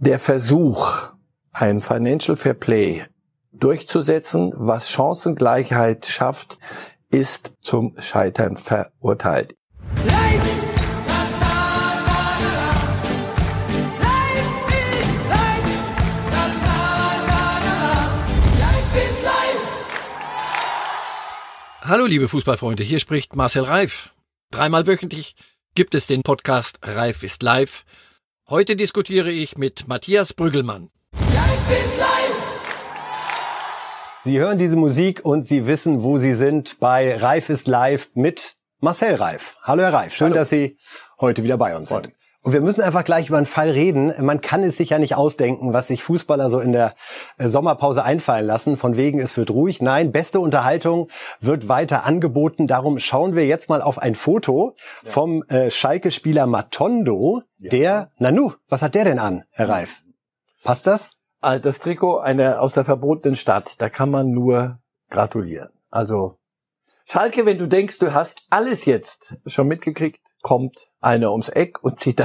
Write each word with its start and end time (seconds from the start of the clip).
der 0.00 0.20
Versuch, 0.20 1.08
ein 1.52 1.82
Financial 1.82 2.36
Fair 2.36 2.54
Play 2.54 3.04
durchzusetzen, 3.52 4.52
was 4.54 4.90
Chancengleichheit 4.90 6.06
schafft, 6.06 6.58
ist 7.10 7.52
zum 7.60 7.96
Scheitern 7.98 8.56
verurteilt. 8.56 9.54
Hallo 21.80 22.04
liebe 22.04 22.28
Fußballfreunde, 22.28 22.84
hier 22.84 23.00
spricht 23.00 23.34
Marcel 23.34 23.64
Reif. 23.64 24.14
Dreimal 24.52 24.86
wöchentlich 24.86 25.34
gibt 25.74 25.94
es 25.96 26.06
den 26.06 26.22
Podcast 26.22 26.78
Reif 26.82 27.24
ist 27.24 27.42
live. 27.42 27.84
Heute 28.50 28.76
diskutiere 28.76 29.30
ich 29.30 29.58
mit 29.58 29.88
Matthias 29.88 30.32
Brüggelmann. 30.32 30.88
Reif 31.12 31.70
ist 31.70 31.98
live! 31.98 32.88
Sie 34.22 34.38
hören 34.38 34.56
diese 34.56 34.76
Musik 34.76 35.22
und 35.22 35.46
Sie 35.46 35.66
wissen, 35.66 36.02
wo 36.02 36.16
Sie 36.16 36.34
sind 36.34 36.80
bei 36.80 37.14
Reif 37.14 37.50
ist 37.50 37.68
live 37.68 38.08
mit 38.14 38.56
Marcel 38.80 39.16
Reif. 39.16 39.56
Hallo 39.62 39.82
Herr 39.82 39.92
Reif, 39.92 40.14
schön, 40.14 40.28
Hallo. 40.28 40.36
dass 40.36 40.48
Sie 40.48 40.78
heute 41.20 41.42
wieder 41.42 41.58
bei 41.58 41.76
uns 41.76 41.90
sind. 41.90 42.10
Und 42.48 42.54
wir 42.54 42.62
müssen 42.62 42.80
einfach 42.80 43.04
gleich 43.04 43.28
über 43.28 43.36
einen 43.36 43.44
Fall 43.44 43.68
reden. 43.68 44.14
Man 44.24 44.40
kann 44.40 44.64
es 44.64 44.78
sich 44.78 44.88
ja 44.88 44.98
nicht 44.98 45.14
ausdenken, 45.14 45.74
was 45.74 45.88
sich 45.88 46.02
Fußballer 46.02 46.48
so 46.48 46.60
in 46.60 46.72
der 46.72 46.94
äh, 47.36 47.46
Sommerpause 47.46 48.02
einfallen 48.02 48.46
lassen. 48.46 48.78
Von 48.78 48.96
wegen, 48.96 49.20
es 49.20 49.36
wird 49.36 49.50
ruhig. 49.50 49.82
Nein, 49.82 50.12
beste 50.12 50.40
Unterhaltung 50.40 51.10
wird 51.42 51.68
weiter 51.68 52.06
angeboten. 52.06 52.66
Darum 52.66 53.00
schauen 53.00 53.34
wir 53.34 53.44
jetzt 53.44 53.68
mal 53.68 53.82
auf 53.82 53.98
ein 53.98 54.14
Foto 54.14 54.76
ja. 55.04 55.10
vom 55.10 55.42
äh, 55.48 55.68
Schalke-Spieler 55.68 56.46
Matondo. 56.46 57.42
Ja. 57.58 57.68
Der, 57.68 58.10
Nanu, 58.16 58.52
was 58.70 58.80
hat 58.80 58.94
der 58.94 59.04
denn 59.04 59.18
an, 59.18 59.44
Herr 59.50 59.68
Reif? 59.68 59.96
Passt 60.64 60.86
das? 60.86 61.10
Ah, 61.42 61.58
das 61.58 61.80
Trikot 61.80 62.16
eine 62.16 62.60
aus 62.60 62.72
der 62.72 62.86
verbotenen 62.86 63.36
Stadt. 63.36 63.74
Da 63.76 63.90
kann 63.90 64.10
man 64.10 64.30
nur 64.30 64.78
gratulieren. 65.10 65.68
Also 65.90 66.38
Schalke, 67.04 67.44
wenn 67.44 67.58
du 67.58 67.68
denkst, 67.68 67.98
du 67.98 68.14
hast 68.14 68.40
alles 68.48 68.86
jetzt 68.86 69.34
schon 69.44 69.68
mitgekriegt, 69.68 70.22
kommt 70.40 70.88
einer 71.00 71.32
ums 71.32 71.48
Eck 71.50 71.82
und 71.82 72.00
zieht 72.00 72.20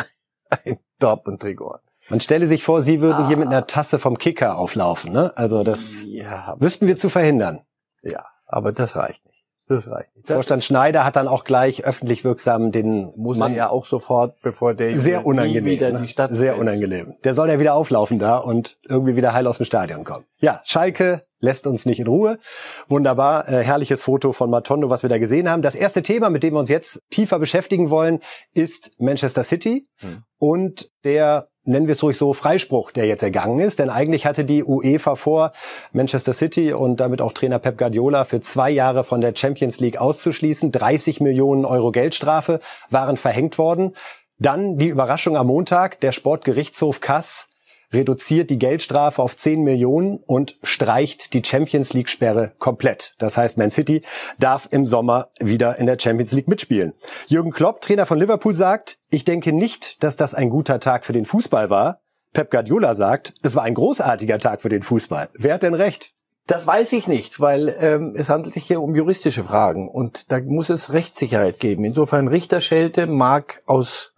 ein 0.66 0.78
Dortmund-Trikot 1.00 1.70
an. 1.70 1.80
Man 2.10 2.20
stelle 2.20 2.48
sich 2.48 2.64
vor, 2.64 2.82
Sie 2.82 3.02
würden 3.02 3.24
ah. 3.24 3.28
hier 3.28 3.38
mit 3.38 3.48
einer 3.48 3.66
Tasse 3.66 3.98
vom 3.98 4.18
Kicker 4.18 4.58
auflaufen, 4.58 5.14
ne? 5.14 5.32
Also 5.36 5.64
das 5.64 6.04
ja, 6.06 6.56
wüssten 6.60 6.88
wir 6.88 6.98
zu 6.98 7.10
verhindern. 7.10 7.62
Ja, 8.02 8.26
aber 8.46 8.74
das 8.74 8.96
reicht 8.96 9.26
nicht. 9.26 9.46
Das 9.70 9.90
reicht 9.90 10.14
nicht. 10.16 10.30
Das 10.30 10.36
Vorstand 10.36 10.66
Schneider 10.66 11.06
hat 11.06 11.16
dann 11.16 11.30
auch 11.30 11.46
gleich 11.46 11.86
öffentlich 11.86 12.26
wirksam 12.26 12.74
den 12.74 13.14
muss 13.16 13.38
Mann 13.38 13.56
ja 13.56 13.70
auch 13.70 13.86
sofort, 13.86 14.42
bevor 14.42 14.74
der 14.74 14.98
sehr 14.98 15.26
unangenehm 15.26 15.66
wieder 15.66 15.92
ne? 15.94 16.02
die 16.02 16.10
Stadt 16.10 16.36
sehr 16.36 16.58
unangenehm. 16.58 17.16
Der 17.24 17.34
soll 17.34 17.50
ja 17.50 17.60
wieder 17.60 17.74
auflaufen 17.74 18.20
da 18.20 18.38
und 18.38 18.78
irgendwie 18.84 19.16
wieder 19.16 19.32
heil 19.34 19.48
aus 19.48 19.58
dem 19.58 19.66
Stadion 19.66 20.04
kommen. 20.04 20.26
Ja, 20.40 20.62
Schalke 20.66 21.26
lässt 21.44 21.68
uns 21.68 21.86
nicht 21.86 22.00
in 22.00 22.08
Ruhe. 22.08 22.40
Wunderbar, 22.88 23.48
äh, 23.48 23.64
herrliches 23.64 24.04
Foto 24.04 24.32
von 24.32 24.50
Matondo, 24.50 24.90
was 24.90 25.04
wir 25.04 25.10
da 25.10 25.20
gesehen 25.20 25.50
haben. 25.50 25.62
Das 25.62 25.76
erste 25.76 26.02
Thema, 26.02 26.30
mit 26.30 26.42
dem 26.42 26.54
wir 26.54 26.60
uns 26.60 26.70
jetzt 26.70 27.02
tiefer 27.12 27.38
beschäftigen 27.38 27.90
wollen, 27.90 28.22
ist 28.54 28.92
Manchester 28.98 29.44
City 29.44 29.88
hm. 29.98 30.24
und 30.40 30.90
der 31.04 31.50
nennen 31.66 31.88
wir 31.88 31.94
es 31.94 32.04
ruhig 32.04 32.18
so, 32.18 32.34
Freispruch, 32.34 32.92
der 32.92 33.06
jetzt 33.06 33.24
ergangen 33.24 33.60
ist. 33.60 33.80
Denn 33.80 33.90
eigentlich 33.90 34.26
hatte 34.26 34.44
die 34.44 34.64
UEFA 34.64 35.16
vor, 35.16 35.54
Manchester 35.92 36.34
City 36.34 36.74
und 36.74 37.00
damit 37.00 37.22
auch 37.22 37.34
Trainer 37.34 37.60
Pep 37.60 37.78
Guardiola 37.78 38.26
für 38.26 38.42
zwei 38.42 38.70
Jahre 38.70 39.04
von 39.04 39.22
der 39.22 39.34
Champions 39.36 39.80
League 39.80 39.98
auszuschließen. 39.98 40.72
30 40.72 41.22
Millionen 41.22 41.66
Euro 41.66 41.92
Geldstrafe 41.92 42.60
waren 42.90 43.18
verhängt 43.18 43.58
worden. 43.58 43.96
Dann 44.40 44.78
die 44.78 44.90
Überraschung 44.90 45.38
am 45.38 45.48
Montag, 45.48 46.00
der 46.02 46.12
Sportgerichtshof 46.12 47.00
Kass 47.00 47.48
reduziert 47.94 48.50
die 48.50 48.60
Geldstrafe 48.60 49.22
auf 49.22 49.38
10 49.38 49.62
Millionen 49.62 50.18
und 50.18 50.58
streicht 50.64 51.34
die 51.34 51.44
Champions 51.44 51.94
League 51.94 52.10
Sperre 52.10 52.54
komplett. 52.60 53.16
Das 53.20 53.38
heißt, 53.38 53.58
Man 53.58 53.72
City 53.72 54.02
darf 54.40 54.68
im 54.72 54.88
Sommer 54.88 55.30
wieder 55.40 55.78
in 55.78 55.86
der 55.86 55.98
Champions 56.00 56.32
League 56.32 56.48
mitspielen. 56.48 56.94
Jürgen 57.28 57.52
Klopp, 57.52 57.82
Trainer 57.82 58.06
von 58.06 58.20
Liverpool, 58.20 58.56
sagt, 58.56 58.98
ich 59.10 59.26
denke 59.26 59.54
nicht, 59.54 60.04
dass 60.04 60.18
das 60.18 60.34
ein 60.34 60.50
guter 60.50 60.80
Tag 60.80 61.06
für 61.06 61.14
den 61.14 61.26
Fußball 61.26 61.70
war. 61.70 62.02
Pep 62.34 62.50
Guardiola 62.50 62.96
sagt, 62.96 63.36
es 63.44 63.56
war 63.56 63.64
ein 63.64 63.76
großartiger 63.76 64.40
Tag 64.40 64.62
für 64.64 64.70
den 64.70 64.82
Fußball. 64.82 65.30
Wer 65.36 65.54
hat 65.54 65.64
denn 65.64 65.76
recht? 65.76 66.14
Das 66.48 66.68
weiß 66.68 66.92
ich 66.92 67.08
nicht, 67.08 67.40
weil 67.40 67.74
ähm, 67.80 68.16
es 68.18 68.30
handelt 68.30 68.54
sich 68.54 68.66
hier 68.66 68.82
um 68.82 68.96
juristische 68.96 69.46
Fragen 69.46 69.88
und 69.88 70.30
da 70.30 70.42
muss 70.42 70.70
es 70.70 70.92
Rechtssicherheit 70.92 71.60
geben. 71.60 71.86
Insofern 71.86 72.28
Richterschelte 72.28 73.08
mag 73.08 73.64
aus 73.66 74.13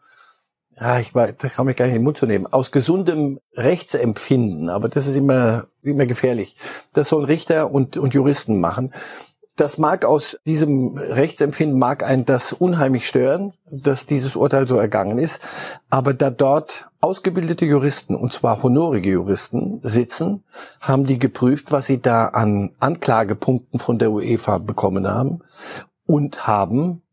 ja, 0.80 1.00
ich 1.00 1.16
war, 1.16 1.32
da 1.32 1.48
kann 1.48 1.66
mich 1.66 1.76
gar 1.76 1.86
nicht 1.86 1.96
in 1.96 2.02
den 2.02 2.06
Mund 2.06 2.18
zu 2.18 2.26
nehmen, 2.26 2.48
aus 2.48 2.72
gesundem 2.72 3.40
Rechtsempfinden, 3.54 4.70
aber 4.70 4.90
das 4.90 5.08
ist 5.08 5.16
immer, 5.16 5.68
immer 5.82 6.06
gefährlich. 6.06 6.58
Das 6.94 7.10
sollen 7.10 7.26
Richter 7.26 7.72
und, 7.72 7.98
und 7.98 8.14
Juristen 8.14 8.60
machen. 8.60 8.94
Das 9.56 9.78
mag 9.78 10.04
aus 10.04 10.38
diesem 10.46 10.98
Rechtsempfinden 10.98 11.80
mag 11.80 12.04
ein 12.04 12.26
das 12.26 12.52
unheimlich 12.52 13.08
stören, 13.08 13.54
dass 13.72 14.06
dieses 14.06 14.36
Urteil 14.36 14.68
so 14.68 14.76
ergangen 14.76 15.18
ist. 15.18 15.40
Aber 15.90 16.14
da 16.14 16.30
dort 16.30 16.90
ausgebildete 17.00 17.66
Juristen, 17.66 18.16
und 18.16 18.34
zwar 18.34 18.62
honorige 18.62 19.12
Juristen, 19.12 19.80
sitzen, 19.82 20.44
haben 20.82 21.06
die 21.06 21.20
geprüft, 21.20 21.72
was 21.72 21.86
sie 21.86 22.02
da 22.02 22.26
an 22.26 22.76
Anklagepunkten 22.80 23.80
von 23.80 23.98
der 23.98 24.12
UEFA 24.12 24.58
bekommen 24.58 25.08
haben 25.08 25.40
und 26.06 26.48
haben 26.48 27.05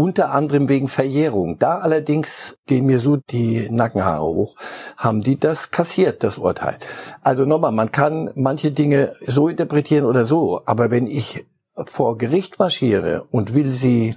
unter 0.00 0.32
anderem 0.32 0.70
wegen 0.70 0.88
Verjährung. 0.88 1.58
Da 1.58 1.78
allerdings 1.78 2.56
gehen 2.66 2.86
mir 2.86 3.00
so 3.00 3.18
die 3.18 3.68
Nackenhaare 3.70 4.24
hoch, 4.24 4.56
haben 4.96 5.20
die 5.20 5.38
das 5.38 5.70
kassiert, 5.70 6.24
das 6.24 6.38
Urteil. 6.38 6.78
Also 7.20 7.44
nochmal, 7.44 7.72
man 7.72 7.92
kann 7.92 8.30
manche 8.34 8.72
Dinge 8.72 9.14
so 9.26 9.48
interpretieren 9.48 10.06
oder 10.06 10.24
so, 10.24 10.62
aber 10.64 10.90
wenn 10.90 11.06
ich 11.06 11.44
vor 11.74 12.16
Gericht 12.16 12.58
marschiere 12.58 13.24
und 13.30 13.52
will 13.52 13.70
sie 13.70 14.16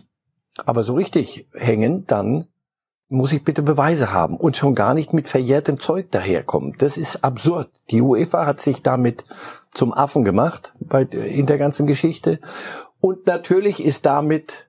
aber 0.66 0.84
so 0.86 0.94
richtig 0.94 1.48
hängen, 1.54 2.06
dann 2.08 2.48
muss 3.10 3.34
ich 3.34 3.44
bitte 3.44 3.62
Beweise 3.62 4.14
haben 4.14 4.38
und 4.38 4.56
schon 4.56 4.76
gar 4.76 4.94
nicht 4.94 5.12
mit 5.12 5.28
verjährtem 5.28 5.82
Zeug 5.82 6.12
daherkommen. 6.12 6.76
Das 6.78 6.96
ist 6.96 7.26
absurd. 7.26 7.70
Die 7.92 8.02
UEFA 8.02 8.46
hat 8.46 8.62
sich 8.62 8.84
damit 8.84 9.26
zum 9.74 9.94
Affen 9.94 10.24
gemacht 10.24 10.74
bei, 10.80 11.02
in 11.02 11.46
der 11.46 11.58
ganzen 11.58 11.88
Geschichte. 11.88 12.40
Und 13.02 13.28
natürlich 13.28 13.84
ist 13.84 14.06
damit 14.06 14.68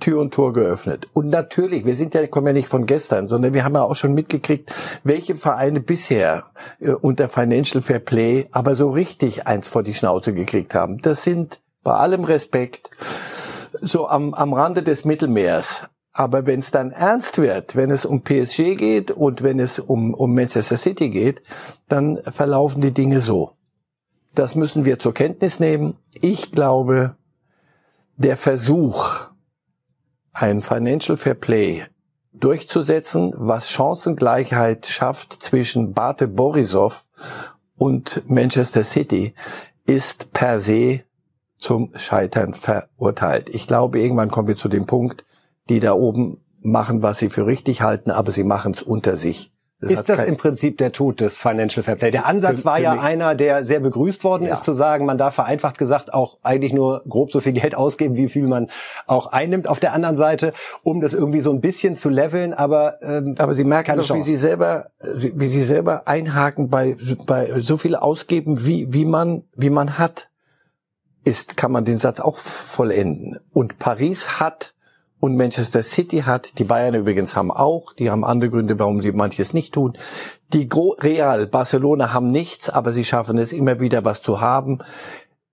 Tür 0.00 0.20
und 0.20 0.32
Tor 0.32 0.52
geöffnet. 0.52 1.06
Und 1.12 1.28
natürlich, 1.28 1.84
wir 1.84 1.96
sind 1.96 2.14
ja, 2.14 2.26
kommen 2.26 2.46
ja 2.48 2.52
nicht 2.52 2.68
von 2.68 2.86
gestern, 2.86 3.28
sondern 3.28 3.52
wir 3.52 3.64
haben 3.64 3.74
ja 3.74 3.82
auch 3.82 3.96
schon 3.96 4.14
mitgekriegt, 4.14 4.72
welche 5.02 5.36
Vereine 5.36 5.80
bisher 5.80 6.46
äh, 6.80 6.90
unter 6.90 7.28
Financial 7.28 7.82
Fair 7.82 7.98
Play 7.98 8.46
aber 8.52 8.74
so 8.74 8.90
richtig 8.90 9.46
eins 9.46 9.66
vor 9.66 9.82
die 9.82 9.94
Schnauze 9.94 10.32
gekriegt 10.32 10.74
haben. 10.74 10.98
Das 10.98 11.24
sind 11.24 11.60
bei 11.82 11.94
allem 11.94 12.24
Respekt 12.24 12.90
so 13.80 14.08
am, 14.08 14.34
am 14.34 14.52
Rande 14.52 14.82
des 14.82 15.04
Mittelmeers. 15.04 15.82
Aber 16.12 16.46
wenn 16.46 16.58
es 16.58 16.70
dann 16.70 16.90
ernst 16.90 17.38
wird, 17.38 17.76
wenn 17.76 17.90
es 17.90 18.04
um 18.04 18.22
PSG 18.22 18.76
geht 18.76 19.10
und 19.10 19.42
wenn 19.42 19.60
es 19.60 19.78
um, 19.78 20.14
um 20.14 20.34
Manchester 20.34 20.76
City 20.76 21.10
geht, 21.10 21.42
dann 21.88 22.20
verlaufen 22.22 22.82
die 22.82 22.92
Dinge 22.92 23.20
so. 23.20 23.52
Das 24.34 24.54
müssen 24.54 24.84
wir 24.84 24.98
zur 24.98 25.14
Kenntnis 25.14 25.60
nehmen. 25.60 25.96
Ich 26.20 26.52
glaube, 26.52 27.16
der 28.16 28.36
Versuch, 28.36 29.28
ein 30.32 30.62
Financial 30.62 31.16
Fair 31.16 31.34
Play 31.34 31.84
durchzusetzen, 32.32 33.32
was 33.36 33.70
Chancengleichheit 33.70 34.86
schafft 34.86 35.42
zwischen 35.42 35.92
Bate 35.92 36.28
Borisov 36.28 37.06
und 37.76 38.22
Manchester 38.28 38.84
City, 38.84 39.34
ist 39.86 40.32
per 40.32 40.60
se 40.60 41.02
zum 41.56 41.92
Scheitern 41.96 42.54
verurteilt. 42.54 43.48
Ich 43.48 43.66
glaube, 43.66 44.00
irgendwann 44.00 44.30
kommen 44.30 44.48
wir 44.48 44.56
zu 44.56 44.68
dem 44.68 44.86
Punkt, 44.86 45.24
die 45.68 45.80
da 45.80 45.92
oben 45.92 46.40
machen, 46.60 47.02
was 47.02 47.18
sie 47.18 47.30
für 47.30 47.46
richtig 47.46 47.82
halten, 47.82 48.10
aber 48.10 48.32
sie 48.32 48.44
machen 48.44 48.74
es 48.74 48.82
unter 48.82 49.16
sich. 49.16 49.52
Das 49.80 49.92
ist 49.92 50.08
das 50.08 50.24
im 50.24 50.36
Prinzip 50.36 50.76
der 50.78 50.90
Tod 50.90 51.20
des 51.20 51.38
Financial 51.38 51.84
Fair 51.84 51.94
Play? 51.94 52.10
Der 52.10 52.26
Ansatz 52.26 52.60
für, 52.60 52.64
war 52.64 52.80
ja 52.80 53.00
einer, 53.00 53.36
der 53.36 53.62
sehr 53.62 53.78
begrüßt 53.78 54.24
worden 54.24 54.48
ja. 54.48 54.54
ist, 54.54 54.64
zu 54.64 54.72
sagen, 54.72 55.06
man 55.06 55.18
darf 55.18 55.36
vereinfacht 55.36 55.78
gesagt 55.78 56.12
auch 56.12 56.38
eigentlich 56.42 56.72
nur 56.72 57.04
grob 57.08 57.30
so 57.30 57.38
viel 57.38 57.52
Geld 57.60 57.76
ausgeben, 57.76 58.16
wie 58.16 58.28
viel 58.28 58.48
man 58.48 58.70
auch 59.06 59.28
einnimmt 59.28 59.68
auf 59.68 59.78
der 59.78 59.92
anderen 59.92 60.16
Seite, 60.16 60.52
um 60.82 61.00
das 61.00 61.14
irgendwie 61.14 61.40
so 61.40 61.52
ein 61.52 61.60
bisschen 61.60 61.94
zu 61.94 62.08
leveln. 62.08 62.54
Aber 62.54 63.00
ähm, 63.02 63.36
aber 63.38 63.54
Sie 63.54 63.62
merken 63.62 63.96
doch, 63.96 64.14
wie 64.14 64.22
Sie 64.22 64.36
selber 64.36 64.86
wie 65.14 65.48
Sie 65.48 65.62
selber 65.62 66.08
einhaken 66.08 66.70
bei 66.70 66.96
bei 67.26 67.60
so 67.60 67.78
viel 67.78 67.94
ausgeben, 67.94 68.66
wie 68.66 68.92
wie 68.92 69.04
man 69.04 69.44
wie 69.54 69.70
man 69.70 69.96
hat, 69.96 70.28
ist 71.22 71.56
kann 71.56 71.70
man 71.70 71.84
den 71.84 71.98
Satz 71.98 72.18
auch 72.18 72.38
vollenden. 72.38 73.38
Und 73.52 73.78
Paris 73.78 74.40
hat 74.40 74.74
und 75.20 75.36
Manchester 75.36 75.82
City 75.82 76.18
hat, 76.18 76.58
die 76.58 76.64
Bayern 76.64 76.94
übrigens 76.94 77.34
haben 77.34 77.50
auch, 77.50 77.92
die 77.92 78.10
haben 78.10 78.24
andere 78.24 78.50
Gründe, 78.50 78.78
warum 78.78 79.02
sie 79.02 79.12
manches 79.12 79.52
nicht 79.52 79.74
tun. 79.74 79.96
Die 80.52 80.68
Gro 80.68 80.96
Real, 81.00 81.46
Barcelona 81.46 82.12
haben 82.12 82.30
nichts, 82.30 82.70
aber 82.70 82.92
sie 82.92 83.04
schaffen 83.04 83.38
es 83.38 83.52
immer 83.52 83.80
wieder 83.80 84.04
was 84.04 84.22
zu 84.22 84.40
haben. 84.40 84.78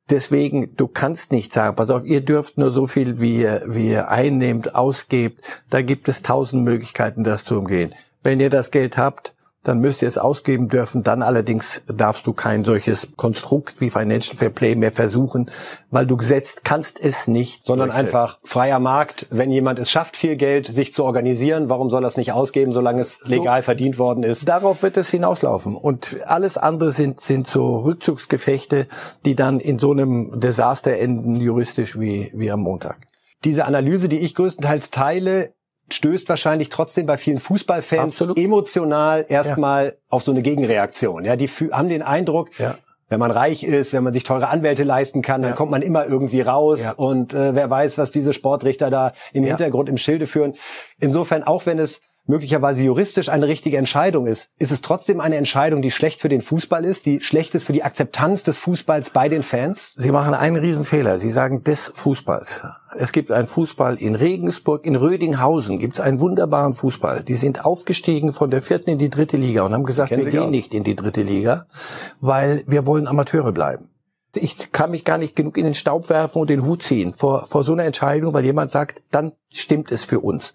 Deswegen, 0.10 0.76
du 0.76 0.88
kannst 0.88 1.32
nicht 1.32 1.52
sagen, 1.52 1.76
pass 1.76 1.90
auf, 1.90 2.06
ihr 2.06 2.22
dürft 2.22 2.60
nur 2.60 2.72
so 2.72 2.86
viel, 2.86 3.20
wie 3.20 3.38
ihr, 3.38 3.64
wie 3.66 3.90
ihr 3.90 4.10
einnehmt, 4.10 4.76
ausgebt. 4.76 5.44
Da 5.72 5.82
gibt 5.82 6.08
es 6.08 6.22
tausend 6.22 6.64
Möglichkeiten, 6.64 7.24
das 7.24 7.44
zu 7.44 7.58
umgehen. 7.58 7.94
Wenn 8.22 8.40
ihr 8.40 8.52
das 8.52 8.70
Geld 8.70 8.98
habt, 8.98 9.34
dann 9.68 9.80
müsst 9.80 10.02
ihr 10.02 10.08
es 10.08 10.18
ausgeben 10.18 10.70
dürfen. 10.70 11.04
Dann 11.04 11.22
allerdings 11.22 11.82
darfst 11.88 12.28
du 12.28 12.34
kein 12.34 12.64
solches 12.64 13.08
Konstrukt 13.16 13.82
wie 13.82 13.90
Financial 13.90 14.38
Fair 14.38 14.50
Play 14.50 14.76
mehr 14.76 14.92
versuchen, 14.92 15.50
weil 15.92 16.06
du 16.06 16.18
gesetzt 16.18 16.64
kannst 16.64 17.00
es 17.00 17.28
nicht. 17.28 17.66
Sondern 17.66 17.92
einfach 17.92 18.40
freier 18.44 18.80
Markt. 18.80 19.28
Wenn 19.32 19.52
jemand 19.52 19.80
es 19.80 19.90
schafft, 19.90 20.18
viel 20.18 20.36
Geld 20.36 20.68
sich 20.68 20.94
zu 20.94 21.04
organisieren, 21.04 21.68
warum 21.68 21.90
soll 21.90 22.04
er 22.04 22.08
es 22.08 22.18
nicht 22.18 22.32
ausgeben, 22.32 22.74
solange 22.74 23.02
es 23.02 23.28
legal 23.28 23.62
so, 23.62 23.66
verdient 23.66 23.98
worden 23.98 24.24
ist? 24.24 24.48
Darauf 24.48 24.84
wird 24.84 24.98
es 24.98 25.10
hinauslaufen. 25.10 25.76
Und 25.76 26.18
alles 26.26 26.58
andere 26.58 26.92
sind, 26.92 27.20
sind 27.20 27.48
so 27.48 27.78
Rückzugsgefechte, 27.78 28.88
die 29.26 29.36
dann 29.36 29.60
in 29.60 29.80
so 29.80 29.92
einem 29.92 30.40
Desaster 30.40 30.98
enden, 30.98 31.36
juristisch 31.36 32.00
wie, 32.00 32.32
wie 32.36 32.52
am 32.52 32.62
Montag. 32.62 33.00
Diese 33.44 33.66
Analyse, 33.66 34.10
die 34.10 34.20
ich 34.20 34.36
größtenteils 34.36 34.92
teile, 34.92 35.54
stößt 35.92 36.28
wahrscheinlich 36.30 36.70
trotzdem 36.70 37.06
bei 37.06 37.18
vielen 37.18 37.40
Fußballfans 37.40 38.16
Absolut. 38.16 38.38
emotional 38.38 39.26
erstmal 39.30 39.86
ja. 39.86 39.92
auf 40.10 40.24
so 40.24 40.32
eine 40.32 40.42
Gegenreaktion. 40.42 41.26
Ja, 41.26 41.36
die 41.36 41.48
haben 41.48 41.90
den 41.90 42.02
Eindruck, 42.02 42.50
ja. 42.58 42.76
wenn 43.10 43.20
man 43.20 43.32
reich 43.32 43.64
ist, 43.64 43.94
wenn 43.94 44.04
man 44.04 44.14
sich 44.14 44.24
teure 44.24 44.48
Anwälte 44.48 44.84
leisten 44.84 45.22
kann, 45.22 45.42
dann 45.42 45.52
ja. 45.52 45.56
kommt 45.56 45.72
man 45.72 45.82
immer 45.82 46.06
irgendwie 46.06 46.42
raus 46.42 46.94
und 46.98 47.34
äh, 47.34 47.54
wer 47.54 47.70
weiß, 47.70 47.98
was 47.98 48.12
diese 48.12 48.34
Sportrichter 48.34 48.90
da 48.90 49.14
im 49.34 49.44
Hintergrund 49.44 49.90
im 49.90 49.98
Schilde 49.98 50.28
führen. 50.28 50.56
Insofern, 51.00 51.44
auch 51.44 51.66
wenn 51.66 51.78
es 51.80 52.02
möglicherweise 52.28 52.84
juristisch 52.84 53.30
eine 53.30 53.48
richtige 53.48 53.78
Entscheidung 53.78 54.28
ist, 54.28 54.50
ist 54.60 54.72
es 54.72 54.82
trotzdem 54.82 55.20
eine 55.20 55.36
Entscheidung, 55.36 55.82
die 55.82 55.92
schlecht 55.92 56.22
für 56.22 56.30
den 56.30 56.42
Fußball 56.42 56.84
ist, 56.86 57.06
die 57.06 57.22
schlecht 57.22 57.56
ist 57.56 57.66
für 57.66 57.74
die 57.74 57.84
Akzeptanz 57.84 58.44
des 58.44 58.58
Fußballs 58.58 59.12
bei 59.12 59.30
den 59.30 59.44
Fans? 59.44 59.94
Sie 59.98 60.12
machen 60.12 60.34
einen 60.34 60.56
Riesenfehler. 60.56 61.20
Sie 61.20 61.32
sagen 61.32 61.64
des 61.64 61.92
Fußballs. 61.96 62.64
Es 62.98 63.12
gibt 63.12 63.32
einen 63.32 63.48
Fußball 63.48 63.96
in 63.96 64.16
Regensburg, 64.16 64.86
in 64.86 64.96
Rödinghausen 64.96 65.80
gibt 65.80 65.96
es 65.96 66.00
einen 66.00 66.20
wunderbaren 66.20 66.76
Fußball. 66.76 67.24
Die 67.24 67.36
sind 67.36 67.66
aufgestiegen 67.66 68.34
von 68.34 68.50
der 68.50 68.62
vierten 68.62 68.90
in 68.90 68.98
die 68.98 69.10
dritte 69.10 69.38
Liga 69.38 69.64
und 69.64 69.74
haben 69.74 69.84
gesagt, 69.84 70.10
Kennen 70.10 70.26
wir 70.26 70.32
gehen 70.32 70.44
aus. 70.44 70.52
nicht 70.52 70.74
in 70.74 70.84
die 70.84 70.96
dritte 70.96 71.22
Liga, 71.22 71.68
weil 72.22 72.64
wir 72.68 72.86
wollen 72.86 73.08
Amateure 73.08 73.52
bleiben 73.52 73.90
ich 74.38 74.72
kann 74.72 74.92
mich 74.92 75.06
gar 75.06 75.18
nicht 75.18 75.36
genug 75.36 75.58
in 75.58 75.66
den 75.66 75.76
Staub 75.76 76.10
werfen 76.10 76.42
und 76.42 76.50
den 76.50 76.66
Hut 76.66 76.84
ziehen 76.84 77.14
vor, 77.14 77.46
vor 77.48 77.64
so 77.64 77.74
einer 77.74 77.86
Entscheidung, 77.86 78.34
weil 78.34 78.46
jemand 78.46 78.72
sagt, 78.72 79.02
dann 79.12 79.34
stimmt 79.50 79.92
es 79.92 80.04
für 80.04 80.20
uns. 80.20 80.54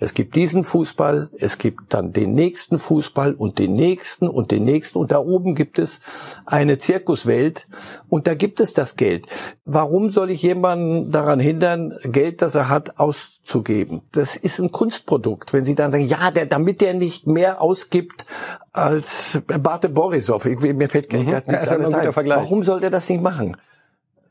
Es 0.00 0.14
gibt 0.14 0.34
diesen 0.34 0.64
Fußball, 0.64 1.28
es 1.36 1.58
gibt 1.58 1.92
dann 1.92 2.12
den 2.14 2.34
nächsten 2.34 2.78
Fußball 2.78 3.34
und 3.34 3.58
den 3.58 3.74
nächsten 3.74 4.28
und 4.28 4.50
den 4.50 4.64
nächsten 4.64 4.98
und 4.98 5.12
da 5.12 5.18
oben 5.18 5.54
gibt 5.54 5.78
es 5.78 6.00
eine 6.46 6.78
Zirkuswelt 6.78 7.68
und 8.08 8.26
da 8.26 8.34
gibt 8.34 8.60
es 8.60 8.72
das 8.72 8.96
Geld. 8.96 9.26
Warum 9.66 10.10
soll 10.10 10.30
ich 10.30 10.42
jemanden 10.42 11.10
daran 11.12 11.38
hindern, 11.38 11.94
Geld, 12.04 12.40
das 12.40 12.54
er 12.54 12.70
hat, 12.70 12.98
auszugeben? 12.98 14.00
Das 14.12 14.36
ist 14.36 14.58
ein 14.58 14.72
Kunstprodukt. 14.72 15.52
Wenn 15.52 15.66
Sie 15.66 15.74
dann 15.74 15.92
sagen, 15.92 16.06
ja, 16.06 16.30
der, 16.30 16.46
damit 16.46 16.80
der 16.80 16.94
nicht 16.94 17.26
mehr 17.26 17.60
ausgibt 17.60 18.24
als 18.72 19.38
Barte 19.46 19.90
Borisov, 19.90 20.46
mir 20.46 20.88
fällt 20.88 21.12
mhm. 21.12 21.30
gar 21.30 21.42
nichts 21.46 21.66
ja, 21.66 21.76
ein. 21.76 22.28
Warum 22.28 22.62
soll 22.62 22.80
der 22.80 22.90
das 22.90 23.08
nicht 23.10 23.22
machen? 23.22 23.56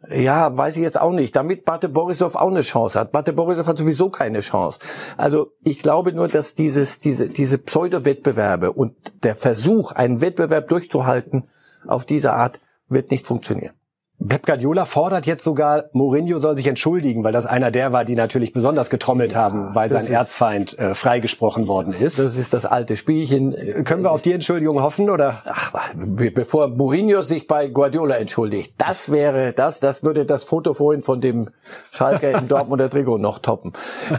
Ja, 0.08 0.56
weiß 0.56 0.78
ich 0.78 0.82
jetzt 0.82 1.00
auch 1.00 1.12
nicht. 1.12 1.36
Damit 1.36 1.66
Bate 1.66 1.90
Borisov 1.90 2.36
auch 2.36 2.50
eine 2.50 2.62
Chance 2.62 2.98
hat. 2.98 3.12
Bate 3.12 3.34
Borisov 3.34 3.68
hat 3.68 3.78
sowieso 3.78 4.10
keine 4.10 4.40
Chance. 4.40 4.80
Also 5.18 5.52
ich 5.64 5.80
glaube 5.80 6.14
nur, 6.14 6.30
dass 6.30 6.56
dieses, 6.56 7.00
diese, 7.00 7.30
diese 7.30 7.58
Pseudo-Wettbewerbe 7.58 8.72
und 8.72 8.96
der 9.24 9.36
Versuch, 9.36 9.92
einen 9.92 10.22
Wettbewerb 10.22 10.70
durchzuhalten, 10.70 11.50
auf 11.86 12.06
diese 12.06 12.34
Art 12.34 12.60
wird 12.88 13.12
nicht 13.12 13.28
funktionieren. 13.28 13.79
Pep 14.28 14.46
Guardiola 14.46 14.86
fordert 14.86 15.26
jetzt 15.26 15.46
sogar, 15.46 15.86
Mourinho 15.94 16.40
soll 16.40 16.58
sich 16.58 16.68
entschuldigen, 16.68 17.24
weil 17.24 17.32
das 17.32 17.46
einer 17.46 17.72
der 17.72 17.94
war, 17.94 18.04
die 18.04 18.16
natürlich 18.16 18.52
besonders 18.52 18.90
getrommelt 18.90 19.32
ja, 19.32 19.40
haben, 19.40 19.74
weil 19.76 19.90
sein 19.90 20.08
Erzfeind 20.08 20.78
äh, 20.78 20.94
freigesprochen 20.94 21.68
worden 21.68 21.94
ist. 21.94 22.20
Das 22.20 22.36
ist 22.36 22.54
das 22.54 22.66
alte 22.66 22.98
Spielchen. 22.98 23.56
Können 23.86 24.04
wir 24.04 24.12
auf 24.12 24.22
die 24.22 24.34
Entschuldigung 24.34 24.82
hoffen, 24.82 25.10
oder? 25.10 25.42
Ach, 25.46 25.94
bevor 25.96 26.68
Mourinho 26.68 27.22
sich 27.22 27.48
bei 27.48 27.68
Guardiola 27.68 28.18
entschuldigt, 28.18 28.74
das 28.78 29.10
wäre 29.10 29.54
das, 29.54 29.80
das 29.80 30.04
würde 30.04 30.26
das 30.26 30.44
Foto 30.44 30.74
vorhin 30.74 31.02
von 31.02 31.22
dem 31.22 31.50
Schalker 31.92 32.38
im 32.38 32.48
Dortmunder 32.50 32.90
Trikot 32.90 33.20
noch 33.20 33.40
toppen. 33.40 33.72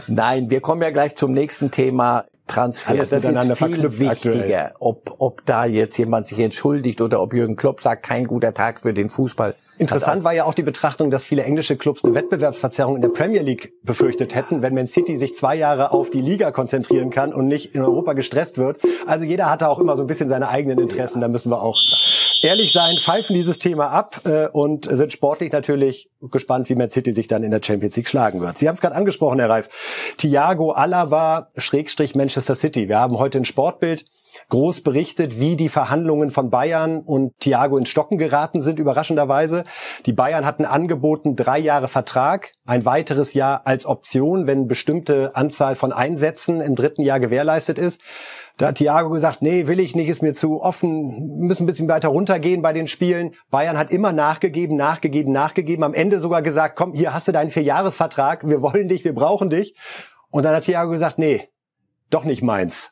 Nein, 0.07 0.49
wir 0.49 0.61
kommen 0.61 0.81
ja 0.81 0.89
gleich 0.89 1.15
zum 1.15 1.31
nächsten 1.31 1.69
Thema. 1.69 2.25
Transfer. 2.51 2.91
Alles 2.91 3.09
das 3.09 3.23
ist 3.23 3.57
viel 3.57 3.99
wichtiger, 3.99 4.73
ob, 4.79 5.15
ob 5.19 5.45
da 5.45 5.65
jetzt 5.65 5.97
jemand 5.97 6.27
sich 6.27 6.39
entschuldigt 6.39 7.01
oder 7.01 7.21
ob 7.21 7.33
Jürgen 7.33 7.55
Klopp 7.55 7.81
sagt, 7.81 8.03
kein 8.03 8.25
guter 8.25 8.53
Tag 8.53 8.81
für 8.81 8.93
den 8.93 9.09
Fußball. 9.09 9.55
Interessant 9.77 10.23
war 10.23 10.33
ja 10.33 10.43
auch 10.43 10.53
die 10.53 10.61
Betrachtung, 10.61 11.09
dass 11.09 11.23
viele 11.23 11.43
englische 11.43 11.75
Clubs 11.75 12.03
eine 12.03 12.13
Wettbewerbsverzerrung 12.13 12.97
in 12.97 13.01
der 13.01 13.09
Premier 13.09 13.41
League 13.41 13.73
befürchtet 13.83 14.35
hätten, 14.35 14.61
wenn 14.61 14.75
Man 14.75 14.85
City 14.85 15.17
sich 15.17 15.35
zwei 15.35 15.55
Jahre 15.55 15.91
auf 15.91 16.11
die 16.11 16.21
Liga 16.21 16.51
konzentrieren 16.51 17.09
kann 17.09 17.33
und 17.33 17.47
nicht 17.47 17.73
in 17.73 17.81
Europa 17.81 18.13
gestresst 18.13 18.59
wird. 18.59 18.79
Also 19.07 19.25
jeder 19.25 19.49
hatte 19.49 19.69
auch 19.69 19.79
immer 19.79 19.95
so 19.95 20.03
ein 20.03 20.07
bisschen 20.07 20.29
seine 20.29 20.49
eigenen 20.49 20.77
Interessen. 20.77 21.19
Da 21.19 21.27
müssen 21.27 21.49
wir 21.49 21.63
auch 21.63 21.75
ehrlich 22.43 22.71
sein, 22.71 22.97
pfeifen 22.97 23.35
dieses 23.35 23.59
Thema 23.59 23.89
ab 23.89 24.21
äh, 24.25 24.47
und 24.47 24.85
sind 24.85 25.11
sportlich 25.11 25.51
natürlich 25.51 26.09
gespannt, 26.21 26.69
wie 26.69 26.75
Man 26.75 26.89
City 26.89 27.13
sich 27.13 27.27
dann 27.27 27.43
in 27.43 27.51
der 27.51 27.61
Champions 27.63 27.95
League 27.95 28.07
schlagen 28.07 28.41
wird. 28.41 28.57
Sie 28.57 28.67
haben 28.67 28.75
es 28.75 28.81
gerade 28.81 28.95
angesprochen, 28.95 29.39
Herr 29.39 29.49
Reif. 29.49 29.69
Thiago 30.17 30.71
Alaba, 30.71 31.49
Schrägstrich 31.57 32.15
Manchester 32.15 32.55
City. 32.55 32.87
Wir 32.89 32.99
haben 32.99 33.17
heute 33.17 33.37
ein 33.37 33.45
Sportbild 33.45 34.05
groß 34.49 34.81
berichtet, 34.81 35.39
wie 35.39 35.55
die 35.55 35.69
Verhandlungen 35.69 36.31
von 36.31 36.49
Bayern 36.49 37.01
und 37.01 37.33
Thiago 37.39 37.77
in 37.77 37.85
Stocken 37.85 38.17
geraten 38.17 38.61
sind, 38.61 38.79
überraschenderweise. 38.79 39.65
Die 40.05 40.13
Bayern 40.13 40.45
hatten 40.45 40.65
angeboten, 40.65 41.35
drei 41.35 41.59
Jahre 41.59 41.87
Vertrag, 41.87 42.53
ein 42.65 42.85
weiteres 42.85 43.33
Jahr 43.33 43.61
als 43.65 43.85
Option, 43.85 44.47
wenn 44.47 44.67
bestimmte 44.67 45.35
Anzahl 45.35 45.75
von 45.75 45.91
Einsätzen 45.91 46.61
im 46.61 46.75
dritten 46.75 47.03
Jahr 47.03 47.19
gewährleistet 47.19 47.77
ist. 47.77 48.01
Da 48.57 48.67
hat 48.67 48.75
Thiago 48.75 49.09
gesagt, 49.09 49.41
nee, 49.41 49.67
will 49.67 49.79
ich 49.79 49.95
nicht, 49.95 50.09
ist 50.09 50.21
mir 50.21 50.33
zu 50.33 50.61
offen, 50.61 51.39
müssen 51.39 51.63
ein 51.63 51.67
bisschen 51.67 51.87
weiter 51.87 52.09
runtergehen 52.09 52.61
bei 52.61 52.73
den 52.73 52.87
Spielen. 52.87 53.33
Bayern 53.49 53.77
hat 53.77 53.91
immer 53.91 54.11
nachgegeben, 54.11 54.75
nachgegeben, 54.75 55.31
nachgegeben, 55.31 55.83
am 55.83 55.93
Ende 55.93 56.19
sogar 56.19 56.41
gesagt, 56.41 56.75
komm, 56.75 56.93
hier 56.93 57.13
hast 57.13 57.27
du 57.27 57.31
deinen 57.31 57.49
Vierjahresvertrag, 57.49 58.47
wir 58.47 58.61
wollen 58.61 58.87
dich, 58.87 59.03
wir 59.03 59.15
brauchen 59.15 59.49
dich. 59.49 59.75
Und 60.29 60.43
dann 60.43 60.55
hat 60.55 60.63
Thiago 60.63 60.91
gesagt, 60.91 61.17
nee, 61.17 61.49
doch 62.09 62.23
nicht 62.23 62.43
meins 62.43 62.90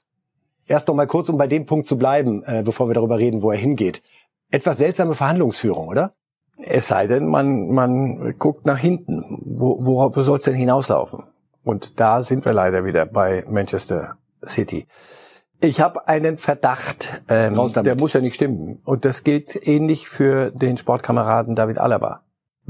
erst 0.69 0.88
noch 0.88 0.95
mal 0.95 1.07
kurz, 1.07 1.30
um 1.30 1.38
bei 1.38 1.48
dem 1.48 1.66
Punkt 1.66 1.88
zu 1.88 1.98
bleiben, 1.98 2.44
äh, 2.44 2.63
bevor 2.63 2.88
wir 2.88 2.94
darüber 2.94 3.18
reden, 3.18 3.42
wo 3.42 3.51
er 3.51 3.57
hingeht. 3.57 4.01
Etwas 4.51 4.77
seltsame 4.77 5.16
Verhandlungsführung, 5.16 5.88
oder? 5.88 6.13
Es 6.57 6.88
sei 6.88 7.07
denn, 7.07 7.27
man, 7.27 7.69
man 7.69 8.38
guckt 8.38 8.66
nach 8.66 8.77
hinten. 8.77 9.24
Wo, 9.45 9.86
worauf 9.86 10.16
soll 10.16 10.39
es 10.39 10.45
denn 10.45 10.56
hinauslaufen? 10.56 11.24
Und 11.63 12.00
da 12.00 12.24
sind 12.24 12.45
wir 12.45 12.54
leider 12.54 12.86
wieder 12.86 13.06
bei 13.06 13.44
Manchester 13.48 14.16
City. 14.45 14.88
Ich 15.62 15.81
habe 15.81 16.07
einen 16.07 16.38
Verdacht, 16.38 17.21
ähm, 17.27 17.56
der 17.83 17.95
muss 17.95 18.13
ja 18.13 18.21
nicht 18.21 18.36
stimmen. 18.36 18.80
Und 18.86 19.06
das 19.06 19.24
gilt 19.24 19.68
ähnlich 19.68 20.07
für 20.07 20.52
den 20.52 20.78
Sportkameraden 20.78 21.56
David 21.56 21.80
Alaba 21.80 22.21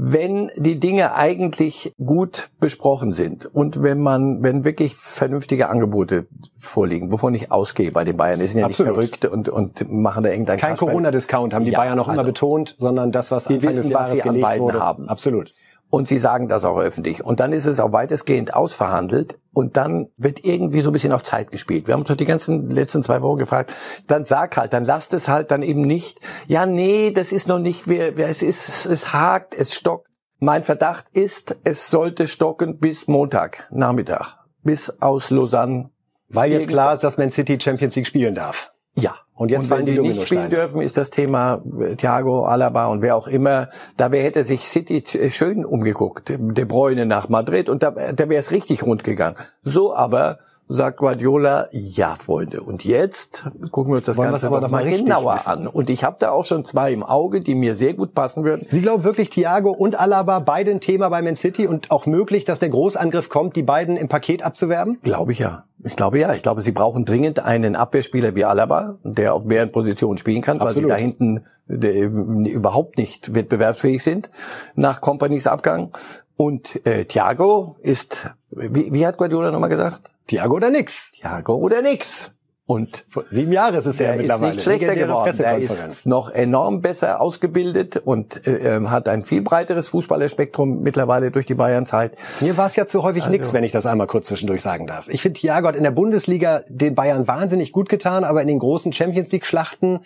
wenn 0.02 0.50
die 0.56 0.80
Dinge 0.80 1.14
eigentlich 1.14 1.92
gut 2.02 2.48
besprochen 2.58 3.12
sind 3.12 3.44
und 3.54 3.82
wenn 3.82 4.00
man, 4.00 4.42
wenn 4.42 4.64
wirklich 4.64 4.96
vernünftige 4.96 5.68
Angebote 5.68 6.26
vorliegen, 6.58 7.12
wovon 7.12 7.34
ich 7.34 7.52
ausgehe 7.52 7.92
bei 7.92 8.04
den 8.04 8.16
Bayern, 8.16 8.40
die 8.40 8.46
sind 8.46 8.60
ja 8.60 8.66
Absolut. 8.66 8.96
nicht 8.96 9.18
verrückt 9.20 9.24
und, 9.26 9.50
und 9.50 9.92
machen 9.92 10.24
da 10.24 10.30
irgendein 10.30 10.58
Kein 10.58 10.76
Corona-Discount 10.76 11.52
haben 11.52 11.66
die 11.66 11.72
ja, 11.72 11.78
Bayern 11.78 11.98
noch 11.98 12.08
also, 12.08 12.18
immer 12.18 12.26
betont, 12.26 12.76
sondern 12.78 13.12
das, 13.12 13.30
was 13.30 13.44
die 13.44 13.60
wissen, 13.60 13.92
was 13.92 14.12
sie 14.12 14.22
an 14.22 14.40
beiden 14.40 14.64
wurde. 14.64 14.80
haben. 14.80 15.06
Absolut. 15.10 15.52
Und 15.90 16.08
sie 16.08 16.18
sagen 16.18 16.48
das 16.48 16.64
auch 16.64 16.78
öffentlich. 16.78 17.22
Und 17.22 17.40
dann 17.40 17.52
ist 17.52 17.66
es 17.66 17.78
auch 17.78 17.92
weitestgehend 17.92 18.54
ausverhandelt. 18.54 19.38
Und 19.52 19.76
dann 19.76 20.08
wird 20.16 20.44
irgendwie 20.44 20.80
so 20.80 20.90
ein 20.90 20.92
bisschen 20.92 21.12
auf 21.12 21.24
Zeit 21.24 21.50
gespielt. 21.50 21.86
Wir 21.86 21.94
haben 21.94 22.00
uns 22.00 22.08
doch 22.08 22.16
die 22.16 22.24
ganzen 22.24 22.70
letzten 22.70 23.02
zwei 23.02 23.20
Wochen 23.20 23.38
gefragt, 23.38 23.74
dann 24.06 24.24
sag 24.24 24.56
halt, 24.56 24.72
dann 24.72 24.84
lasst 24.84 25.12
es 25.12 25.28
halt 25.28 25.50
dann 25.50 25.62
eben 25.62 25.82
nicht. 25.82 26.20
Ja, 26.46 26.66
nee, 26.66 27.10
das 27.10 27.32
ist 27.32 27.48
noch 27.48 27.58
nicht, 27.58 27.88
es 27.88 28.42
ist, 28.42 28.86
es 28.86 29.12
hakt, 29.12 29.54
es 29.54 29.74
stockt. 29.74 30.08
Mein 30.38 30.64
Verdacht 30.64 31.06
ist, 31.12 31.56
es 31.64 31.90
sollte 31.90 32.28
stocken 32.28 32.78
bis 32.78 33.08
Montag, 33.08 33.68
Nachmittag. 33.70 34.38
Bis 34.62 34.90
aus 35.00 35.30
Lausanne. 35.30 35.90
Weil 36.28 36.52
jetzt 36.52 36.68
klar 36.68 36.94
ist, 36.94 37.02
dass 37.02 37.18
Man 37.18 37.30
City 37.30 37.58
Champions 37.60 37.96
League 37.96 38.06
spielen 38.06 38.34
darf. 38.34 38.72
Ja, 38.96 39.14
und 39.34 39.50
jetzt 39.50 39.70
und 39.70 39.78
wenn 39.78 39.86
die, 39.86 39.92
die 39.92 40.00
nicht 40.00 40.22
spielen 40.22 40.50
dürfen, 40.50 40.82
ist 40.82 40.96
das 40.96 41.10
Thema 41.10 41.62
äh, 41.80 41.96
Thiago, 41.96 42.44
Alaba 42.44 42.86
und 42.86 43.02
wer 43.02 43.16
auch 43.16 43.26
immer. 43.26 43.68
Dabei 43.96 44.20
hätte 44.22 44.44
sich 44.44 44.68
City 44.68 45.02
schön 45.30 45.64
umgeguckt, 45.64 46.28
De 46.38 46.64
Bruyne 46.64 47.06
nach 47.06 47.28
Madrid 47.28 47.68
und 47.68 47.82
da, 47.82 47.90
da 47.90 48.28
wäre 48.28 48.40
es 48.40 48.50
richtig 48.50 48.84
rund 48.84 49.04
gegangen. 49.04 49.36
So 49.62 49.94
aber 49.94 50.40
sagt 50.70 50.98
Guardiola, 50.98 51.66
ja, 51.72 52.14
Freunde. 52.14 52.62
Und 52.62 52.84
jetzt 52.84 53.50
gucken 53.72 53.92
wir 53.92 53.96
uns 53.96 54.06
das 54.06 54.16
Wollen 54.16 54.30
Ganze 54.30 54.46
aber 54.46 54.60
noch 54.60 54.70
mal 54.70 54.88
genauer 54.88 55.34
wissen. 55.34 55.48
an. 55.48 55.66
Und 55.66 55.90
ich 55.90 56.04
habe 56.04 56.16
da 56.20 56.30
auch 56.30 56.44
schon 56.44 56.64
zwei 56.64 56.92
im 56.92 57.02
Auge, 57.02 57.40
die 57.40 57.56
mir 57.56 57.74
sehr 57.74 57.94
gut 57.94 58.14
passen 58.14 58.44
würden. 58.44 58.66
Sie 58.70 58.80
glauben 58.80 59.02
wirklich, 59.02 59.30
Thiago 59.30 59.70
und 59.72 59.98
Alaba 59.98 60.38
beide 60.38 60.70
ein 60.70 60.80
Thema 60.80 61.08
bei 61.08 61.22
Man 61.22 61.34
City 61.34 61.66
und 61.66 61.90
auch 61.90 62.06
möglich, 62.06 62.44
dass 62.44 62.60
der 62.60 62.68
Großangriff 62.68 63.28
kommt, 63.28 63.56
die 63.56 63.64
beiden 63.64 63.96
im 63.96 64.08
Paket 64.08 64.44
abzuwerben? 64.44 65.00
Glaube 65.02 65.32
ich 65.32 65.40
ja. 65.40 65.64
Ich 65.84 65.96
glaube 65.96 66.18
ja. 66.18 66.32
Ich 66.34 66.42
glaube, 66.42 66.62
sie 66.62 66.72
brauchen 66.72 67.04
dringend 67.04 67.44
einen 67.44 67.76
Abwehrspieler 67.76 68.34
wie 68.34 68.44
Alaba, 68.44 68.98
der 69.02 69.34
auf 69.34 69.44
mehreren 69.44 69.72
Positionen 69.72 70.18
spielen 70.18 70.42
kann, 70.42 70.60
Absolut. 70.60 70.76
weil 70.76 70.82
sie 70.82 70.88
da 70.88 70.96
hinten 70.96 72.46
überhaupt 72.46 72.98
nicht 72.98 73.34
wettbewerbsfähig 73.34 74.02
sind 74.02 74.30
nach 74.74 75.00
Companys 75.00 75.46
Abgang. 75.46 75.90
Und 76.36 76.86
äh, 76.86 77.04
Thiago 77.04 77.76
ist, 77.80 78.30
wie, 78.50 78.92
wie 78.92 79.06
hat 79.06 79.16
Guardiola 79.18 79.50
nochmal 79.50 79.68
gesagt? 79.68 80.10
Thiago 80.26 80.56
oder 80.56 80.70
nix. 80.70 81.12
Thiago 81.12 81.54
oder 81.54 81.82
nix. 81.82 82.32
Und 82.70 83.04
sieben 83.30 83.50
Jahre 83.50 83.78
ist 83.78 83.86
es 83.86 83.98
ja 83.98 84.14
mittlerweile. 84.14 84.50
Ist 84.50 84.54
nicht 84.54 84.62
schlechter 84.62 84.94
geworden. 84.94 85.36
Er 85.40 85.58
ist 85.58 86.06
noch 86.06 86.30
enorm 86.30 86.80
besser 86.80 87.20
ausgebildet 87.20 87.96
und 87.96 88.46
äh, 88.46 88.76
ähm, 88.76 88.92
hat 88.92 89.08
ein 89.08 89.24
viel 89.24 89.42
breiteres 89.42 89.88
Fußballerspektrum 89.88 90.80
mittlerweile 90.80 91.32
durch 91.32 91.46
die 91.46 91.54
Bayernzeit. 91.54 92.12
Mir 92.40 92.56
war 92.56 92.66
es 92.66 92.76
ja 92.76 92.86
zu 92.86 93.02
häufig 93.02 93.24
also. 93.24 93.32
nichts, 93.32 93.52
wenn 93.52 93.64
ich 93.64 93.72
das 93.72 93.86
einmal 93.86 94.06
kurz 94.06 94.28
zwischendurch 94.28 94.62
sagen 94.62 94.86
darf. 94.86 95.08
Ich 95.08 95.20
finde, 95.20 95.40
Thiago 95.40 95.66
hat 95.66 95.74
in 95.74 95.82
der 95.82 95.90
Bundesliga 95.90 96.62
den 96.68 96.94
Bayern 96.94 97.26
wahnsinnig 97.26 97.72
gut 97.72 97.88
getan, 97.88 98.22
aber 98.22 98.40
in 98.40 98.46
den 98.46 98.60
großen 98.60 98.92
Champions 98.92 99.32
League 99.32 99.46
Schlachten 99.46 100.02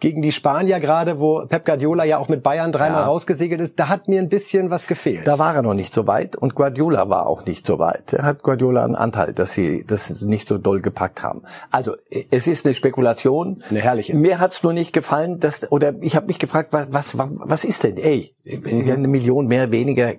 gegen 0.00 0.20
die 0.20 0.32
Spanier 0.32 0.80
gerade, 0.80 1.20
wo 1.20 1.46
Pep 1.46 1.64
Guardiola 1.64 2.02
ja 2.02 2.18
auch 2.18 2.28
mit 2.28 2.42
Bayern 2.42 2.72
dreimal 2.72 3.02
ja. 3.02 3.06
rausgesegelt 3.06 3.60
ist, 3.60 3.78
da 3.78 3.86
hat 3.86 4.08
mir 4.08 4.20
ein 4.20 4.28
bisschen 4.28 4.70
was 4.70 4.88
gefehlt. 4.88 5.24
Da 5.24 5.38
war 5.38 5.54
er 5.54 5.62
noch 5.62 5.74
nicht 5.74 5.94
so 5.94 6.08
weit 6.08 6.34
und 6.34 6.56
Guardiola 6.56 7.08
war 7.08 7.28
auch 7.28 7.44
nicht 7.44 7.64
so 7.64 7.78
weit. 7.78 8.12
Er 8.12 8.24
hat 8.24 8.42
Guardiola 8.42 8.84
einen 8.84 8.96
Anteil, 8.96 9.32
dass 9.34 9.52
sie 9.52 9.84
das 9.86 10.20
nicht 10.22 10.48
so 10.48 10.58
doll 10.58 10.80
gepackt 10.80 11.22
haben. 11.22 11.42
Also 11.70 11.94
es 12.30 12.46
ist 12.46 12.64
eine 12.64 12.74
Spekulation. 12.74 13.62
Eine 13.68 13.80
herrliche. 13.80 14.16
Mir 14.16 14.38
hat's 14.40 14.62
nur 14.62 14.72
nicht 14.72 14.92
gefallen, 14.92 15.38
dass 15.38 15.70
oder 15.70 15.94
ich 16.00 16.16
habe 16.16 16.26
mich 16.26 16.38
gefragt, 16.38 16.72
was, 16.72 16.88
was 16.90 17.18
was 17.18 17.64
ist 17.64 17.84
denn? 17.84 17.96
Ey, 17.96 18.34
wenn 18.44 18.86
wir 18.86 18.94
eine 18.94 19.08
Million 19.08 19.46
mehr 19.46 19.70
weniger, 19.72 20.14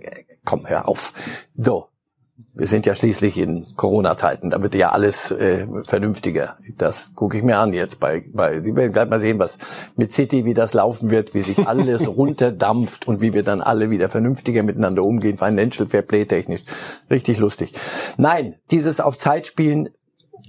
komm, 0.45 0.67
hör 0.67 0.87
auf. 0.87 1.13
So, 1.57 1.87
wir 2.53 2.67
sind 2.67 2.85
ja 2.85 2.95
schließlich 2.95 3.37
in 3.37 3.65
Corona-Zeiten, 3.75 4.49
da 4.49 4.61
wird 4.61 4.75
ja 4.75 4.89
alles 4.89 5.31
äh, 5.31 5.65
vernünftiger. 5.85 6.57
Das 6.77 7.11
gucke 7.15 7.37
ich 7.37 7.43
mir 7.43 7.57
an 7.57 7.73
jetzt 7.73 7.99
bei, 7.99 8.23
bei, 8.33 8.63
wir 8.63 8.75
werden 8.75 8.91
gleich 8.91 9.09
mal 9.09 9.19
sehen, 9.19 9.39
was 9.39 9.57
mit 9.95 10.11
City, 10.11 10.45
wie 10.45 10.53
das 10.53 10.73
laufen 10.73 11.09
wird, 11.09 11.33
wie 11.33 11.41
sich 11.41 11.67
alles 11.67 12.07
runterdampft 12.17 13.07
und 13.07 13.21
wie 13.21 13.33
wir 13.33 13.43
dann 13.43 13.61
alle 13.61 13.89
wieder 13.89 14.09
vernünftiger 14.09 14.63
miteinander 14.63 15.03
umgehen, 15.03 15.37
Financial 15.37 15.87
Fair 15.87 16.01
Play 16.01 16.25
technisch. 16.25 16.61
Richtig 17.09 17.39
lustig. 17.39 17.73
Nein, 18.17 18.55
dieses 18.71 18.99
auf 18.99 19.17
Zeit 19.17 19.47
spielen 19.47 19.89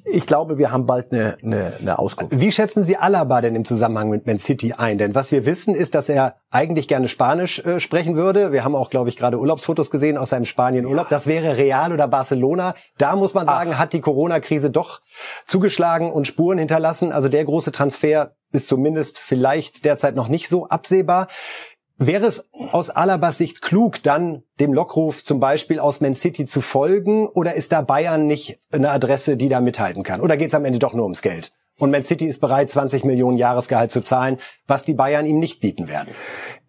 ich 0.04 0.26
glaube, 0.26 0.58
wir 0.58 0.72
haben 0.72 0.86
bald 0.86 1.12
eine, 1.12 1.36
eine, 1.42 1.74
eine 1.80 1.98
Auskunft. 1.98 2.38
Wie 2.38 2.52
schätzen 2.52 2.84
Sie 2.84 2.96
Alaba 2.96 3.40
denn 3.40 3.54
im 3.54 3.64
Zusammenhang 3.64 4.10
mit 4.10 4.26
Man 4.26 4.38
City 4.38 4.72
ein? 4.72 4.98
Denn 4.98 5.14
was 5.14 5.32
wir 5.32 5.46
wissen, 5.46 5.74
ist, 5.74 5.94
dass 5.94 6.08
er 6.08 6.36
eigentlich 6.50 6.88
gerne 6.88 7.08
Spanisch 7.08 7.58
äh, 7.60 7.80
sprechen 7.80 8.16
würde. 8.16 8.52
Wir 8.52 8.64
haben 8.64 8.74
auch, 8.74 8.90
glaube 8.90 9.08
ich, 9.08 9.16
gerade 9.16 9.38
Urlaubsfotos 9.38 9.90
gesehen 9.90 10.18
aus 10.18 10.30
seinem 10.30 10.44
Spanien-Urlaub. 10.44 11.06
Ja. 11.06 11.10
Das 11.10 11.26
wäre 11.26 11.56
Real 11.56 11.92
oder 11.92 12.08
Barcelona. 12.08 12.74
Da 12.98 13.16
muss 13.16 13.34
man 13.34 13.46
sagen, 13.46 13.72
Ach. 13.74 13.78
hat 13.78 13.92
die 13.92 14.00
Corona-Krise 14.00 14.70
doch 14.70 15.00
zugeschlagen 15.46 16.10
und 16.10 16.26
Spuren 16.26 16.58
hinterlassen. 16.58 17.12
Also 17.12 17.28
der 17.28 17.44
große 17.44 17.72
Transfer 17.72 18.32
ist 18.52 18.68
zumindest 18.68 19.18
vielleicht 19.18 19.84
derzeit 19.84 20.16
noch 20.16 20.28
nicht 20.28 20.48
so 20.48 20.66
absehbar. 20.66 21.28
Wäre 22.02 22.26
es 22.26 22.48
aus 22.72 22.88
Alabas 22.88 23.36
Sicht 23.36 23.60
klug, 23.60 24.02
dann 24.02 24.42
dem 24.58 24.72
Lockruf 24.72 25.22
zum 25.22 25.38
Beispiel 25.38 25.78
aus 25.78 26.00
Man 26.00 26.14
City 26.14 26.46
zu 26.46 26.62
folgen? 26.62 27.28
Oder 27.28 27.56
ist 27.56 27.72
da 27.72 27.82
Bayern 27.82 28.26
nicht 28.26 28.58
eine 28.72 28.90
Adresse, 28.90 29.36
die 29.36 29.50
da 29.50 29.60
mithalten 29.60 30.02
kann? 30.02 30.22
Oder 30.22 30.38
geht 30.38 30.48
es 30.48 30.54
am 30.54 30.64
Ende 30.64 30.78
doch 30.78 30.94
nur 30.94 31.04
ums 31.04 31.20
Geld? 31.20 31.52
Und 31.78 31.90
Man 31.90 32.02
City 32.02 32.26
ist 32.26 32.40
bereit, 32.40 32.70
20 32.70 33.04
Millionen 33.04 33.36
Jahresgehalt 33.36 33.92
zu 33.92 34.00
zahlen, 34.00 34.38
was 34.66 34.84
die 34.84 34.94
Bayern 34.94 35.26
ihm 35.26 35.38
nicht 35.38 35.60
bieten 35.60 35.88
werden. 35.88 36.14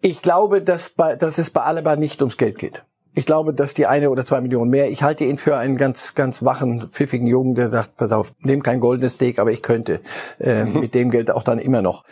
Ich 0.02 0.20
glaube, 0.20 0.60
dass, 0.60 0.90
bei, 0.90 1.16
dass 1.16 1.38
es 1.38 1.48
bei 1.48 1.62
Alaba 1.62 1.96
nicht 1.96 2.20
ums 2.20 2.36
Geld 2.36 2.58
geht. 2.58 2.84
Ich 3.14 3.24
glaube, 3.24 3.54
dass 3.54 3.72
die 3.72 3.86
eine 3.86 4.10
oder 4.10 4.26
zwei 4.26 4.42
Millionen 4.42 4.70
mehr. 4.70 4.90
Ich 4.90 5.02
halte 5.02 5.24
ihn 5.24 5.38
für 5.38 5.56
einen 5.56 5.78
ganz, 5.78 6.14
ganz 6.14 6.44
wachen, 6.44 6.90
pfiffigen 6.90 7.26
Jungen, 7.26 7.54
der 7.54 7.70
sagt, 7.70 7.96
pass 7.96 8.12
auf, 8.12 8.34
nehm 8.40 8.62
kein 8.62 8.80
goldenes 8.80 9.14
Steak, 9.14 9.38
aber 9.38 9.50
ich 9.50 9.62
könnte 9.62 10.00
äh, 10.38 10.66
mhm. 10.66 10.80
mit 10.80 10.94
dem 10.94 11.10
Geld 11.10 11.30
auch 11.30 11.42
dann 11.42 11.58
immer 11.58 11.80
noch 11.80 12.04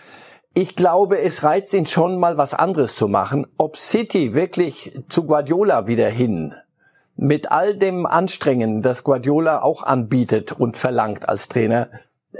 ich 0.54 0.76
glaube, 0.76 1.20
es 1.20 1.44
reizt 1.44 1.72
ihn 1.74 1.86
schon 1.86 2.18
mal 2.18 2.36
was 2.36 2.54
anderes 2.54 2.96
zu 2.96 3.08
machen. 3.08 3.46
Ob 3.56 3.76
City 3.76 4.34
wirklich 4.34 5.00
zu 5.08 5.24
Guardiola 5.24 5.86
wieder 5.86 6.08
hin, 6.08 6.54
mit 7.16 7.52
all 7.52 7.76
dem 7.76 8.06
Anstrengen, 8.06 8.82
das 8.82 9.04
Guardiola 9.04 9.62
auch 9.62 9.82
anbietet 9.82 10.52
und 10.52 10.76
verlangt 10.76 11.28
als 11.28 11.48
Trainer, 11.48 11.90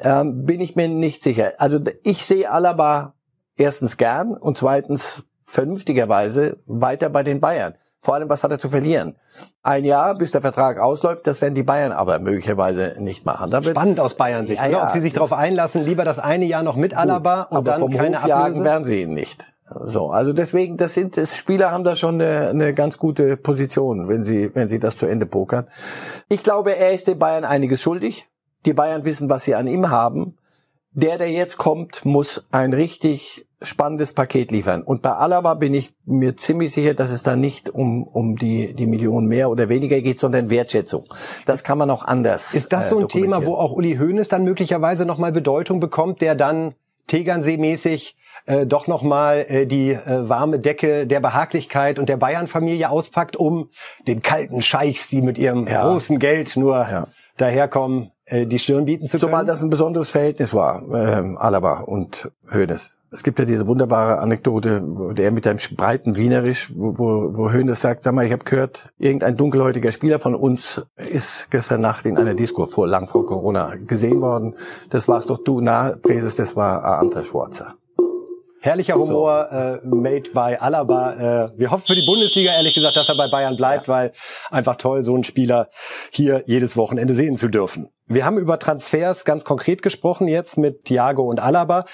ähm, 0.03 0.45
bin 0.45 0.61
ich 0.61 0.77
mir 0.77 0.89
nicht 0.89 1.23
sicher. 1.23 1.53
Also 1.59 1.81
ich 2.03 2.25
sehe 2.25 2.51
Alaba 2.51 3.15
erstens 3.57 3.97
gern 3.97 4.33
und 4.33 4.57
zweitens 4.57 5.25
vernünftigerweise 5.45 6.59
weiter 6.67 7.11
bei 7.11 7.23
den 7.23 7.41
Bayern. 7.41 7.75
Vor 8.03 8.15
allem, 8.15 8.31
was 8.31 8.43
hat 8.43 8.51
er 8.51 8.59
zu 8.59 8.71
verlieren? 8.71 9.17
Ein 9.63 9.85
Jahr, 9.85 10.15
bis 10.15 10.31
der 10.31 10.41
Vertrag 10.41 10.79
ausläuft, 10.79 11.27
das 11.27 11.43
werden 11.43 11.55
die 11.55 11.63
Bayern 11.63 11.93
aber 11.93 12.19
möglicherweise 12.19 12.97
nicht 12.99 13.27
machen. 13.27 13.51
Da 13.51 13.63
Spannend 13.63 14.01
aus 14.01 14.15
Bayern 14.15 14.47
Sicht. 14.47 14.61
Ja, 14.63 14.69
ja. 14.69 14.85
Ob 14.85 14.91
sie 14.93 15.01
sich 15.01 15.13
darauf 15.13 15.35
einlassen, 15.35 15.85
lieber 15.85 16.05
das 16.05 16.19
eine 16.19 16.47
Jahr 16.47 16.63
noch 16.63 16.77
mit 16.77 16.97
Alaba 16.97 17.43
und 17.43 17.59
aber 17.59 17.73
dann 17.73 17.81
vom 17.81 17.93
keine 17.93 18.23
Hof 18.23 18.27
jagen 18.27 18.65
werden 18.65 18.87
sie 18.87 19.03
ihn 19.03 19.13
nicht. 19.13 19.47
So, 19.85 20.11
also 20.11 20.33
deswegen, 20.33 20.79
das 20.79 20.95
sind, 20.95 21.17
das 21.17 21.37
Spieler 21.37 21.71
haben 21.71 21.85
da 21.85 21.95
schon 21.95 22.21
eine, 22.21 22.49
eine 22.49 22.75
ganz 22.75 22.99
gute 22.99 23.37
Position, 23.37 24.09
wenn 24.09 24.25
sie, 24.25 24.51
wenn 24.55 24.69
sie 24.69 24.81
das 24.81 24.97
zu 24.97 25.07
Ende 25.07 25.27
pokern. 25.27 25.69
Ich 26.29 26.43
glaube, 26.43 26.77
er 26.77 26.93
ist 26.93 27.07
den 27.07 27.19
Bayern 27.19 27.45
einiges 27.45 27.81
schuldig. 27.81 28.29
Die 28.65 28.73
Bayern 28.73 29.05
wissen, 29.05 29.31
was 29.31 29.45
sie 29.45 29.55
an 29.55 29.67
ihm 29.67 29.91
haben. 29.91 30.37
Der, 30.93 31.19
der 31.19 31.31
jetzt 31.31 31.57
kommt, 31.57 32.05
muss 32.05 32.45
ein 32.51 32.73
richtig 32.73 33.47
spannendes 33.63 34.13
Paket 34.13 34.51
liefern. 34.51 34.83
Und 34.83 35.03
bei 35.03 35.13
Alaba 35.13 35.55
bin 35.55 35.75
ich 35.75 35.93
mir 36.05 36.37
ziemlich 36.37 36.73
sicher, 36.73 36.95
dass 36.95 37.11
es 37.11 37.23
da 37.23 37.37
nicht 37.37 37.69
um, 37.69 38.05
um 38.05 38.37
die, 38.37 38.73
die 38.75 38.87
Millionen 38.87 39.27
mehr 39.27 39.51
oder 39.51 39.69
weniger 39.69 40.01
geht, 40.01 40.19
sondern 40.19 40.51
Wertschätzung. 40.51 41.05
Das 41.47 41.63
kann 41.63 41.79
man 41.79 41.91
auch 41.91 42.05
anders. 42.05 42.55
Ist 42.55 42.73
das 42.73 42.89
so 42.89 42.99
ein 42.99 43.05
äh, 43.05 43.09
Thema, 43.09 43.45
wo 43.45 43.55
auch 43.55 43.73
Uli 43.73 43.97
Hoeneß 43.97 44.29
dann 44.29 44.45
möglicherweise 44.45 45.05
nochmal 45.05 45.33
Bedeutung 45.33 45.81
bekommt, 45.81 46.21
der 46.23 46.35
dann 46.35 46.75
Tegernsee-mäßig 47.09 48.17
äh, 48.47 48.67
doch 48.67 48.87
nochmal 48.87 49.45
äh, 49.49 49.67
die 49.67 49.91
äh, 49.91 50.29
warme 50.29 50.59
Decke 50.59 51.07
der 51.07 51.21
Behaglichkeit 51.21 51.99
und 51.99 52.09
der 52.09 52.17
Bayern-Familie 52.17 52.89
auspackt, 52.89 53.37
um 53.37 53.69
den 54.07 54.23
kalten 54.23 54.63
Scheichs, 54.63 55.09
die 55.09 55.21
mit 55.21 55.37
ihrem 55.37 55.67
ja. 55.67 55.83
großen 55.83 56.19
Geld 56.19 56.57
nur 56.57 56.77
ja. 56.77 57.09
daherkommen, 57.37 58.13
äh, 58.25 58.47
die 58.47 58.59
Stirn 58.59 58.87
bieten 58.87 59.07
zu 59.07 59.19
können? 59.19 59.21
Zumal 59.21 59.45
das 59.45 59.63
ein 59.63 59.71
besonderes 59.71 60.11
Verhältnis 60.11 60.55
war, 60.55 60.83
äh, 60.93 61.37
Alaba 61.37 61.81
und 61.81 62.31
Hoeneß. 62.53 62.91
Es 63.13 63.25
gibt 63.25 63.41
ja 63.41 63.45
diese 63.45 63.67
wunderbare 63.67 64.19
Anekdote, 64.19 64.83
der 65.17 65.33
mit 65.33 65.45
einem 65.45 65.59
breiten 65.77 66.17
Wienerisch, 66.17 66.73
wo, 66.77 66.97
wo, 66.97 67.37
wo 67.37 67.51
Hönes 67.51 67.81
sagt, 67.81 68.05
sag 68.05 68.15
mal, 68.15 68.25
ich 68.25 68.31
habe 68.31 68.45
gehört, 68.45 68.89
irgendein 68.99 69.37
dunkelhäutiger 69.37 69.91
Spieler 69.91 70.21
von 70.21 70.37
uns 70.37 70.81
ist 70.97 71.51
gestern 71.51 71.81
Nacht 71.81 72.07
in 72.07 72.17
einer 72.17 72.35
Disco 72.35 72.67
vor 72.67 72.87
lang 72.87 73.09
vor 73.09 73.27
Corona 73.27 73.75
gesehen 73.75 74.21
worden. 74.21 74.55
Das 74.91 75.09
warst 75.09 75.29
doch 75.29 75.43
du, 75.43 75.61
na, 75.61 75.97
Präses, 76.01 76.37
das 76.37 76.55
war 76.55 76.85
Ante 76.85 77.25
Schwarzer. 77.25 77.75
Herrlicher 78.63 78.95
Humor, 78.95 79.49
so. 79.51 79.57
äh, 79.57 79.81
made 79.85 80.31
by 80.33 80.57
Alaba. 80.61 81.47
Äh, 81.47 81.59
wir 81.59 81.71
hoffen 81.71 81.87
für 81.87 81.95
die 81.95 82.05
Bundesliga, 82.07 82.53
ehrlich 82.53 82.75
gesagt, 82.75 82.95
dass 82.95 83.09
er 83.09 83.17
bei 83.17 83.29
Bayern 83.29 83.57
bleibt, 83.57 83.89
ja. 83.89 83.95
weil 83.95 84.13
einfach 84.51 84.77
toll, 84.77 85.03
so 85.03 85.15
einen 85.15 85.25
Spieler 85.25 85.71
hier 86.11 86.45
jedes 86.47 86.77
Wochenende 86.77 87.15
sehen 87.15 87.37
zu 87.37 87.49
dürfen. 87.49 87.89
Wir 88.07 88.27
haben 88.27 88.39
über 88.39 88.59
Transfers 88.59 89.25
ganz 89.25 89.45
konkret 89.45 89.83
gesprochen 89.83 90.29
jetzt 90.29 90.59
mit 90.59 90.85
Thiago 90.85 91.23
und 91.23 91.41
Alaba. 91.41 91.87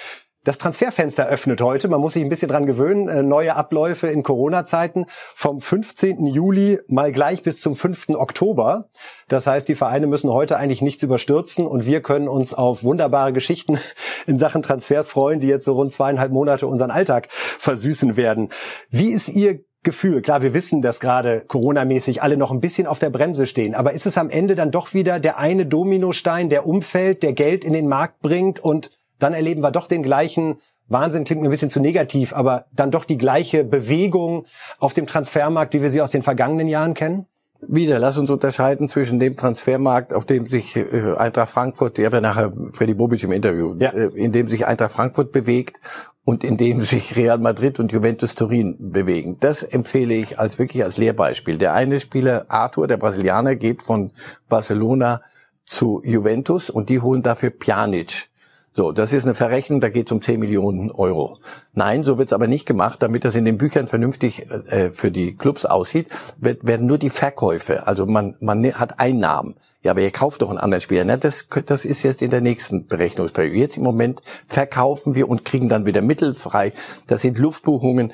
Das 0.46 0.58
Transferfenster 0.58 1.26
öffnet 1.26 1.60
heute. 1.60 1.88
Man 1.88 2.00
muss 2.00 2.12
sich 2.12 2.22
ein 2.22 2.28
bisschen 2.28 2.48
dran 2.48 2.66
gewöhnen. 2.66 3.08
Äh, 3.08 3.24
neue 3.24 3.56
Abläufe 3.56 4.06
in 4.06 4.22
Corona-Zeiten 4.22 5.06
vom 5.34 5.60
15. 5.60 6.24
Juli 6.24 6.78
mal 6.86 7.10
gleich 7.10 7.42
bis 7.42 7.60
zum 7.60 7.74
5. 7.74 8.10
Oktober. 8.10 8.88
Das 9.26 9.48
heißt, 9.48 9.68
die 9.68 9.74
Vereine 9.74 10.06
müssen 10.06 10.30
heute 10.30 10.56
eigentlich 10.56 10.82
nichts 10.82 11.02
überstürzen 11.02 11.66
und 11.66 11.84
wir 11.84 12.00
können 12.00 12.28
uns 12.28 12.54
auf 12.54 12.84
wunderbare 12.84 13.32
Geschichten 13.32 13.80
in 14.28 14.36
Sachen 14.36 14.62
Transfers 14.62 15.10
freuen, 15.10 15.40
die 15.40 15.48
jetzt 15.48 15.64
so 15.64 15.72
rund 15.72 15.92
zweieinhalb 15.92 16.30
Monate 16.30 16.68
unseren 16.68 16.92
Alltag 16.92 17.26
versüßen 17.58 18.16
werden. 18.16 18.50
Wie 18.88 19.10
ist 19.10 19.28
Ihr 19.28 19.64
Gefühl. 19.82 20.20
Klar, 20.20 20.42
wir 20.42 20.52
wissen, 20.52 20.82
dass 20.82 20.98
gerade 20.98 21.44
Corona-mäßig 21.46 22.20
alle 22.20 22.36
noch 22.36 22.50
ein 22.50 22.58
bisschen 22.58 22.88
auf 22.88 22.98
der 22.98 23.10
Bremse 23.10 23.46
stehen. 23.46 23.76
Aber 23.76 23.92
ist 23.92 24.04
es 24.04 24.18
am 24.18 24.30
Ende 24.30 24.56
dann 24.56 24.72
doch 24.72 24.94
wieder 24.94 25.20
der 25.20 25.38
eine 25.38 25.64
Dominostein, 25.64 26.48
der 26.48 26.66
umfällt, 26.66 27.22
der 27.22 27.34
Geld 27.34 27.64
in 27.64 27.72
den 27.72 27.86
Markt 27.86 28.20
bringt 28.20 28.58
und 28.58 28.90
dann 29.18 29.35
erleben 29.35 29.62
wir 29.62 29.70
doch 29.70 29.88
den 29.88 30.02
gleichen 30.02 30.61
Wahnsinn 30.88 31.25
klingt 31.25 31.42
mir 31.42 31.49
ein 31.49 31.50
bisschen 31.50 31.70
zu 31.70 31.80
negativ, 31.80 32.32
aber 32.32 32.66
dann 32.73 32.90
doch 32.90 33.04
die 33.04 33.18
gleiche 33.18 33.64
Bewegung 33.64 34.46
auf 34.78 34.94
dem 34.94 35.06
Transfermarkt, 35.06 35.75
wie 35.75 35.82
wir 35.82 35.90
sie 35.90 36.00
aus 36.00 36.11
den 36.11 36.23
vergangenen 36.23 36.68
Jahren 36.68 36.94
kennen? 36.94 37.26
Wieder, 37.61 37.99
lass 37.99 38.18
uns 38.18 38.30
unterscheiden 38.30 38.87
zwischen 38.87 39.18
dem 39.18 39.37
Transfermarkt, 39.37 40.12
auf 40.12 40.26
dem 40.26 40.46
sich 40.46 40.76
äh, 40.76 41.14
Eintracht 41.16 41.49
Frankfurt, 41.49 41.99
ich 41.99 42.04
habe 42.04 42.16
ja 42.16 42.20
nachher 42.20 42.52
Freddy 42.73 42.94
Bobic 42.94 43.23
im 43.25 43.32
Interview, 43.32 43.75
ja. 43.78 43.90
äh, 43.90 44.08
in 44.14 44.30
dem 44.30 44.49
sich 44.49 44.66
Eintracht 44.66 44.92
Frankfurt 44.92 45.32
bewegt 45.32 45.80
und 46.25 46.44
in 46.44 46.58
dem 46.58 46.80
sich 46.82 47.16
Real 47.16 47.38
Madrid 47.38 47.80
und 47.80 47.90
Juventus 47.90 48.35
Turin 48.35 48.76
bewegen. 48.78 49.38
Das 49.40 49.62
empfehle 49.62 50.14
ich 50.14 50.38
als 50.38 50.58
wirklich 50.58 50.85
als 50.85 50.99
Lehrbeispiel. 50.99 51.56
Der 51.56 51.73
eine 51.73 51.99
Spieler, 51.99 52.44
Arthur, 52.49 52.87
der 52.87 52.99
Brasilianer, 52.99 53.56
geht 53.56 53.82
von 53.82 54.12
Barcelona 54.49 55.23
zu 55.64 56.02
Juventus 56.04 56.68
und 56.68 56.90
die 56.90 57.00
holen 57.00 57.23
dafür 57.23 57.50
Pjanic 57.50 58.28
so, 58.76 58.92
das 58.92 59.14
ist 59.14 59.25
eine 59.25 59.35
Verrechnung, 59.35 59.80
da 59.80 59.88
geht 59.88 60.06
es 60.06 60.12
um 60.12 60.21
10 60.21 60.38
Millionen 60.38 60.90
Euro. 60.90 61.38
Nein, 61.73 62.04
so 62.04 62.18
wird 62.18 62.28
es 62.28 62.35
aber 62.35 62.47
nicht 62.47 62.66
gemacht, 62.66 63.02
damit 63.02 63.25
das 63.25 63.35
in 63.35 63.47
den 63.47 63.56
Büchern 63.56 63.88
vernünftig 63.88 64.50
äh, 64.50 64.90
für 64.92 65.11
die 65.11 65.35
Clubs 65.35 65.64
aussieht, 65.64 66.09
wird, 66.37 66.66
werden 66.66 66.87
nur 66.87 66.99
die 66.99 67.09
Verkäufe, 67.09 67.87
also 67.87 68.04
man, 68.04 68.37
man 68.40 68.62
hat 68.75 69.00
Einnahmen. 69.00 69.54
Ja, 69.83 69.92
aber 69.92 70.02
ihr 70.02 70.11
kauft 70.11 70.42
doch 70.42 70.50
einen 70.50 70.59
anderen 70.59 70.83
Spieler. 70.83 71.04
Na, 71.06 71.16
das, 71.16 71.49
das 71.64 71.87
ist 71.87 72.02
jetzt 72.02 72.21
in 72.21 72.30
der 72.30 72.42
nächsten 72.42 72.87
Berechnungsperiode. 72.87 73.56
Jetzt 73.56 73.76
im 73.78 73.85
Moment 73.85 74.21
verkaufen 74.47 75.14
wir 75.14 75.28
und 75.28 75.45
kriegen 75.45 75.68
dann 75.68 75.87
wieder 75.87 76.02
Mittel 76.02 76.35
frei. 76.35 76.73
Das 77.06 77.23
sind 77.23 77.38
Luftbuchungen. 77.38 78.12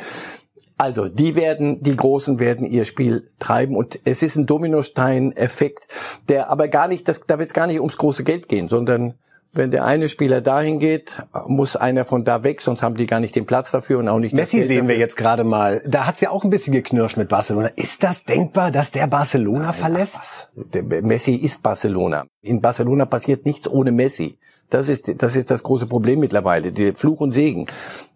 Also, 0.78 1.08
die 1.08 1.34
werden, 1.34 1.80
die 1.80 1.96
Großen 1.96 2.38
werden 2.38 2.68
ihr 2.68 2.84
Spiel 2.84 3.26
treiben 3.38 3.74
und 3.74 3.98
es 4.04 4.22
ist 4.22 4.36
ein 4.36 4.46
Dominostein-Effekt, 4.46 5.88
der 6.28 6.50
aber 6.50 6.68
gar 6.68 6.88
nicht, 6.88 7.08
das, 7.08 7.22
da 7.26 7.38
wird 7.38 7.48
es 7.48 7.54
gar 7.54 7.66
nicht 7.66 7.80
ums 7.80 7.96
große 7.96 8.22
Geld 8.22 8.48
gehen, 8.48 8.68
sondern 8.68 9.14
wenn 9.54 9.70
der 9.70 9.84
eine 9.84 10.08
Spieler 10.08 10.40
dahin 10.40 10.78
geht, 10.78 11.16
muss 11.46 11.76
einer 11.76 12.04
von 12.04 12.24
da 12.24 12.42
weg, 12.42 12.62
sonst 12.62 12.82
haben 12.82 12.96
die 12.96 13.06
gar 13.06 13.20
nicht 13.20 13.36
den 13.36 13.44
Platz 13.44 13.70
dafür 13.70 13.98
und 13.98 14.08
auch 14.08 14.18
nicht. 14.18 14.34
Messi 14.34 14.62
sehen 14.62 14.88
wir 14.88 14.96
jetzt 14.96 15.16
gerade 15.16 15.44
mal. 15.44 15.82
Da 15.86 16.06
hat's 16.06 16.22
ja 16.22 16.30
auch 16.30 16.44
ein 16.44 16.50
bisschen 16.50 16.72
geknirscht 16.72 17.18
mit 17.18 17.28
Barcelona. 17.28 17.68
Ist 17.76 18.02
das 18.02 18.24
denkbar, 18.24 18.70
dass 18.70 18.90
der 18.90 19.06
Barcelona 19.06 19.66
Nein, 19.66 19.74
verlässt? 19.74 20.50
Der 20.54 21.02
Messi 21.02 21.34
ist 21.34 21.62
Barcelona. 21.62 22.24
In 22.40 22.62
Barcelona 22.62 23.04
passiert 23.04 23.44
nichts 23.44 23.68
ohne 23.68 23.92
Messi. 23.92 24.38
Das 24.70 24.88
ist, 24.88 25.22
das 25.22 25.36
ist 25.36 25.50
das 25.50 25.62
große 25.62 25.86
Problem 25.86 26.20
mittlerweile. 26.20 26.72
Die 26.72 26.94
Fluch 26.94 27.20
und 27.20 27.32
Segen. 27.32 27.66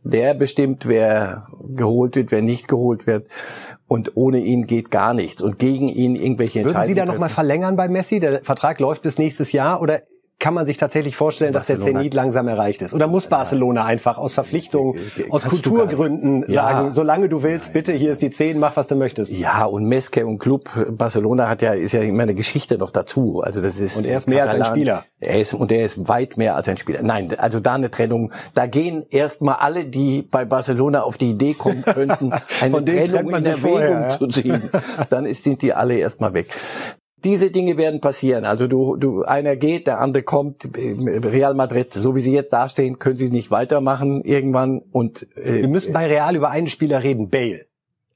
Der 0.04 0.32
bestimmt, 0.32 0.86
wer 0.86 1.48
geholt 1.68 2.16
wird, 2.16 2.30
wer 2.30 2.40
nicht 2.40 2.66
geholt 2.66 3.06
wird. 3.06 3.28
Und 3.86 4.16
ohne 4.16 4.38
ihn 4.38 4.66
geht 4.66 4.90
gar 4.90 5.12
nichts. 5.12 5.42
Und 5.42 5.58
gegen 5.58 5.90
ihn 5.90 6.16
irgendwelche 6.16 6.60
Entscheidungen. 6.60 6.82
Würden 6.82 6.88
Sie 6.88 6.94
da 6.94 7.04
nochmal 7.04 7.28
verlängern 7.28 7.76
bei 7.76 7.88
Messi? 7.88 8.20
Der 8.20 8.42
Vertrag 8.42 8.80
läuft 8.80 9.02
bis 9.02 9.18
nächstes 9.18 9.52
Jahr 9.52 9.82
oder 9.82 10.00
kann 10.38 10.52
man 10.52 10.66
sich 10.66 10.76
tatsächlich 10.76 11.16
vorstellen, 11.16 11.52
Barcelona. 11.52 11.78
dass 11.78 11.84
der 11.86 11.94
Zenit 11.94 12.14
langsam 12.14 12.46
erreicht 12.46 12.82
ist? 12.82 12.92
Oder 12.92 13.06
muss 13.06 13.26
Barcelona 13.26 13.84
einfach 13.84 14.18
aus 14.18 14.34
Verpflichtung, 14.34 14.98
aus 15.30 15.44
Kulturgründen 15.44 16.44
ja. 16.46 16.68
sagen, 16.68 16.92
solange 16.92 17.30
du 17.30 17.42
willst, 17.42 17.72
bitte, 17.72 17.92
hier 17.92 18.12
ist 18.12 18.20
die 18.20 18.30
10, 18.30 18.58
mach 18.58 18.76
was 18.76 18.86
du 18.86 18.96
möchtest? 18.96 19.32
Ja, 19.32 19.64
und 19.64 19.86
Meske 19.86 20.26
und 20.26 20.38
Club, 20.38 20.68
Barcelona 20.90 21.48
hat 21.48 21.62
ja, 21.62 21.72
ist 21.72 21.92
ja 21.92 22.02
immer 22.02 22.24
eine 22.24 22.34
Geschichte 22.34 22.76
noch 22.76 22.90
dazu. 22.90 23.40
Also 23.42 23.62
das 23.62 23.78
ist. 23.78 23.96
Und 23.96 24.04
er 24.04 24.18
ist 24.18 24.28
mehr 24.28 24.40
Katalan. 24.40 24.60
als 24.60 24.70
ein 24.70 24.74
Spieler. 24.74 25.04
Er 25.20 25.40
ist, 25.40 25.54
und 25.54 25.72
er 25.72 25.84
ist 25.84 26.06
weit 26.08 26.36
mehr 26.36 26.54
als 26.54 26.68
ein 26.68 26.76
Spieler. 26.76 27.02
Nein, 27.02 27.34
also 27.38 27.58
da 27.58 27.74
eine 27.74 27.90
Trennung, 27.90 28.32
da 28.52 28.66
gehen 28.66 29.06
erstmal 29.08 29.56
alle, 29.56 29.86
die 29.86 30.22
bei 30.22 30.44
Barcelona 30.44 31.00
auf 31.00 31.16
die 31.16 31.30
Idee 31.30 31.54
kommen 31.54 31.82
könnten, 31.82 32.32
eine 32.60 32.84
Trennung 32.84 33.34
in 33.34 33.46
Erwägung 33.46 33.70
vorher, 33.70 33.90
ja? 33.90 34.10
zu 34.10 34.26
ziehen. 34.26 34.70
Dann 35.08 35.24
ist, 35.24 35.44
sind 35.44 35.62
die 35.62 35.72
alle 35.72 35.94
erstmal 35.94 36.34
weg 36.34 36.52
diese 37.26 37.50
Dinge 37.50 37.76
werden 37.76 38.00
passieren. 38.00 38.44
Also 38.44 38.68
du, 38.68 38.96
du, 38.96 39.22
einer 39.22 39.56
geht, 39.56 39.88
der 39.88 40.00
andere 40.00 40.22
kommt. 40.22 40.68
Real 40.76 41.54
Madrid, 41.54 41.92
so 41.92 42.14
wie 42.14 42.20
sie 42.20 42.32
jetzt 42.32 42.52
dastehen, 42.52 43.00
können 43.00 43.16
sie 43.18 43.30
nicht 43.30 43.50
weitermachen 43.50 44.22
irgendwann. 44.22 44.80
Und 44.92 45.26
äh, 45.36 45.62
wir 45.62 45.68
müssen 45.68 45.92
bei 45.92 46.06
Real 46.06 46.36
über 46.36 46.50
einen 46.50 46.68
Spieler 46.68 47.02
reden, 47.02 47.28
Bale. 47.28 47.66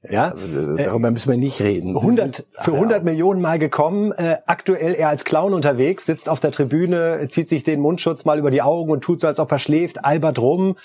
Ja, 0.09 0.29
äh, 0.29 0.85
darüber 0.85 1.11
müssen 1.11 1.29
wir 1.29 1.37
nicht 1.37 1.61
reden. 1.61 1.97
100 1.97 2.45
für 2.61 2.73
100 2.73 3.03
Millionen 3.03 3.41
Mal 3.41 3.59
gekommen, 3.59 4.13
äh, 4.13 4.37
aktuell 4.47 4.95
er 4.95 5.09
als 5.09 5.25
Clown 5.25 5.53
unterwegs, 5.53 6.05
sitzt 6.05 6.29
auf 6.29 6.39
der 6.39 6.51
Tribüne, 6.51 7.27
zieht 7.29 7.49
sich 7.49 7.63
den 7.63 7.81
Mundschutz 7.81 8.23
mal 8.23 8.39
über 8.39 8.49
die 8.49 8.61
Augen 8.61 8.91
und 8.91 9.03
tut 9.03 9.21
so, 9.21 9.27
als 9.27 9.37
ob 9.37 9.51
er 9.51 9.59
schläft, 9.59 10.03
albert 10.05 10.39
rum. 10.39 10.77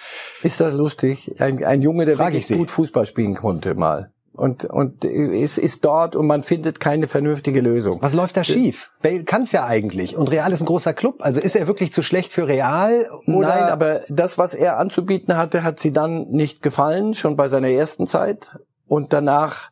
Ist 0.42 0.60
das 0.60 0.74
lustig? 0.74 1.32
Ein, 1.38 1.64
ein 1.64 1.80
Junge, 1.80 2.04
der 2.04 2.16
Frag 2.16 2.34
wirklich 2.34 2.58
gut 2.58 2.70
Fußball 2.70 3.06
spielen 3.06 3.34
konnte 3.34 3.74
mal 3.74 4.10
und 4.36 4.64
und 4.64 5.04
es 5.04 5.58
ist 5.58 5.84
dort 5.84 6.16
und 6.16 6.26
man 6.26 6.42
findet 6.42 6.80
keine 6.80 7.08
vernünftige 7.08 7.60
Lösung. 7.60 7.98
Was 8.00 8.14
läuft 8.14 8.36
da 8.36 8.44
schief? 8.44 8.90
Bale 9.02 9.24
kann 9.24 9.42
es 9.42 9.52
ja 9.52 9.64
eigentlich 9.64 10.16
und 10.16 10.30
Real 10.30 10.52
ist 10.52 10.60
ein 10.60 10.66
großer 10.66 10.94
Club. 10.94 11.16
Also 11.20 11.40
ist 11.40 11.56
er 11.56 11.66
wirklich 11.66 11.92
zu 11.92 12.02
schlecht 12.02 12.32
für 12.32 12.46
Real? 12.46 13.10
Oder? 13.26 13.48
Nein, 13.48 13.64
aber 13.64 14.00
das, 14.08 14.38
was 14.38 14.54
er 14.54 14.78
anzubieten 14.78 15.36
hatte, 15.36 15.62
hat 15.62 15.80
sie 15.80 15.92
dann 15.92 16.28
nicht 16.30 16.62
gefallen, 16.62 17.14
schon 17.14 17.36
bei 17.36 17.48
seiner 17.48 17.70
ersten 17.70 18.06
Zeit 18.06 18.50
und 18.86 19.12
danach 19.12 19.70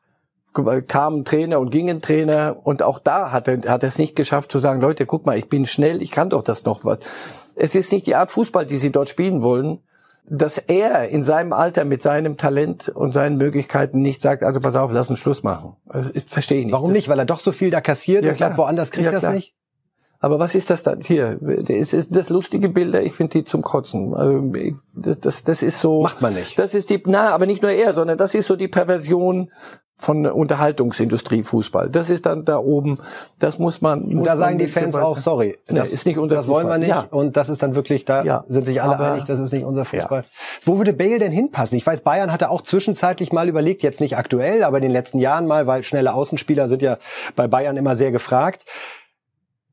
kamen 0.87 1.25
Trainer 1.25 1.59
und 1.59 1.71
gingen 1.71 2.00
Trainer 2.00 2.56
und 2.62 2.83
auch 2.83 2.99
da 3.00 3.33
hat 3.33 3.49
er, 3.49 3.61
hat 3.68 3.83
er 3.83 3.88
es 3.88 3.99
nicht 3.99 4.14
geschafft 4.14 4.52
zu 4.52 4.61
sagen, 4.61 4.80
Leute, 4.80 5.04
guck 5.04 5.26
mal, 5.26 5.37
ich 5.37 5.49
bin 5.49 5.66
schnell, 5.66 6.00
ich 6.00 6.12
kann 6.12 6.30
doch 6.30 6.42
das 6.42 6.64
noch 6.64 6.85
was. 6.85 6.99
Es 7.56 7.75
ist 7.75 7.92
nicht 7.92 8.06
die 8.06 8.14
Art 8.14 8.30
Fußball, 8.30 8.64
die 8.64 8.76
sie 8.76 8.90
dort 8.90 9.09
spielen 9.09 9.42
wollen 9.42 9.80
dass 10.26 10.57
er 10.59 11.09
in 11.09 11.23
seinem 11.23 11.52
Alter 11.52 11.85
mit 11.85 12.00
seinem 12.00 12.37
Talent 12.37 12.88
und 12.88 13.12
seinen 13.12 13.37
Möglichkeiten 13.37 14.00
nicht 14.00 14.23
sagt, 14.23 14.43
also 14.43 14.61
pass 14.61 14.75
auf, 14.75 14.90
lass 14.93 15.11
uns 15.11 15.19
Schluss 15.19 15.43
machen. 15.43 15.76
Also, 15.87 16.11
ich 16.14 16.25
verstehe 16.25 16.64
nicht. 16.64 16.73
Warum 16.73 16.93
nicht? 16.93 17.09
Weil 17.09 17.19
er 17.19 17.26
doch 17.26 17.40
so 17.40 17.52
viel 17.52 17.71
da 17.71 17.81
kassiert 17.81 18.25
ja, 18.25 18.31
und 18.31 18.37
klar. 18.37 18.57
woanders 18.57 18.90
kriegt 18.90 19.04
ja, 19.04 19.12
er 19.12 19.21
das 19.21 19.35
nicht? 19.35 19.54
Aber 20.21 20.38
was 20.38 20.54
ist 20.54 20.71
das 20.71 20.83
dann? 20.83 21.02
Hier, 21.02 21.38
das 21.38 21.93
ist 21.93 22.16
das 22.16 22.31
lustige 22.31 22.71
Bilder, 22.71 23.02
ich 23.02 23.12
finde 23.12 23.38
die 23.38 23.45
zum 23.45 23.61
Kotzen. 23.61 24.14
Also, 24.14 24.52
das, 24.97 25.21
das, 25.21 25.45
das 25.45 25.62
ist 25.62 25.81
so. 25.81 26.00
Macht 26.00 26.23
man 26.23 26.33
nicht. 26.33 26.59
Das 26.59 26.73
ist 26.75 26.88
die, 26.88 27.02
na, 27.04 27.33
aber 27.33 27.45
nicht 27.45 27.61
nur 27.61 27.71
er, 27.71 27.93
sondern 27.93 28.16
das 28.16 28.35
ist 28.35 28.47
so 28.47 28.57
die 28.57 28.69
Perversion 28.69 29.50
von 29.96 30.26
Unterhaltungsindustrie 30.26 31.42
Fußball. 31.42 31.88
Das 31.88 32.11
ist 32.11 32.26
dann 32.26 32.44
da 32.44 32.59
oben, 32.59 32.96
das 33.38 33.59
muss 33.59 33.80
man. 33.80 34.07
Muss 34.09 34.26
da 34.26 34.37
sagen 34.37 34.59
die 34.59 34.66
Fans 34.66 34.96
auch, 34.96 35.18
sorry, 35.18 35.57
das 35.66 35.88
nee, 35.88 35.94
ist 35.94 36.07
nicht 36.07 36.18
unser 36.18 36.37
Das 36.37 36.46
Fußball. 36.46 36.64
wollen 36.64 36.72
wir 36.72 36.78
nicht 36.78 36.88
ja. 36.88 37.07
und 37.11 37.37
das 37.37 37.48
ist 37.48 37.62
dann 37.62 37.74
wirklich, 37.74 38.04
da 38.04 38.24
ja. 38.24 38.44
sind 38.48 38.66
sich 38.66 38.83
alle 38.83 38.94
Aber, 38.94 39.12
einig, 39.12 39.24
das 39.24 39.38
ist 39.38 39.52
nicht 39.52 39.64
unser 39.64 39.85
Fußball. 39.85 40.22
Ja. 40.22 40.28
Wo 40.64 40.78
würde 40.78 40.92
Bale 40.92 41.18
denn 41.18 41.33
hinpassen? 41.33 41.76
Ich 41.76 41.87
weiß, 41.87 42.02
Bayern 42.02 42.33
hatte 42.33 42.50
auch 42.50 42.62
zwischenzeitlich 42.62 43.33
mal 43.33 43.48
überlegt, 43.48 43.83
jetzt 43.83 44.00
nicht 44.00 44.16
aktuell, 44.16 44.64
aber 44.64 44.78
in 44.78 44.83
den 44.83 44.92
letzten 44.92 45.18
Jahren 45.18 45.46
mal, 45.46 45.66
weil 45.66 45.85
schnelle 45.85 46.12
Außenspieler 46.12 46.68
sind 46.68 46.83
ja 46.83 46.98
bei 47.37 47.46
Bayern 47.46 47.76
immer 47.76 47.96
sehr 47.96 48.11
gefragt 48.11 48.64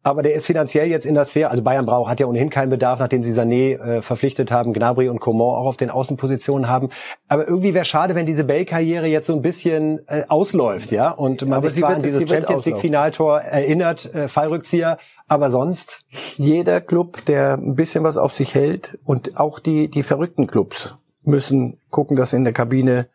aber 0.04 0.24
der 0.24 0.34
ist 0.34 0.46
finanziell 0.46 0.88
jetzt 0.88 1.06
in 1.06 1.14
der 1.14 1.26
Sphäre, 1.26 1.52
also 1.52 1.62
Bayern 1.62 1.86
braucht, 1.86 2.10
hat 2.10 2.20
ja 2.20 2.26
ohnehin 2.26 2.50
keinen 2.50 2.70
Bedarf, 2.70 3.00
nachdem 3.00 3.24
sie 3.24 3.34
Sané 3.34 3.78
äh, 3.78 4.02
verpflichtet 4.02 4.52
haben, 4.52 4.74
Gnabry 4.74 5.10
und 5.10 5.20
Coman 5.20 5.56
auch 5.56 5.68
auf 5.68 5.78
den 5.78 5.90
Außenpositionen 5.90 6.68
haben. 6.68 6.90
Aber 7.28 7.48
irgendwie 7.48 7.74
wäre 7.74 7.86
schade, 7.86 8.16
wenn 8.16 8.26
diese 8.26 8.44
Bale-Karriere 8.44 9.08
jetzt 9.08 9.28
so 9.28 9.34
ein 9.34 9.42
bisschen 9.42 10.02
äh, 10.08 10.24
ausläuft, 10.28 10.92
ja, 10.92 11.12
und 11.12 11.44
man 11.44 11.54
aber 11.54 11.70
sich 11.70 11.82
zwar 11.82 11.96
an 11.96 12.02
dieses 12.02 12.28
Champions 12.28 12.66
League-Finaltor 12.66 13.42
erinnert, 13.42 14.14
äh, 14.14 14.28
Fallrückzieher, 14.28 14.98
aber 15.28 15.52
sonst? 15.52 16.02
Jeder 16.36 16.82
Club, 16.82 17.24
der 17.26 17.54
ein 17.54 17.76
bisschen 17.76 18.04
was 18.04 18.18
auf 18.18 18.34
sich 18.34 18.56
hält 18.56 18.98
und 19.06 19.38
auch 19.38 19.60
die, 19.60 19.88
die 19.88 20.04
verrückten 20.04 20.48
Clubs 20.48 20.96
müssen 21.24 21.78
gucken, 21.90 22.18
dass 22.18 22.34
in 22.34 22.44
der 22.44 22.54
Kabine 22.54 23.08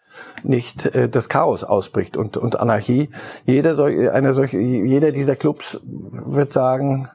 nicht 0.43 0.87
äh, 0.87 1.09
das 1.09 1.29
Chaos 1.29 1.65
ausbricht 1.65 2.17
und, 2.17 2.37
und 2.37 2.61
Anarchie. 2.61 3.11
Jeder, 3.45 3.75
solch, 3.75 4.11
einer 4.11 4.35
solch, 4.35 4.53
jeder 4.53 5.13
dieser 5.13 5.37
Clubs 5.37 5.81
wird 5.83 6.53
sagen, 6.53 7.09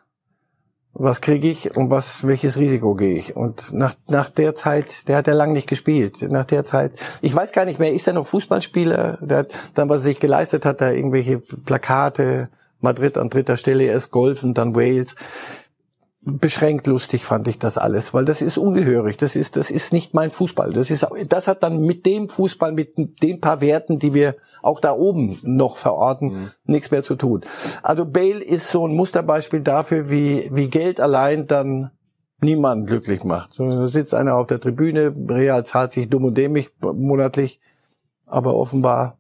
was 0.94 1.22
kriege 1.22 1.48
ich 1.48 1.76
und 1.76 1.90
was 1.90 2.28
welches 2.28 2.58
Risiko 2.58 2.96
gehe 2.96 3.18
ich? 3.18 3.36
Und 3.36 3.72
nach 3.72 3.96
nach 4.10 4.30
der 4.30 4.56
Zeit 4.56 5.08
der 5.08 5.18
hat 5.18 5.28
ja 5.28 5.34
lang 5.34 5.54
nicht 5.54 5.70
gespielt. 5.70 6.22
Nach 6.30 6.46
der 6.46 6.66
Zeit 6.66 6.92
ich 7.22 7.34
weiß 7.34 7.54
gar 7.54 7.66
nicht 7.66 7.80
mehr 7.80 7.94
ist 7.94 8.08
er 8.08 8.14
noch 8.14 8.28
Fußballspieler? 8.28 9.20
Der 9.22 9.38
hat 9.40 9.54
dann 9.74 9.88
was 9.90 10.02
er 10.02 10.06
sich 10.06 10.20
geleistet 10.20 10.66
hat 10.66 10.82
da 10.82 10.92
irgendwelche 10.92 11.40
Plakate 11.40 12.50
Madrid 12.82 13.18
an 13.18 13.30
dritter 13.30 13.58
Stelle 13.58 13.86
erst 13.86 14.12
Golfen 14.12 14.54
dann 14.54 14.76
Wales 14.76 15.16
beschränkt 16.24 16.86
lustig 16.88 17.26
fand 17.26 17.48
ich 17.48 17.58
das 17.58 17.78
alles, 17.78 18.14
weil 18.14 18.26
das 18.26 18.42
ist 18.42 18.58
ungehörig, 18.58 19.18
das 19.18 19.36
ist 19.36 19.56
das 19.56 19.72
ist 19.72 19.92
nicht 19.92 20.14
mein 20.14 20.32
Fußball. 20.32 20.72
Das 20.74 20.92
ist 20.92 21.08
das 21.28 21.48
hat 21.48 21.64
dann 21.64 21.82
mit 21.82 22.06
dem 22.06 22.30
Fußball 22.30 22.72
mit 22.72 22.94
den 23.24 23.42
paar 23.42 23.62
Werten, 23.62 23.98
die 23.98 24.14
wir 24.14 24.36
auch 24.62 24.80
da 24.80 24.94
oben 24.94 25.40
noch 25.42 25.78
verorten, 25.78 26.28
mhm. 26.28 26.52
nichts 26.66 26.92
mehr 26.92 27.02
zu 27.02 27.16
tun. 27.16 27.42
Also 27.82 28.06
Bale 28.06 28.44
ist 28.44 28.70
so 28.70 28.88
ein 28.88 28.96
Musterbeispiel 28.96 29.62
dafür, 29.62 30.10
wie 30.10 30.50
wie 30.54 30.70
Geld 30.70 31.00
allein 31.00 31.48
dann 31.48 31.90
niemanden 32.40 32.86
glücklich 32.86 33.24
macht. 33.24 33.60
Da 33.60 33.88
sitzt 33.88 34.14
einer 34.14 34.36
auf 34.36 34.48
der 34.48 34.60
Tribüne, 34.60 35.14
Real 35.28 35.66
zahlt 35.66 35.92
sich 35.92 36.10
dumm 36.10 36.26
und 36.26 36.38
dämlich 36.38 36.70
monatlich, 36.82 37.60
aber 38.28 38.56
offenbar 38.56 39.18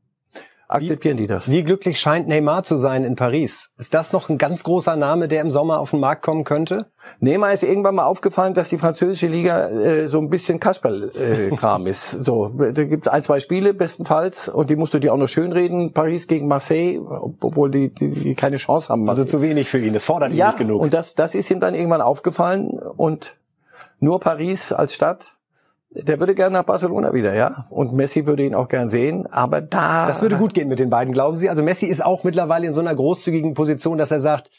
akzeptieren 0.73 1.17
wie, 1.17 1.21
die 1.21 1.27
das. 1.27 1.49
Wie 1.49 1.63
glücklich 1.63 1.99
scheint 1.99 2.27
Neymar 2.27 2.63
zu 2.63 2.77
sein 2.77 3.03
in 3.03 3.15
Paris? 3.15 3.69
Ist 3.77 3.93
das 3.93 4.13
noch 4.13 4.29
ein 4.29 4.38
ganz 4.38 4.63
großer 4.63 4.95
Name, 4.95 5.27
der 5.27 5.41
im 5.41 5.51
Sommer 5.51 5.79
auf 5.79 5.91
den 5.91 5.99
Markt 5.99 6.21
kommen 6.21 6.43
könnte? 6.43 6.91
Neymar 7.19 7.53
ist 7.53 7.63
irgendwann 7.63 7.95
mal 7.95 8.05
aufgefallen, 8.05 8.53
dass 8.53 8.69
die 8.69 8.77
französische 8.77 9.27
Liga 9.27 9.69
äh, 9.69 10.07
so 10.07 10.19
ein 10.19 10.29
bisschen 10.29 10.60
Kasperl-Kram 10.60 11.86
äh, 11.86 11.89
ist. 11.91 12.12
So, 12.12 12.49
da 12.49 12.84
gibt 12.84 13.07
es 13.07 13.12
ein, 13.12 13.23
zwei 13.23 13.39
Spiele 13.39 13.73
bestenfalls 13.73 14.49
und 14.49 14.69
die 14.69 14.75
musst 14.75 14.93
du 14.93 14.99
dir 14.99 15.13
auch 15.13 15.17
noch 15.17 15.27
schönreden. 15.27 15.93
Paris 15.93 16.27
gegen 16.27 16.47
Marseille, 16.47 16.99
obwohl 16.99 17.71
die, 17.71 17.93
die, 17.93 18.10
die 18.10 18.36
keine 18.36 18.57
Chance 18.57 18.89
haben. 18.89 19.10
Also 19.10 19.25
zu 19.25 19.41
wenig 19.41 19.69
für 19.69 19.79
ihn, 19.79 19.93
das 19.93 20.05
fordert 20.05 20.31
ihn 20.31 20.38
ja, 20.38 20.47
nicht 20.47 20.60
genug. 20.60 20.81
und 20.81 20.93
das, 20.93 21.15
das 21.15 21.36
ist 21.36 21.49
ihm 21.51 21.60
dann 21.60 21.75
irgendwann 21.75 22.01
aufgefallen 22.01 22.79
und 22.97 23.38
nur 23.99 24.19
Paris 24.19 24.71
als 24.71 24.93
Stadt 24.93 25.36
der 25.93 26.19
würde 26.19 26.36
gerne 26.36 26.54
nach 26.54 26.63
Barcelona 26.63 27.13
wieder, 27.13 27.34
ja. 27.34 27.65
Und 27.69 27.91
Messi 27.93 28.25
würde 28.25 28.43
ihn 28.45 28.56
auch 28.56 28.69
gern 28.69 28.89
sehen, 28.89 29.27
aber 29.27 29.60
da. 29.60 30.08
Das 30.08 30.21
würde 30.21 30.38
gut 30.38 30.54
gehen 30.54 30.69
mit 30.69 30.80
den 30.80 30.89
beiden, 30.89 31.13
glauben 31.13 31.38
Sie? 31.38 31.49
Also 31.49 31.62
Messi 31.63 31.86
ist 31.86 32.04
auch 32.04 32.23
mittlerweile 32.23 32.65
in 32.65 32.73
so 32.73 32.80
einer 32.80 32.95
großzügigen 32.95 33.54
Position, 33.54 33.97
dass 33.97 34.10
er 34.10 34.21
sagt, 34.21 34.49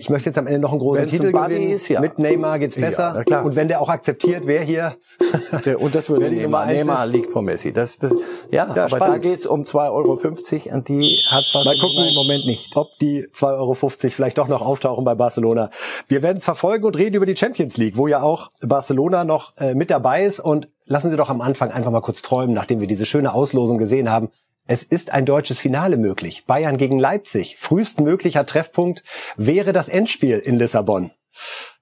ich 0.00 0.10
möchte 0.10 0.30
jetzt 0.30 0.38
am 0.38 0.46
Ende 0.46 0.60
noch 0.60 0.70
einen 0.70 0.78
großen 0.78 1.02
Wenn's 1.02 1.10
Titel 1.10 1.36
ein 1.36 1.48
gewinnen. 1.48 1.70
Ist, 1.70 1.88
ja. 1.88 2.00
Mit 2.00 2.20
Neymar 2.20 2.60
geht's 2.60 2.76
besser. 2.76 3.22
Ja. 3.28 3.42
Und 3.42 3.56
wenn 3.56 3.66
der 3.66 3.80
auch 3.80 3.88
akzeptiert, 3.88 4.42
wer 4.46 4.62
hier. 4.62 4.96
und 5.78 5.94
das 5.94 6.08
würde 6.08 6.30
Neymar, 6.30 6.66
Neymar 6.66 7.06
liegt 7.08 7.32
vor 7.32 7.42
Messi. 7.42 7.72
Das, 7.72 7.98
das, 7.98 8.12
ja, 8.52 8.66
ja 8.74 8.84
aber 8.84 8.88
spannend. 8.88 9.08
da 9.08 9.18
geht's 9.18 9.44
um 9.44 9.64
2,50 9.64 9.90
Euro 9.90 10.76
und 10.76 10.88
die 10.88 11.18
hat 11.28 11.44
Barcelona 11.52 11.64
Mal 11.64 11.80
gucken, 11.80 12.08
im 12.08 12.14
Moment 12.14 12.46
nicht. 12.46 12.76
Ob 12.76 12.96
die 13.00 13.26
2,50 13.26 13.58
Euro 13.58 13.74
vielleicht 13.74 14.38
doch 14.38 14.46
noch 14.46 14.62
auftauchen 14.62 15.04
bei 15.04 15.16
Barcelona. 15.16 15.70
Wir 16.06 16.22
werden 16.22 16.36
es 16.36 16.44
verfolgen 16.44 16.84
und 16.84 16.96
reden 16.96 17.16
über 17.16 17.26
die 17.26 17.36
Champions 17.36 17.76
League, 17.76 17.96
wo 17.96 18.06
ja 18.06 18.22
auch 18.22 18.52
Barcelona 18.62 19.24
noch 19.24 19.56
äh, 19.56 19.74
mit 19.74 19.90
dabei 19.90 20.24
ist. 20.24 20.38
Und 20.38 20.68
lassen 20.88 21.10
Sie 21.10 21.16
doch 21.16 21.30
am 21.30 21.40
Anfang 21.40 21.70
einfach 21.70 21.90
mal 21.90 22.00
kurz 22.00 22.22
träumen, 22.22 22.54
nachdem 22.54 22.80
wir 22.80 22.88
diese 22.88 23.06
schöne 23.06 23.32
Auslosung 23.32 23.78
gesehen 23.78 24.10
haben. 24.10 24.30
Es 24.66 24.82
ist 24.82 25.12
ein 25.12 25.24
deutsches 25.24 25.58
Finale 25.58 25.96
möglich. 25.96 26.44
Bayern 26.46 26.76
gegen 26.76 26.98
Leipzig. 26.98 27.56
Frühestmöglicher 27.58 28.44
Treffpunkt 28.44 29.02
wäre 29.36 29.72
das 29.72 29.88
Endspiel 29.88 30.38
in 30.38 30.58
Lissabon. 30.58 31.10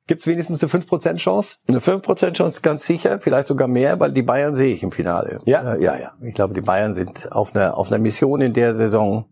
Gibt 0.07 0.21
es 0.21 0.29
wenigstens 0.29 0.63
eine 0.63 0.71
5% 0.71 1.17
Chance? 1.17 1.57
Eine 1.67 1.81
5% 1.81 2.33
Chance 2.35 2.61
ganz 2.63 2.87
sicher, 2.87 3.19
vielleicht 3.19 3.49
sogar 3.49 3.67
mehr, 3.67 3.99
weil 3.99 4.13
die 4.13 4.23
Bayern 4.23 4.55
sehe 4.55 4.73
ich 4.73 4.85
im 4.85 4.93
Finale. 4.93 5.41
Ja? 5.47 5.75
Äh, 5.75 5.83
ja, 5.83 5.97
ja. 5.99 6.13
Ich 6.23 6.35
glaube, 6.35 6.55
die 6.55 6.61
Bayern 6.61 6.95
sind 6.95 7.33
auf 7.33 7.57
einer, 7.57 7.77
auf 7.77 7.89
einer 7.89 7.99
Mission 7.99 8.41
in 8.41 8.53
der 8.53 8.77
Saison. 8.77 9.27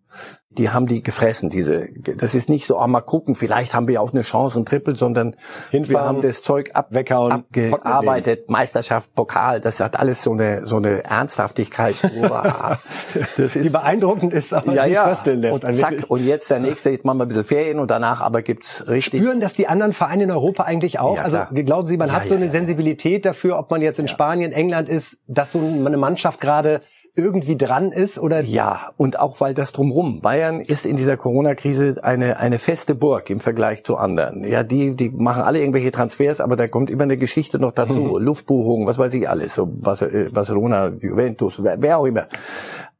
Die 0.58 0.70
haben 0.70 0.86
die 0.86 1.02
gefressen, 1.02 1.50
diese, 1.50 1.88
das 2.16 2.34
ist 2.34 2.48
nicht 2.48 2.66
so, 2.66 2.80
oh, 2.80 2.86
mal 2.86 3.00
gucken, 3.00 3.34
vielleicht 3.34 3.74
haben 3.74 3.88
wir 3.88 4.00
auch 4.00 4.12
eine 4.12 4.22
Chance 4.22 4.58
und 4.58 4.68
Triple, 4.68 4.94
sondern 4.94 5.36
Hinfahren, 5.70 5.88
wir 5.88 6.00
haben 6.04 6.22
das 6.22 6.42
Zeug 6.42 6.70
ab, 6.74 6.88
weghauen, 6.90 7.32
abgearbeitet, 7.32 8.50
Meisterschaft, 8.50 9.14
Pokal, 9.14 9.60
das 9.60 9.80
hat 9.80 9.98
alles 9.98 10.22
so 10.22 10.32
eine, 10.32 10.66
so 10.66 10.76
eine 10.76 11.04
Ernsthaftigkeit. 11.04 11.96
das 13.36 13.56
ist, 13.56 13.64
die 13.64 13.70
beeindruckend 13.70 14.32
ist, 14.32 14.54
aber 14.54 14.74
ja, 14.74 14.86
ja. 14.86 15.16
lässt. 15.24 15.64
Und 15.64 15.74
zack, 15.74 16.04
und 16.08 16.24
jetzt 16.24 16.50
der 16.50 16.60
nächste, 16.60 16.90
jetzt 16.90 17.04
machen 17.04 17.18
wir 17.18 17.24
ein 17.24 17.28
bisschen 17.28 17.44
Ferien 17.44 17.78
und 17.78 17.90
danach 17.90 18.20
aber 18.20 18.42
gibt's 18.42 18.86
richtig. 18.88 19.20
Spüren 19.20 19.40
das 19.40 19.54
die 19.54 19.66
anderen 19.66 19.92
Vereine 19.92 20.24
in 20.24 20.30
Europa 20.30 20.64
eigentlich 20.64 20.98
auch? 20.98 21.16
Ja, 21.16 21.22
also 21.22 21.38
glauben 21.52 21.88
Sie, 21.88 21.96
man 21.96 22.08
ja, 22.08 22.14
hat 22.14 22.28
so 22.28 22.34
eine 22.34 22.50
Sensibilität 22.50 23.24
dafür, 23.24 23.58
ob 23.58 23.70
man 23.70 23.82
jetzt 23.82 23.98
in 23.98 24.08
Spanien, 24.08 24.52
England 24.52 24.88
ist, 24.88 25.18
dass 25.26 25.52
so 25.52 25.58
eine 25.58 25.96
Mannschaft 25.96 26.40
gerade 26.40 26.80
irgendwie 27.16 27.56
dran 27.56 27.92
ist 27.92 28.18
oder? 28.18 28.40
Ja, 28.42 28.92
und 28.96 29.20
auch 29.20 29.40
weil 29.40 29.54
das 29.54 29.72
drumrum. 29.72 30.20
Bayern 30.20 30.60
ist 30.60 30.84
in 30.84 30.96
dieser 30.96 31.16
Corona-Krise 31.16 32.02
eine, 32.02 32.38
eine 32.38 32.58
feste 32.58 32.96
Burg 32.96 33.30
im 33.30 33.38
Vergleich 33.38 33.84
zu 33.84 33.96
anderen. 33.96 34.42
Ja, 34.42 34.64
die, 34.64 34.96
die 34.96 35.10
machen 35.10 35.42
alle 35.42 35.60
irgendwelche 35.60 35.92
Transfers, 35.92 36.40
aber 36.40 36.56
da 36.56 36.66
kommt 36.66 36.90
immer 36.90 37.04
eine 37.04 37.16
Geschichte 37.16 37.58
noch 37.58 37.72
dazu. 37.72 37.94
Mhm. 38.04 38.24
Luftbuchungen, 38.24 38.86
was 38.86 38.98
weiß 38.98 39.14
ich 39.14 39.28
alles. 39.28 39.54
So 39.54 39.62
äh, 39.64 40.28
Barcelona, 40.30 40.88
Juventus, 40.98 41.62
wer, 41.62 41.80
wer 41.80 41.98
auch 41.98 42.06
immer. 42.06 42.26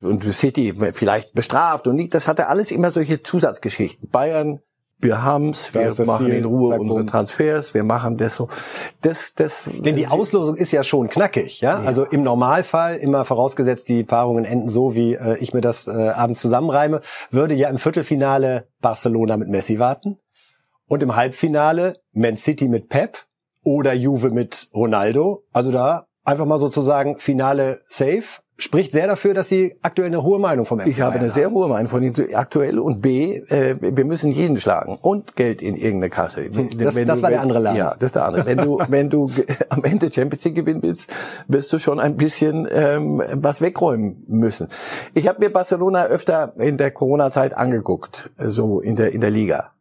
Und 0.01 0.25
City 0.33 0.73
vielleicht 0.93 1.35
bestraft 1.35 1.87
und 1.87 1.97
nicht. 1.97 2.15
Das 2.15 2.29
hatte 2.29 2.47
alles 2.47 2.71
immer 2.71 2.91
solche 2.91 3.23
Zusatzgeschichten. 3.23 4.09
Bayern 4.09 4.61
wir 4.99 5.23
haben's, 5.23 5.75
wir 5.75 5.93
machen 6.07 6.27
Ziel, 6.27 6.35
in 6.35 6.45
Ruhe 6.45 6.79
unsere 6.79 7.05
Transfers, 7.05 7.75
wir 7.75 7.85
machen 7.85 8.17
das 8.17 8.37
so. 8.37 8.49
Das, 9.03 9.35
das. 9.35 9.69
Denn 9.73 9.97
die 9.97 10.07
Auslosung 10.07 10.57
ist 10.57 10.73
ja 10.73 10.83
schon 10.83 11.09
knackig, 11.09 11.61
ja? 11.61 11.81
ja. 11.81 11.87
Also 11.87 12.05
im 12.05 12.23
Normalfall, 12.23 12.97
immer 12.97 13.25
vorausgesetzt, 13.25 13.89
die 13.89 14.05
Paarungen 14.05 14.45
enden 14.45 14.69
so, 14.69 14.95
wie 14.95 15.15
äh, 15.15 15.37
ich 15.39 15.53
mir 15.53 15.61
das 15.61 15.87
äh, 15.89 15.91
abends 15.91 16.41
zusammenreime, 16.41 17.03
würde 17.31 17.55
ja 17.55 17.69
im 17.69 17.79
Viertelfinale 17.79 18.69
Barcelona 18.81 19.37
mit 19.37 19.49
Messi 19.49 19.79
warten 19.79 20.19
und 20.87 21.03
im 21.03 21.17
Halbfinale 21.17 21.99
Man 22.13 22.37
City 22.37 22.69
mit 22.69 22.89
Pep 22.89 23.19
oder 23.63 23.93
Juve 23.93 24.31
mit 24.31 24.69
Ronaldo. 24.75 25.45
Also 25.53 25.71
da 25.71 26.07
einfach 26.25 26.47
mal 26.47 26.59
sozusagen 26.59 27.19
Finale 27.19 27.83
safe 27.87 28.44
spricht 28.57 28.93
sehr 28.93 29.07
dafür, 29.07 29.35
dass 29.35 29.49
Sie 29.49 29.77
aktuell 29.83 30.09
eine 30.09 30.23
hohe 30.23 30.39
Meinung 30.39 30.65
vom 30.65 30.81
FC 30.81 30.87
Ich 30.87 31.01
habe 31.01 31.19
eine 31.19 31.31
sehr 31.31 31.51
hohe 31.51 31.69
Meinung 31.69 31.89
von 31.89 32.03
Ihnen 32.03 32.15
aktuell 32.35 32.79
und 32.79 33.03
B, 33.03 33.37
äh, 33.49 33.77
wir 33.81 34.05
müssen 34.05 34.31
jeden 34.31 34.59
schlagen 34.59 34.97
und 35.01 35.35
Geld 35.37 35.61
in 35.61 35.75
irgendeine 35.75 36.11
Kasse. 36.11 36.49
Das, 36.51 36.95
das 36.95 37.17
du, 37.17 37.23
war 37.23 37.31
der 37.31 37.41
andere 37.41 37.59
Laden. 37.59 37.77
Ja, 37.77 37.95
das 37.99 38.07
ist 38.07 38.15
der 38.15 38.27
andere. 38.27 38.47
Wenn 38.47 38.59
du, 38.59 38.79
wenn 38.89 39.11
du 39.11 39.31
am 39.69 39.85
Ende 39.85 40.13
Champions 40.13 40.45
League 40.45 40.55
gewinnen 40.55 40.83
willst, 40.83 41.13
wirst 41.49 41.73
du 41.73 41.79
schon 41.79 41.99
ein 41.99 42.17
bisschen 42.17 42.69
ähm, 42.71 43.23
was 43.35 43.61
wegräumen 43.61 44.25
müssen. 44.29 44.69
Ich 45.15 45.27
habe 45.27 45.41
mir 45.41 45.51
Barcelona 45.51 46.07
öfter 46.07 46.55
in 46.59 46.77
der 46.77 46.91
Corona-Zeit 46.91 47.57
angeguckt, 47.57 48.31
so 48.39 48.81
in 48.81 48.97
der 48.97 49.13
in 49.13 49.21
der 49.21 49.31
Liga. 49.31 49.74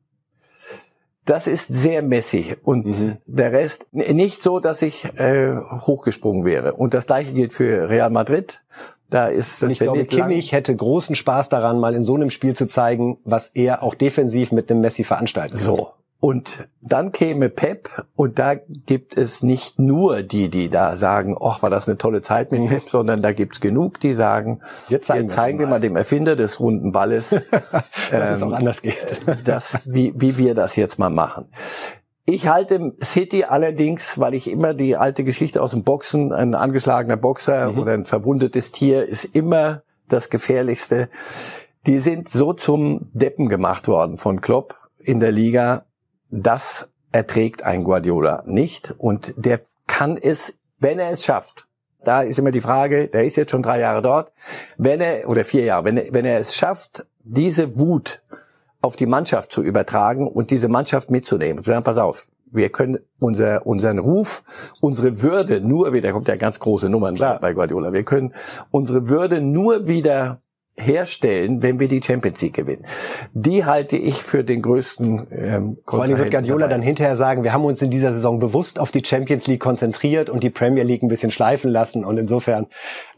Das 1.25 1.47
ist 1.47 1.67
sehr 1.67 2.01
messig 2.01 2.57
und 2.63 2.85
mhm. 2.85 3.17
der 3.25 3.53
Rest 3.53 3.87
nicht 3.93 4.43
so, 4.43 4.59
dass 4.59 4.81
ich 4.81 5.05
äh, 5.17 5.55
hochgesprungen 5.57 6.43
wäre. 6.43 6.73
Und 6.73 6.93
das 6.93 7.05
gleiche 7.05 7.33
gilt 7.33 7.53
für 7.53 7.89
Real 7.89 8.09
Madrid. 8.09 8.61
Da 9.09 9.27
ist 9.27 9.61
und 9.63 9.69
ich 9.69 9.79
glaube, 9.79 10.05
Kimmich 10.05 10.51
hätte 10.51 10.75
großen 10.75 11.15
Spaß 11.15 11.47
daran, 11.49 11.79
mal 11.79 11.93
in 11.93 12.03
so 12.03 12.15
einem 12.15 12.29
Spiel 12.29 12.55
zu 12.55 12.65
zeigen, 12.65 13.19
was 13.23 13.49
er 13.49 13.83
auch 13.83 13.93
defensiv 13.93 14.51
mit 14.51 14.71
einem 14.71 14.81
Messi 14.81 15.03
veranstaltet. 15.03 15.59
So. 15.59 15.91
Und 16.23 16.69
dann 16.79 17.11
käme 17.11 17.49
Pep 17.49 18.05
und 18.15 18.39
da 18.39 18.55
gibt 18.55 19.17
es 19.17 19.43
nicht 19.43 19.77
nur 19.77 20.23
die, 20.23 20.47
die 20.47 20.69
da 20.69 20.95
sagen, 20.95 21.35
ach, 21.37 21.61
war 21.61 21.69
das 21.69 21.89
eine 21.89 21.97
tolle 21.97 22.21
Zeit 22.21 22.53
mit 22.53 22.61
mhm. 22.61 22.67
Pep, 22.69 22.89
sondern 22.89 23.21
da 23.21 23.33
gibt's 23.33 23.59
genug, 23.59 23.99
die 23.99 24.13
sagen, 24.13 24.61
jetzt 24.87 25.07
zeigen, 25.07 25.23
jetzt 25.25 25.35
zeigen 25.35 25.59
wir 25.59 25.67
mal 25.67 25.81
dem 25.81 25.97
Erfinder 25.97 26.37
des 26.37 26.61
runden 26.61 26.93
Balles, 26.93 27.31
dass 27.31 27.41
ähm, 28.09 28.33
es 28.35 28.41
auch 28.41 28.53
anders 28.53 28.81
geht. 28.81 29.19
das, 29.43 29.77
wie, 29.83 30.13
wie 30.15 30.37
wir 30.37 30.55
das 30.55 30.77
jetzt 30.77 30.97
mal 30.97 31.09
machen. 31.09 31.49
Ich 32.23 32.47
halte 32.47 32.93
City 33.03 33.43
allerdings, 33.43 34.17
weil 34.17 34.33
ich 34.33 34.49
immer 34.49 34.73
die 34.73 34.95
alte 34.95 35.25
Geschichte 35.25 35.61
aus 35.61 35.71
dem 35.71 35.83
Boxen, 35.83 36.31
ein 36.31 36.55
angeschlagener 36.55 37.17
Boxer 37.17 37.73
mhm. 37.73 37.79
oder 37.79 37.91
ein 37.91 38.05
verwundetes 38.05 38.71
Tier 38.71 39.05
ist 39.05 39.25
immer 39.25 39.83
das 40.07 40.29
Gefährlichste. 40.29 41.09
Die 41.85 41.99
sind 41.99 42.29
so 42.29 42.53
zum 42.53 43.07
Deppen 43.11 43.49
gemacht 43.49 43.89
worden 43.89 44.15
von 44.15 44.39
Klopp 44.39 44.77
in 44.99 45.19
der 45.19 45.33
Liga, 45.33 45.83
das 46.33 46.89
erträgt 47.11 47.63
ein 47.63 47.83
Guardiola 47.83 48.43
nicht 48.47 48.93
und 48.97 49.33
der 49.37 49.61
kann 49.85 50.17
es, 50.17 50.55
wenn 50.79 50.97
er 50.97 51.11
es 51.11 51.23
schafft. 51.23 51.67
Da 52.03 52.21
ist 52.21 52.39
immer 52.39 52.51
die 52.51 52.59
Frage, 52.59 53.07
der 53.07 53.23
ist 53.23 53.35
jetzt 53.35 53.51
schon 53.51 53.61
drei 53.61 53.79
Jahre 53.79 54.01
dort, 54.01 54.33
wenn 54.77 54.99
er, 54.99 55.29
oder 55.29 55.45
vier 55.45 55.63
Jahre, 55.63 55.85
wenn 55.85 55.97
er, 55.97 56.11
wenn 56.11 56.25
er 56.25 56.39
es 56.39 56.55
schafft, 56.55 57.05
diese 57.23 57.77
Wut 57.77 58.21
auf 58.81 58.95
die 58.95 59.05
Mannschaft 59.05 59.51
zu 59.51 59.61
übertragen 59.61 60.27
und 60.27 60.49
diese 60.49 60.67
Mannschaft 60.67 61.11
mitzunehmen. 61.11 61.63
Sagen, 61.63 61.83
pass 61.83 61.97
auf, 61.97 62.27
wir 62.51 62.69
können 62.69 62.99
unser, 63.19 63.65
unseren 63.65 63.99
Ruf, 63.99 64.43
unsere 64.81 65.21
Würde 65.21 65.61
nur 65.61 65.93
wieder, 65.93 66.11
kommt 66.11 66.27
ja 66.27 66.35
ganz 66.35 66.59
große 66.59 66.89
Nummern 66.89 67.15
Klar. 67.15 67.39
bei 67.39 67.53
Guardiola, 67.53 67.93
wir 67.93 68.03
können 68.03 68.33
unsere 68.71 69.07
Würde 69.07 69.39
nur 69.39 69.87
wieder 69.87 70.41
herstellen, 70.75 71.61
wenn 71.61 71.79
wir 71.79 71.87
die 71.87 72.01
Champions 72.01 72.41
League 72.41 72.55
gewinnen. 72.55 72.85
Die 73.33 73.63
halte 73.65 73.95
ich 73.95 74.23
für 74.23 74.43
den 74.43 74.61
größten 74.63 75.27
ähm, 75.31 75.77
Vor 75.85 76.01
allem 76.01 76.17
wird 76.17 76.31
Guardiola 76.31 76.61
dabei. 76.61 76.73
dann 76.73 76.81
hinterher 76.81 77.15
sagen, 77.15 77.43
wir 77.43 77.53
haben 77.53 77.63
uns 77.63 77.81
in 77.81 77.91
dieser 77.91 78.11
Saison 78.11 78.39
bewusst 78.39 78.79
auf 78.79 78.91
die 78.91 79.03
Champions 79.05 79.45
League 79.45 79.59
konzentriert 79.59 80.29
und 80.29 80.43
die 80.43 80.49
Premier 80.49 80.83
League 80.83 81.03
ein 81.03 81.09
bisschen 81.09 81.29
schleifen 81.29 81.69
lassen 81.69 82.03
und 82.03 82.17
insofern 82.17 82.67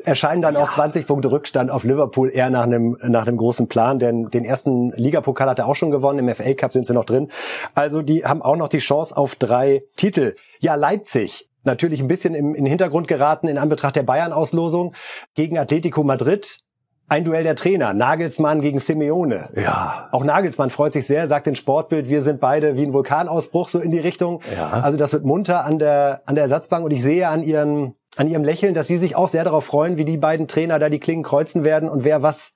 erscheinen 0.04 0.42
dann 0.42 0.56
ja. 0.56 0.62
auch 0.62 0.70
20 0.70 1.08
Punkte 1.08 1.32
Rückstand 1.32 1.72
auf 1.72 1.84
Liverpool 1.84 2.30
eher 2.30 2.50
nach 2.50 2.64
einem 2.64 2.98
nach 3.04 3.26
einem 3.26 3.38
großen 3.38 3.68
Plan, 3.68 4.00
denn 4.00 4.30
den 4.30 4.44
ersten 4.44 4.92
Ligapokal 4.92 5.50
hat 5.50 5.60
er 5.60 5.68
auch 5.68 5.76
schon 5.76 5.92
gewonnen, 5.92 6.28
im 6.28 6.36
FA 6.36 6.54
Cup 6.54 6.74
sind 6.74 6.86
sie 6.86 6.94
noch 6.94 7.06
drin. 7.06 7.32
Also 7.74 8.02
die 8.02 8.26
haben 8.26 8.42
auch 8.42 8.58
noch 8.58 8.68
die 8.68 8.80
Chance 8.80 9.16
auf 9.16 9.36
drei 9.36 9.84
Titel. 9.96 10.36
Ja, 10.60 10.76
Leipzig 10.76 11.50
natürlich 11.66 12.02
ein 12.02 12.08
bisschen 12.08 12.36
im, 12.36 12.54
in 12.54 12.66
den 12.66 12.70
Hintergrund 12.70 13.08
geraten 13.08 13.48
in 13.48 13.58
Anbetracht 13.58 13.96
der 13.96 14.04
Bayern-Auslosung 14.04 14.94
gegen 15.34 15.58
Atletico 15.58 16.04
Madrid 16.04 16.60
ein 17.08 17.24
Duell 17.24 17.44
der 17.44 17.56
Trainer, 17.56 17.94
Nagelsmann 17.94 18.62
gegen 18.62 18.80
Simeone. 18.80 19.50
Ja. 19.56 20.10
Auch 20.12 20.24
Nagelsmann 20.24 20.72
freut 20.72 20.94
sich 20.94 21.06
sehr, 21.06 21.28
sagt 21.28 21.46
in 21.48 21.56
Sportbild, 21.56 22.10
wir 22.10 22.22
sind 22.22 22.40
beide 22.40 22.76
wie 22.76 22.84
ein 22.84 22.94
Vulkanausbruch, 22.94 23.70
so 23.70 23.80
in 23.80 23.92
die 23.92 24.00
Richtung. 24.00 24.42
Ja. 24.56 24.70
Also 24.82 24.98
das 24.98 25.14
wird 25.14 25.24
munter 25.24 25.66
an 25.66 25.78
der, 25.78 26.22
an 26.26 26.36
der 26.36 26.46
Ersatzbank 26.46 26.84
und 26.84 26.92
ich 26.92 27.04
sehe 27.04 27.28
an 27.28 27.44
ihren, 27.44 27.94
an 28.18 28.28
ihrem 28.28 28.44
Lächeln, 28.44 28.74
dass 28.74 28.88
sie 28.88 28.98
sich 28.98 29.16
auch 29.16 29.28
sehr 29.28 29.44
darauf 29.44 29.66
freuen, 29.66 29.98
wie 29.98 30.06
die 30.06 30.18
beiden 30.18 30.48
Trainer 30.48 30.80
da 30.80 30.90
die 30.90 31.00
Klingen 31.00 31.24
kreuzen 31.24 31.64
werden 31.64 31.90
und 31.90 32.04
wer 32.04 32.24
was 32.24 32.54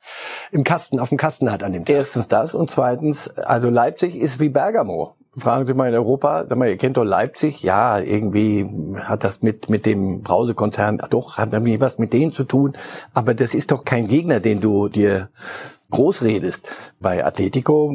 im 0.52 0.64
Kasten, 0.64 1.00
auf 1.00 1.10
dem 1.10 1.18
Kasten 1.18 1.52
hat 1.52 1.62
an 1.62 1.74
dem 1.74 1.86
Tag. 1.86 1.96
Erstens 1.96 2.28
das 2.28 2.56
und 2.56 2.72
zweitens, 2.72 3.30
also 3.30 3.70
Leipzig 3.70 4.16
ist 4.16 4.40
wie 4.40 4.50
Bergamo 4.50 5.16
fragen 5.38 5.68
Sie 5.68 5.74
mal 5.74 5.90
in 5.90 5.96
Europa, 5.96 6.46
sag 6.48 6.58
mal, 6.58 6.70
ihr 6.70 6.78
kennt 6.78 6.98
doch 6.98 7.04
Leipzig, 7.04 7.62
ja, 7.62 8.00
irgendwie 8.00 8.68
hat 8.96 9.24
das 9.24 9.42
mit, 9.42 9.70
mit 9.70 9.86
dem 9.86 10.22
Brausekonzern, 10.22 11.02
doch, 11.10 11.38
hat 11.38 11.54
irgendwie 11.54 11.80
was 11.80 11.98
mit 11.98 12.14
denen 12.14 12.32
zu 12.32 12.44
tun, 12.44 12.76
aber 13.14 13.34
das 13.34 13.54
ist 13.54 13.72
doch 13.72 13.86
kein 13.86 14.08
Gegner, 14.08 14.40
den 14.40 14.62
du 14.62 14.90
dir 14.90 15.30
groß 15.92 16.22
redest. 16.24 16.94
Bei 17.00 17.26
Atletico, 17.26 17.94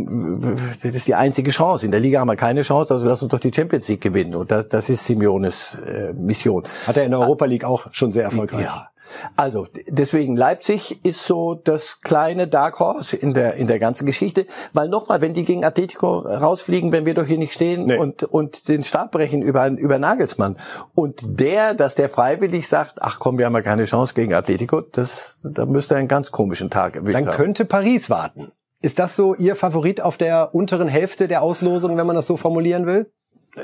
das 0.82 0.94
ist 0.94 1.06
die 1.06 1.14
einzige 1.14 1.50
Chance. 1.50 1.84
In 1.84 1.92
der 1.92 2.00
Liga 2.00 2.20
haben 2.20 2.28
wir 2.28 2.36
keine 2.36 2.62
Chance, 2.62 2.94
also 2.94 3.06
lass 3.06 3.22
uns 3.22 3.30
doch 3.30 3.38
die 3.38 3.52
Champions 3.54 3.88
League 3.88 4.00
gewinnen. 4.00 4.34
Und 4.34 4.50
das, 4.50 4.68
das 4.68 4.88
ist 4.88 5.04
Simeones 5.04 5.78
äh, 5.86 6.12
Mission. 6.12 6.64
Hat 6.86 6.96
er 6.96 7.04
in 7.04 7.12
der 7.12 7.20
Europa 7.20 7.44
League 7.44 7.64
auch 7.64 7.86
schon 7.92 8.12
sehr 8.12 8.24
erfolgreich. 8.24 8.64
Ja, 8.64 8.88
also 9.36 9.66
deswegen 9.88 10.36
Leipzig 10.36 11.04
ist 11.04 11.24
so 11.24 11.54
das 11.54 12.00
kleine 12.00 12.48
Dark 12.48 12.78
Horse 12.80 13.16
in 13.16 13.34
der 13.34 13.54
in 13.54 13.66
der 13.66 13.78
ganzen 13.78 14.06
Geschichte, 14.06 14.46
weil 14.72 14.88
nochmal, 14.88 15.20
wenn 15.20 15.34
die 15.34 15.44
gegen 15.44 15.64
Atletico 15.64 16.18
rausfliegen, 16.18 16.92
wenn 16.92 17.06
wir 17.06 17.14
doch 17.14 17.26
hier 17.26 17.38
nicht 17.38 17.52
stehen 17.52 17.86
nee. 17.86 17.96
und 17.96 18.22
und 18.24 18.68
den 18.68 18.84
Stab 18.84 19.12
brechen 19.12 19.42
über 19.42 19.68
über 19.68 19.98
Nagelsmann 19.98 20.58
und 20.94 21.22
der, 21.24 21.74
dass 21.74 21.94
der 21.94 22.08
freiwillig 22.08 22.68
sagt, 22.68 23.00
ach 23.00 23.18
komm, 23.18 23.38
wir 23.38 23.46
haben 23.46 23.54
ja 23.54 23.62
keine 23.62 23.84
Chance 23.84 24.14
gegen 24.14 24.34
Atletico, 24.34 24.80
das 24.80 25.36
da 25.42 25.66
müsste 25.66 25.94
er 25.94 25.98
einen 25.98 26.08
ganz 26.08 26.30
komischen 26.30 26.70
Tag 26.70 26.96
erwischt 26.96 27.14
Dann 27.14 27.30
könnte 27.30 27.64
Paris 27.64 28.10
warten. 28.10 28.52
Ist 28.80 28.98
das 28.98 29.16
so 29.16 29.34
Ihr 29.34 29.56
Favorit 29.56 30.02
auf 30.02 30.18
der 30.18 30.54
unteren 30.54 30.88
Hälfte 30.88 31.26
der 31.26 31.40
Auslosung, 31.40 31.96
wenn 31.96 32.06
man 32.06 32.16
das 32.16 32.26
so 32.26 32.36
formulieren 32.36 32.84
will? 32.84 33.10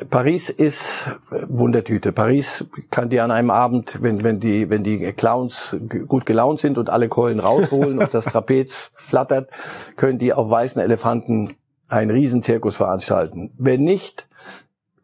Paris 0.09 0.51
ist 0.51 1.11
Wundertüte. 1.49 2.13
Paris 2.13 2.65
kann 2.91 3.11
dir 3.11 3.25
an 3.25 3.31
einem 3.31 3.51
Abend, 3.51 4.01
wenn, 4.03 4.23
wenn 4.23 4.39
die, 4.39 4.71
wenn 4.71 4.85
die 4.85 4.99
Clowns 5.13 5.77
gut 6.07 6.27
gelaunt 6.27 6.61
sind 6.61 6.79
und 6.79 6.91
alle 6.91 7.09
Keulen 7.09 7.41
rausholen 7.41 7.99
und 7.99 8.15
das 8.15 8.25
Trapez 8.27 8.93
flattert, 8.95 9.51
können 9.97 10.19
die 10.19 10.33
auf 10.33 10.49
weißen 10.49 10.81
Elefanten 10.81 11.57
einen 11.89 12.13
Riesenzirkus 12.13 12.77
veranstalten. 12.77 13.53
Wenn 13.59 13.83
nicht, 13.83 14.29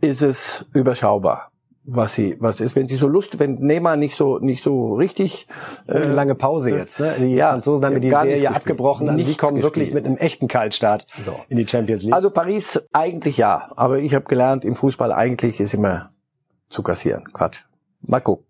ist 0.01 0.23
es 0.23 0.65
überschaubar 0.73 1.51
was 1.87 2.15
sie 2.15 2.37
was 2.41 2.61
ist 2.61 2.75
wenn 2.75 2.89
sie 2.89 2.97
so 2.97 3.07
Lust 3.07 3.39
wenn 3.39 3.55
Neymar 3.61 3.97
nicht 3.97 4.17
so 4.17 4.39
nicht 4.39 4.63
so 4.63 4.95
richtig 4.95 5.47
äh, 5.87 5.93
eine 5.93 6.13
lange 6.13 6.35
Pause 6.35 6.71
jetzt 6.71 6.99
ne? 6.99 7.15
Die 7.19 7.35
ja, 7.35 7.51
Franzosen 7.51 7.87
haben 7.87 8.01
die 8.01 8.11
Serie 8.11 8.51
abgebrochen. 8.51 9.09
Also 9.09 9.25
die 9.25 9.37
kommen 9.37 9.63
wirklich 9.63 9.95
mit 9.95 10.05
einem 10.05 10.17
echten 10.17 10.49
Kaltstart 10.49 11.07
so. 11.25 11.37
in 11.49 11.57
die 11.57 11.67
Champions 11.67 12.03
League. 12.03 12.15
Also 12.15 12.31
Paris 12.31 12.83
eigentlich 12.93 13.37
ja 13.37 13.71
aber 13.77 13.99
ich 13.99 14.15
habe 14.15 14.25
gelernt 14.25 14.65
im 14.65 14.75
Fußball 14.75 15.13
eigentlich 15.13 15.61
ist 15.61 15.75
immer 15.75 16.11
zu 16.69 16.83
kassieren. 16.83 17.25
Quatsch. 17.33 17.63
Mal 18.03 18.21
gucken. 18.21 18.45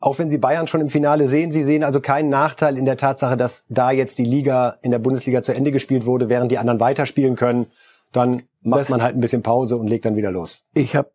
Auch 0.00 0.18
wenn 0.18 0.30
Sie 0.30 0.38
Bayern 0.38 0.68
schon 0.68 0.80
im 0.80 0.90
Finale 0.90 1.26
sehen, 1.26 1.50
Sie 1.50 1.64
sehen 1.64 1.82
also 1.82 2.00
keinen 2.00 2.28
Nachteil 2.28 2.78
in 2.78 2.84
der 2.84 2.96
Tatsache, 2.96 3.36
dass 3.36 3.64
da 3.68 3.90
jetzt 3.90 4.18
die 4.18 4.24
Liga 4.24 4.76
in 4.80 4.92
der 4.92 5.00
Bundesliga 5.00 5.42
zu 5.42 5.52
Ende 5.52 5.72
gespielt 5.72 6.06
wurde, 6.06 6.28
während 6.28 6.52
die 6.52 6.58
anderen 6.58 6.78
weiterspielen 6.78 7.34
können. 7.34 7.66
Dann 8.12 8.42
macht 8.62 8.82
das, 8.82 8.88
man 8.90 9.02
halt 9.02 9.16
ein 9.16 9.20
bisschen 9.20 9.42
Pause 9.42 9.76
und 9.76 9.88
legt 9.88 10.04
dann 10.04 10.16
wieder 10.16 10.30
los. 10.30 10.60
Ich 10.72 10.94
habe 10.94 11.10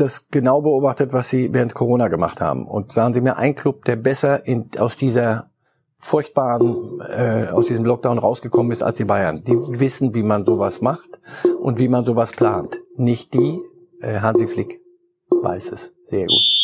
das 0.00 0.28
genau 0.30 0.62
beobachtet, 0.62 1.12
was 1.12 1.28
Sie 1.28 1.52
während 1.52 1.74
Corona 1.74 2.08
gemacht 2.08 2.40
haben. 2.40 2.66
Und 2.66 2.92
sagen 2.92 3.14
Sie 3.14 3.20
mir 3.20 3.36
ein 3.36 3.54
Club, 3.54 3.84
der 3.84 3.96
besser 3.96 4.46
in, 4.46 4.70
aus 4.78 4.96
dieser 4.96 5.50
furchtbaren, 5.98 7.00
äh, 7.00 7.48
aus 7.50 7.66
diesem 7.66 7.84
Lockdown 7.84 8.18
rausgekommen 8.18 8.72
ist 8.72 8.82
als 8.82 8.98
die 8.98 9.04
Bayern. 9.04 9.42
Die 9.44 9.56
wissen, 9.80 10.14
wie 10.14 10.22
man 10.22 10.46
sowas 10.46 10.80
macht 10.80 11.20
und 11.60 11.78
wie 11.78 11.88
man 11.88 12.04
sowas 12.04 12.30
plant. 12.30 12.80
Nicht 12.96 13.34
die, 13.34 13.60
äh, 14.00 14.20
Hansi 14.20 14.46
Flick 14.46 14.80
weiß 15.42 15.72
es. 15.72 15.92
Sehr 16.10 16.26
gut. 16.26 16.57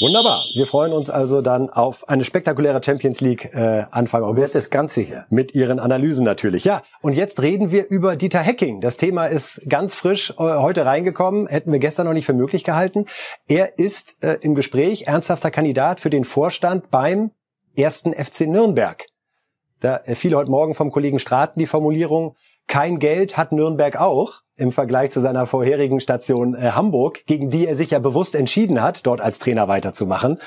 Wunderbar. 0.00 0.44
Wir 0.54 0.66
freuen 0.68 0.92
uns 0.92 1.10
also 1.10 1.42
dann 1.42 1.70
auf 1.70 2.08
eine 2.08 2.24
spektakuläre 2.24 2.80
Champions 2.80 3.20
League 3.20 3.52
äh, 3.52 3.84
Anfang 3.90 4.22
August. 4.22 4.54
Das 4.54 4.64
ist 4.66 4.70
ganz 4.70 4.94
sicher. 4.94 5.26
Mit 5.28 5.56
Ihren 5.56 5.80
Analysen 5.80 6.24
natürlich. 6.24 6.64
Ja, 6.64 6.82
und 7.00 7.14
jetzt 7.14 7.42
reden 7.42 7.72
wir 7.72 7.88
über 7.88 8.14
Dieter 8.14 8.38
Hecking. 8.38 8.80
Das 8.80 8.96
Thema 8.96 9.26
ist 9.26 9.60
ganz 9.68 9.96
frisch 9.96 10.30
äh, 10.30 10.34
heute 10.36 10.86
reingekommen. 10.86 11.48
Hätten 11.48 11.72
wir 11.72 11.80
gestern 11.80 12.06
noch 12.06 12.12
nicht 12.12 12.26
für 12.26 12.32
möglich 12.32 12.62
gehalten. 12.62 13.06
Er 13.48 13.78
ist 13.78 14.22
äh, 14.22 14.38
im 14.40 14.54
Gespräch 14.54 15.08
ernsthafter 15.08 15.50
Kandidat 15.50 15.98
für 15.98 16.10
den 16.10 16.24
Vorstand 16.24 16.90
beim 16.90 17.32
ersten 17.76 18.12
FC 18.12 18.42
Nürnberg. 18.42 19.04
Da 19.80 20.00
fiel 20.14 20.34
heute 20.36 20.50
Morgen 20.50 20.74
vom 20.74 20.92
Kollegen 20.92 21.18
Straten 21.18 21.58
die 21.58 21.66
Formulierung, 21.66 22.36
kein 22.68 22.98
Geld 22.98 23.36
hat 23.36 23.50
Nürnberg 23.52 23.96
auch 23.96 24.42
im 24.56 24.72
Vergleich 24.72 25.10
zu 25.10 25.20
seiner 25.20 25.46
vorherigen 25.46 26.00
Station 26.00 26.54
äh, 26.54 26.72
Hamburg, 26.72 27.24
gegen 27.26 27.50
die 27.50 27.66
er 27.66 27.74
sich 27.74 27.90
ja 27.90 27.98
bewusst 27.98 28.34
entschieden 28.34 28.82
hat, 28.82 29.06
dort 29.06 29.20
als 29.20 29.38
Trainer 29.38 29.68
weiterzumachen. 29.68 30.38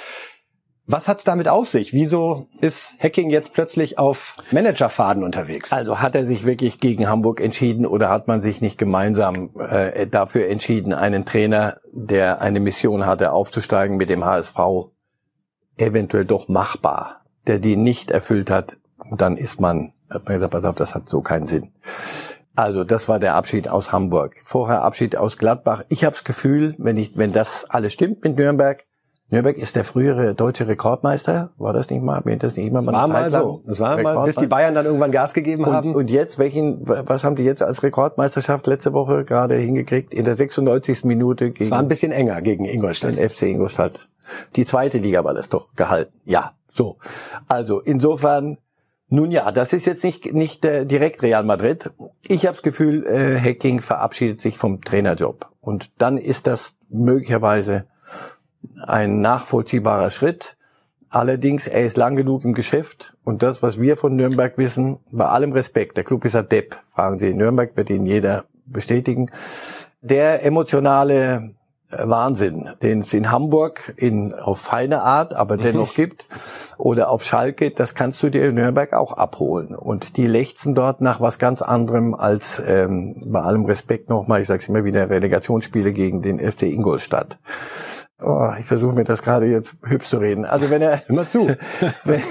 Was 0.87 1.07
hat's 1.07 1.23
damit 1.23 1.47
auf 1.47 1.69
sich? 1.69 1.93
Wieso 1.93 2.47
ist 2.59 2.95
Hacking 3.01 3.29
jetzt 3.29 3.53
plötzlich 3.53 3.97
auf 3.97 4.35
Managerfaden 4.51 5.23
unterwegs? 5.23 5.71
Also 5.71 5.99
hat 5.99 6.15
er 6.15 6.25
sich 6.25 6.43
wirklich 6.43 6.79
gegen 6.79 7.07
Hamburg 7.07 7.39
entschieden 7.39 7.85
oder 7.85 8.09
hat 8.09 8.27
man 8.27 8.41
sich 8.41 8.61
nicht 8.61 8.77
gemeinsam 8.77 9.51
äh, 9.57 10.07
dafür 10.07 10.49
entschieden, 10.49 10.93
einen 10.93 11.23
Trainer, 11.23 11.77
der 11.93 12.41
eine 12.41 12.59
Mission 12.59 13.05
hatte, 13.05 13.31
aufzusteigen 13.31 13.95
mit 13.95 14.09
dem 14.09 14.25
HSV, 14.25 14.57
eventuell 15.77 16.25
doch 16.25 16.49
machbar, 16.49 17.21
der 17.47 17.59
die 17.59 17.75
nicht 17.75 18.11
erfüllt 18.11 18.49
hat, 18.49 18.73
dann 19.11 19.37
ist 19.37 19.61
man, 19.61 19.93
hat 20.11 20.25
man 20.25 20.35
gesagt, 20.35 20.51
pass 20.51 20.63
auf, 20.63 20.75
das 20.75 20.93
hat 20.95 21.09
so 21.09 21.21
keinen 21.21 21.47
Sinn. 21.47 21.71
Also 22.55 22.83
das 22.83 23.07
war 23.07 23.19
der 23.19 23.35
Abschied 23.35 23.69
aus 23.69 23.91
Hamburg. 23.91 24.35
Vorher 24.43 24.81
Abschied 24.83 25.15
aus 25.15 25.37
Gladbach. 25.37 25.83
Ich 25.89 26.03
habe 26.03 26.13
das 26.13 26.23
Gefühl, 26.23 26.75
wenn 26.77 26.97
ich, 26.97 27.17
wenn 27.17 27.31
das 27.31 27.65
alles 27.69 27.93
stimmt 27.93 28.23
mit 28.23 28.37
Nürnberg, 28.37 28.83
Nürnberg 29.31 29.57
ist 29.57 29.77
der 29.77 29.85
frühere 29.85 30.35
deutsche 30.35 30.67
Rekordmeister. 30.67 31.51
War 31.57 31.71
das 31.71 31.89
nicht 31.89 32.03
mal? 32.03 32.21
Mir 32.25 32.35
das 32.35 32.57
nicht 32.57 32.67
immer 32.67 32.81
mal 32.81 32.91
war 32.91 33.07
mal 33.07 33.31
so. 33.31 33.63
Das 33.65 33.79
war 33.79 34.01
mal, 34.01 34.25
bis 34.25 34.35
die 34.35 34.47
Bayern 34.47 34.75
dann 34.75 34.85
irgendwann 34.85 35.11
Gas 35.11 35.33
gegeben 35.33 35.63
und, 35.63 35.71
haben. 35.71 35.95
Und 35.95 36.11
jetzt, 36.11 36.37
welchen, 36.37 36.81
was 36.85 37.23
haben 37.23 37.37
die 37.37 37.43
jetzt 37.43 37.63
als 37.63 37.81
Rekordmeisterschaft 37.81 38.67
letzte 38.67 38.91
Woche 38.91 39.23
gerade 39.23 39.55
hingekriegt? 39.55 40.13
In 40.13 40.25
der 40.25 40.35
96. 40.35 41.05
Minute 41.05 41.51
gegen. 41.51 41.63
Es 41.63 41.71
war 41.71 41.79
ein 41.79 41.87
bisschen 41.87 42.11
enger 42.11 42.41
gegen 42.41 42.65
Ingolstadt. 42.65 43.15
Den 43.15 43.29
FC 43.29 43.43
Ingolstadt. 43.43 44.09
Die 44.57 44.65
zweite 44.65 44.97
Liga 44.97 45.23
war 45.23 45.33
das 45.33 45.47
doch 45.47 45.73
gehalten. 45.75 46.11
Ja, 46.25 46.51
so. 46.73 46.97
Also 47.47 47.79
insofern 47.79 48.57
nun 49.11 49.29
ja, 49.29 49.51
das 49.51 49.73
ist 49.73 49.85
jetzt 49.85 50.05
nicht, 50.05 50.33
nicht 50.33 50.63
äh, 50.63 50.85
direkt 50.85 51.21
Real 51.21 51.43
Madrid. 51.43 51.91
Ich 52.29 52.45
habe 52.45 52.55
das 52.55 52.63
Gefühl, 52.63 53.05
äh, 53.05 53.37
Hacking 53.37 53.81
verabschiedet 53.81 54.39
sich 54.39 54.57
vom 54.57 54.81
Trainerjob. 54.81 55.49
Und 55.59 55.91
dann 55.97 56.17
ist 56.17 56.47
das 56.47 56.75
möglicherweise 56.89 57.85
ein 58.83 59.19
nachvollziehbarer 59.19 60.11
Schritt. 60.11 60.55
Allerdings, 61.09 61.67
er 61.67 61.85
ist 61.85 61.97
lang 61.97 62.15
genug 62.15 62.45
im 62.45 62.53
Geschäft 62.53 63.13
und 63.25 63.43
das, 63.43 63.61
was 63.61 63.81
wir 63.81 63.97
von 63.97 64.15
Nürnberg 64.15 64.57
wissen, 64.57 64.99
bei 65.11 65.25
allem 65.25 65.51
Respekt, 65.51 65.97
der 65.97 66.05
Club 66.05 66.23
ist 66.23 66.37
ein 66.37 66.47
Depp, 66.47 66.77
fragen 66.93 67.19
Sie 67.19 67.31
in 67.31 67.37
Nürnberg, 67.37 67.75
wird 67.75 67.89
Ihnen 67.89 68.05
jeder 68.05 68.45
bestätigen. 68.65 69.29
Der 70.01 70.45
emotionale 70.45 71.53
Wahnsinn, 71.91 72.69
den 72.81 72.99
es 72.99 73.13
in 73.13 73.31
Hamburg 73.31 73.93
in, 73.97 74.33
auf 74.33 74.59
feine 74.59 75.01
Art, 75.01 75.33
aber 75.33 75.57
mhm. 75.57 75.61
dennoch 75.61 75.93
gibt, 75.93 76.27
oder 76.77 77.09
auf 77.09 77.23
Schalke, 77.23 77.71
das 77.71 77.93
kannst 77.93 78.21
du 78.23 78.29
dir 78.29 78.45
in 78.45 78.55
Nürnberg 78.55 78.93
auch 78.93 79.13
abholen. 79.13 79.75
Und 79.75 80.17
die 80.17 80.27
lechzen 80.27 80.73
dort 80.75 81.01
nach 81.01 81.21
was 81.21 81.37
ganz 81.37 81.61
anderem 81.61 82.15
als, 82.15 82.61
ähm, 82.65 83.21
bei 83.25 83.41
allem 83.41 83.65
Respekt 83.65 84.09
nochmal, 84.09 84.41
ich 84.41 84.47
sage 84.47 84.61
es 84.61 84.69
immer 84.69 84.83
wieder, 84.83 85.09
Relegationsspiele 85.09 85.93
gegen 85.93 86.21
den 86.21 86.39
FC 86.39 86.63
Ingolstadt. 86.63 87.37
Oh, 88.23 88.51
ich 88.59 88.65
versuche 88.65 88.93
mir 88.93 89.03
das 89.03 89.23
gerade 89.23 89.47
jetzt 89.47 89.77
hübsch 89.83 90.07
zu 90.07 90.17
reden. 90.17 90.45
Also 90.45 90.69
wenn 90.69 90.81
er 90.83 91.01
immer 91.09 91.27
zu, 91.27 91.55
wenn, 92.03 92.21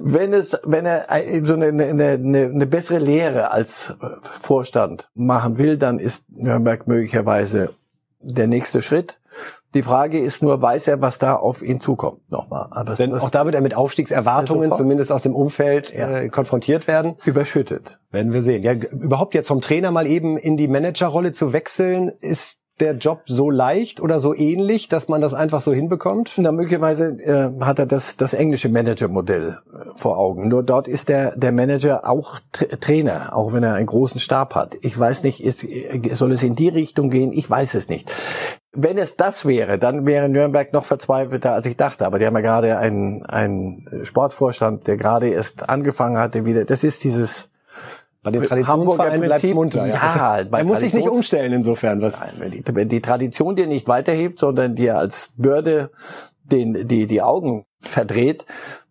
wenn 0.00 0.32
es, 0.32 0.58
wenn 0.64 0.84
er 0.84 1.06
so 1.44 1.54
eine, 1.54 1.68
eine, 1.68 2.12
eine 2.12 2.66
bessere 2.66 2.98
Lehre 2.98 3.52
als 3.52 3.96
Vorstand 4.40 5.08
machen 5.14 5.58
will, 5.58 5.78
dann 5.78 6.00
ist 6.00 6.24
Nürnberg 6.30 6.88
möglicherweise 6.88 7.70
der 8.20 8.46
nächste 8.46 8.82
Schritt. 8.82 9.18
Die 9.74 9.82
Frage 9.82 10.18
ist 10.18 10.42
nur, 10.42 10.60
weiß 10.62 10.88
er, 10.88 11.02
was 11.02 11.18
da 11.18 11.36
auf 11.36 11.62
ihn 11.62 11.80
zukommt 11.80 12.30
nochmal. 12.30 12.68
Aber 12.70 12.94
Denn 12.94 13.14
auch 13.14 13.28
da 13.28 13.44
wird 13.44 13.54
er 13.54 13.60
mit 13.60 13.74
Aufstiegserwartungen, 13.74 14.72
zumindest 14.72 15.12
aus 15.12 15.22
dem 15.22 15.34
Umfeld, 15.34 15.92
ja. 15.92 16.20
äh, 16.20 16.28
konfrontiert 16.30 16.88
werden. 16.88 17.16
Überschüttet. 17.24 17.98
Werden 18.10 18.32
wir 18.32 18.42
sehen. 18.42 18.62
Ja, 18.62 18.72
überhaupt 18.72 19.34
jetzt 19.34 19.48
vom 19.48 19.60
Trainer 19.60 19.90
mal 19.90 20.06
eben 20.06 20.38
in 20.38 20.56
die 20.56 20.68
Managerrolle 20.68 21.32
zu 21.32 21.52
wechseln, 21.52 22.10
ist 22.20 22.60
der 22.80 22.94
Job 22.96 23.22
so 23.26 23.50
leicht 23.50 24.00
oder 24.00 24.20
so 24.20 24.34
ähnlich, 24.34 24.88
dass 24.88 25.08
man 25.08 25.20
das 25.20 25.34
einfach 25.34 25.60
so 25.60 25.72
hinbekommt? 25.72 26.32
Na, 26.36 26.52
möglicherweise 26.52 27.06
äh, 27.20 27.50
hat 27.60 27.78
er 27.78 27.86
das, 27.86 28.16
das 28.16 28.34
englische 28.34 28.68
Managermodell 28.68 29.58
äh, 29.72 29.78
vor 29.96 30.18
Augen. 30.18 30.48
Nur 30.48 30.62
dort 30.62 30.88
ist 30.88 31.08
der, 31.08 31.36
der 31.36 31.52
Manager 31.52 32.08
auch 32.08 32.40
Trainer, 32.80 33.36
auch 33.36 33.52
wenn 33.52 33.62
er 33.62 33.74
einen 33.74 33.86
großen 33.86 34.20
Stab 34.20 34.54
hat. 34.54 34.76
Ich 34.82 34.98
weiß 34.98 35.22
nicht, 35.22 35.42
ist, 35.42 35.66
soll 36.16 36.32
es 36.32 36.42
in 36.42 36.56
die 36.56 36.68
Richtung 36.68 37.10
gehen? 37.10 37.32
Ich 37.32 37.48
weiß 37.48 37.74
es 37.74 37.88
nicht. 37.88 38.12
Wenn 38.72 38.98
es 38.98 39.16
das 39.16 39.46
wäre, 39.46 39.78
dann 39.78 40.06
wäre 40.06 40.28
Nürnberg 40.28 40.72
noch 40.72 40.84
verzweifelter, 40.84 41.52
als 41.52 41.66
ich 41.66 41.76
dachte. 41.76 42.06
Aber 42.06 42.18
die 42.18 42.26
haben 42.26 42.36
ja 42.36 42.42
gerade 42.42 42.78
einen, 42.78 43.24
einen 43.24 44.04
Sportvorstand, 44.04 44.86
der 44.86 44.96
gerade 44.96 45.28
erst 45.28 45.68
angefangen 45.68 46.18
hatte, 46.18 46.44
wieder. 46.44 46.64
Das 46.64 46.84
ist 46.84 47.02
dieses 47.02 47.48
bei 48.30 48.38
den 48.38 48.42
Traditionsvereinen 48.44 49.20
bleibt 49.20 49.54
munter. 49.54 49.86
Ja, 49.86 49.94
ja 49.94 50.46
er 50.58 50.64
muss 50.64 50.80
sich 50.80 50.94
nicht 50.94 51.08
umstellen 51.08 51.52
insofern. 51.52 52.00
Was 52.00 52.20
Nein, 52.20 52.32
wenn 52.38 52.50
die, 52.50 52.62
wenn 52.72 52.88
die 52.88 53.00
Tradition 53.00 53.56
dir 53.56 53.66
nicht 53.66 53.88
weiterhebt, 53.88 54.38
sondern 54.38 54.74
dir 54.74 54.98
als 54.98 55.30
Bürde 55.36 55.90
den, 56.44 56.88
die, 56.88 57.06
die 57.06 57.22
Augen 57.22 57.64
verdreht, 57.80 58.46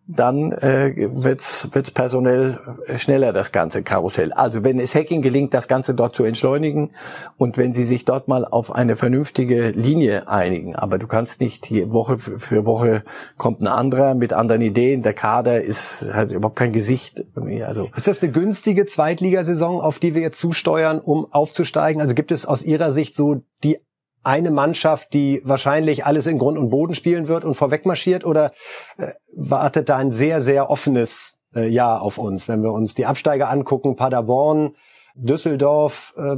dann 0.08 0.52
äh, 0.52 0.94
wird's 1.12 1.68
wird's 1.72 1.90
personell 1.90 2.58
schneller 2.96 3.34
das 3.34 3.52
ganze 3.52 3.82
Karussell. 3.82 4.32
Also 4.32 4.64
wenn 4.64 4.80
es 4.80 4.94
Hacking 4.94 5.20
gelingt, 5.20 5.52
das 5.52 5.68
Ganze 5.68 5.94
dort 5.94 6.14
zu 6.14 6.24
entschleunigen 6.24 6.92
und 7.36 7.58
wenn 7.58 7.74
sie 7.74 7.84
sich 7.84 8.06
dort 8.06 8.26
mal 8.26 8.46
auf 8.46 8.74
eine 8.74 8.96
vernünftige 8.96 9.68
Linie 9.68 10.26
einigen, 10.26 10.74
aber 10.74 10.98
du 10.98 11.06
kannst 11.06 11.42
nicht 11.42 11.66
hier 11.66 11.92
Woche 11.92 12.18
für 12.18 12.64
Woche 12.64 13.04
kommt 13.36 13.60
ein 13.60 13.66
anderer 13.66 14.14
mit 14.14 14.32
anderen 14.32 14.62
Ideen, 14.62 15.02
der 15.02 15.12
Kader 15.12 15.62
ist 15.62 16.06
hat 16.10 16.32
überhaupt 16.32 16.56
kein 16.56 16.72
Gesicht. 16.72 17.24
Also 17.66 17.90
ist 17.94 18.08
das 18.08 18.22
eine 18.22 18.32
günstige 18.32 18.86
Zweitligasaison, 18.86 19.80
auf 19.80 19.98
die 19.98 20.14
wir 20.14 20.22
jetzt 20.22 20.38
zusteuern, 20.38 21.00
um 21.00 21.30
aufzusteigen? 21.30 22.00
Also 22.00 22.14
gibt 22.14 22.32
es 22.32 22.46
aus 22.46 22.62
Ihrer 22.62 22.90
Sicht 22.90 23.14
so 23.14 23.42
die 23.62 23.78
eine 24.22 24.50
Mannschaft, 24.50 25.12
die 25.14 25.40
wahrscheinlich 25.44 26.04
alles 26.04 26.26
in 26.26 26.38
Grund 26.38 26.58
und 26.58 26.70
Boden 26.70 26.94
spielen 26.94 27.28
wird 27.28 27.44
und 27.44 27.54
vorweg 27.54 27.86
marschiert 27.86 28.24
oder 28.24 28.52
äh, 28.96 29.12
wartet 29.34 29.88
da 29.88 29.96
ein 29.96 30.10
sehr, 30.10 30.40
sehr 30.40 30.70
offenes 30.70 31.34
äh, 31.54 31.68
Jahr 31.68 32.02
auf 32.02 32.18
uns, 32.18 32.48
wenn 32.48 32.62
wir 32.62 32.72
uns 32.72 32.94
die 32.94 33.06
Absteiger 33.06 33.48
angucken, 33.48 33.96
Paderborn, 33.96 34.74
Düsseldorf, 35.20 36.14
äh, 36.16 36.36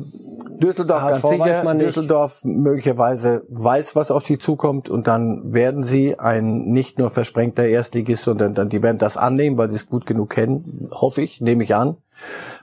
Düsseldorf 0.59 1.03
HSV 1.03 1.23
ganz 1.23 1.35
sicher, 1.35 1.45
weiß 1.45 1.64
man 1.64 1.77
nicht. 1.77 1.88
Düsseldorf 1.88 2.40
möglicherweise 2.45 3.45
weiß, 3.51 3.95
was 3.95 4.11
auf 4.11 4.25
sie 4.25 4.38
zukommt 4.38 4.88
und 4.88 5.07
dann 5.07 5.53
werden 5.53 5.83
sie 5.83 6.19
ein 6.19 6.64
nicht 6.64 6.99
nur 6.99 7.11
versprengter 7.11 7.66
Erstligist, 7.66 8.25
sondern 8.25 8.55
dann 8.55 8.71
die 8.71 8.83
werden 8.83 8.97
das 8.97 9.19
annehmen, 9.19 9.59
weil 9.59 9.69
sie 9.69 9.77
es 9.77 9.87
gut 9.87 10.07
genug 10.07 10.31
kennen, 10.31 10.88
hoffe 10.93 11.21
ich, 11.21 11.40
nehme 11.43 11.62
ich 11.62 11.75
an. 11.75 11.99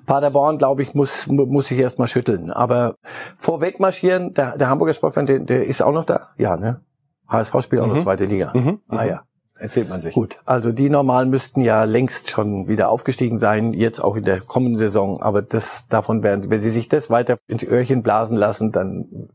Paderborn, 0.05 0.57
glaube 0.57 0.81
ich, 0.81 0.93
muss 0.93 1.27
muss 1.27 1.71
ich 1.71 1.79
erst 1.79 1.99
mal 1.99 2.07
schütteln. 2.07 2.51
Aber 2.51 2.95
vorweg 3.37 3.79
marschieren, 3.79 4.33
der, 4.33 4.57
der 4.57 4.69
Hamburger 4.69 4.93
Sportverein, 4.93 5.25
der, 5.25 5.39
der 5.39 5.65
ist 5.65 5.81
auch 5.81 5.93
noch 5.93 6.05
da. 6.05 6.29
Ja, 6.37 6.57
ne? 6.57 6.81
HSV 7.27 7.61
spielt 7.61 7.81
auch 7.81 7.87
mhm. 7.87 7.95
noch 7.95 8.03
zweite 8.03 8.25
Liga. 8.25 8.51
Mhm. 8.53 8.79
Ah 8.87 9.05
ja. 9.05 9.23
Erzählt 9.59 9.89
man 9.89 10.01
sich. 10.01 10.13
Gut, 10.13 10.37
also 10.45 10.71
die 10.71 10.89
normalen 10.89 11.29
müssten 11.29 11.61
ja 11.61 11.83
längst 11.83 12.29
schon 12.29 12.67
wieder 12.67 12.89
aufgestiegen 12.89 13.39
sein, 13.39 13.73
jetzt 13.73 13.99
auch 13.99 14.15
in 14.15 14.23
der 14.23 14.39
kommenden 14.41 14.77
Saison. 14.77 15.21
Aber 15.21 15.41
das 15.41 15.85
davon 15.89 16.23
werden, 16.23 16.49
wenn 16.49 16.61
sie 16.61 16.69
sich 16.69 16.89
das 16.89 17.09
weiter 17.09 17.37
ins 17.47 17.63
Öhrchen 17.63 18.03
blasen 18.03 18.37
lassen, 18.37 18.71
dann 18.71 19.29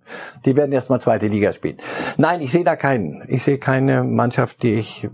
die 0.44 0.56
werden 0.56 0.72
erstmal 0.72 1.00
zweite 1.00 1.26
Liga 1.26 1.52
spielen. 1.52 1.76
Nein, 2.16 2.40
ich 2.40 2.52
sehe 2.52 2.64
da 2.64 2.76
keinen. 2.76 3.24
Ich 3.28 3.42
sehe 3.42 3.58
keine 3.58 4.04
Mannschaft, 4.04 4.62
die 4.62 4.74
ich. 4.74 5.08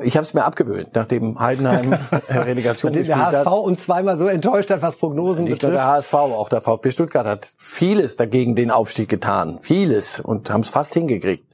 Ich 0.00 0.16
habe 0.16 0.24
es 0.24 0.34
mir 0.34 0.44
abgewöhnt, 0.44 0.90
nachdem 0.94 1.38
Heidenheim 1.38 1.92
Relegation 2.28 2.92
nachdem 2.92 3.06
der 3.06 3.26
HSV 3.26 3.46
hat. 3.46 3.46
uns 3.46 3.84
zweimal 3.84 4.16
so 4.16 4.26
enttäuscht 4.26 4.70
hat, 4.70 4.82
was 4.82 4.96
Prognosen 4.96 5.44
Nicht 5.44 5.54
betrifft. 5.54 5.72
Nur 5.74 5.80
der 5.80 5.86
HSV, 5.86 6.14
auch 6.14 6.48
der 6.48 6.60
VfB 6.60 6.90
Stuttgart 6.90 7.26
hat 7.26 7.52
vieles 7.56 8.16
dagegen 8.16 8.54
den 8.54 8.70
Aufstieg 8.70 9.08
getan, 9.08 9.58
vieles 9.62 10.20
und 10.20 10.50
haben 10.50 10.62
es 10.62 10.68
fast 10.68 10.94
hingekriegt. 10.94 11.44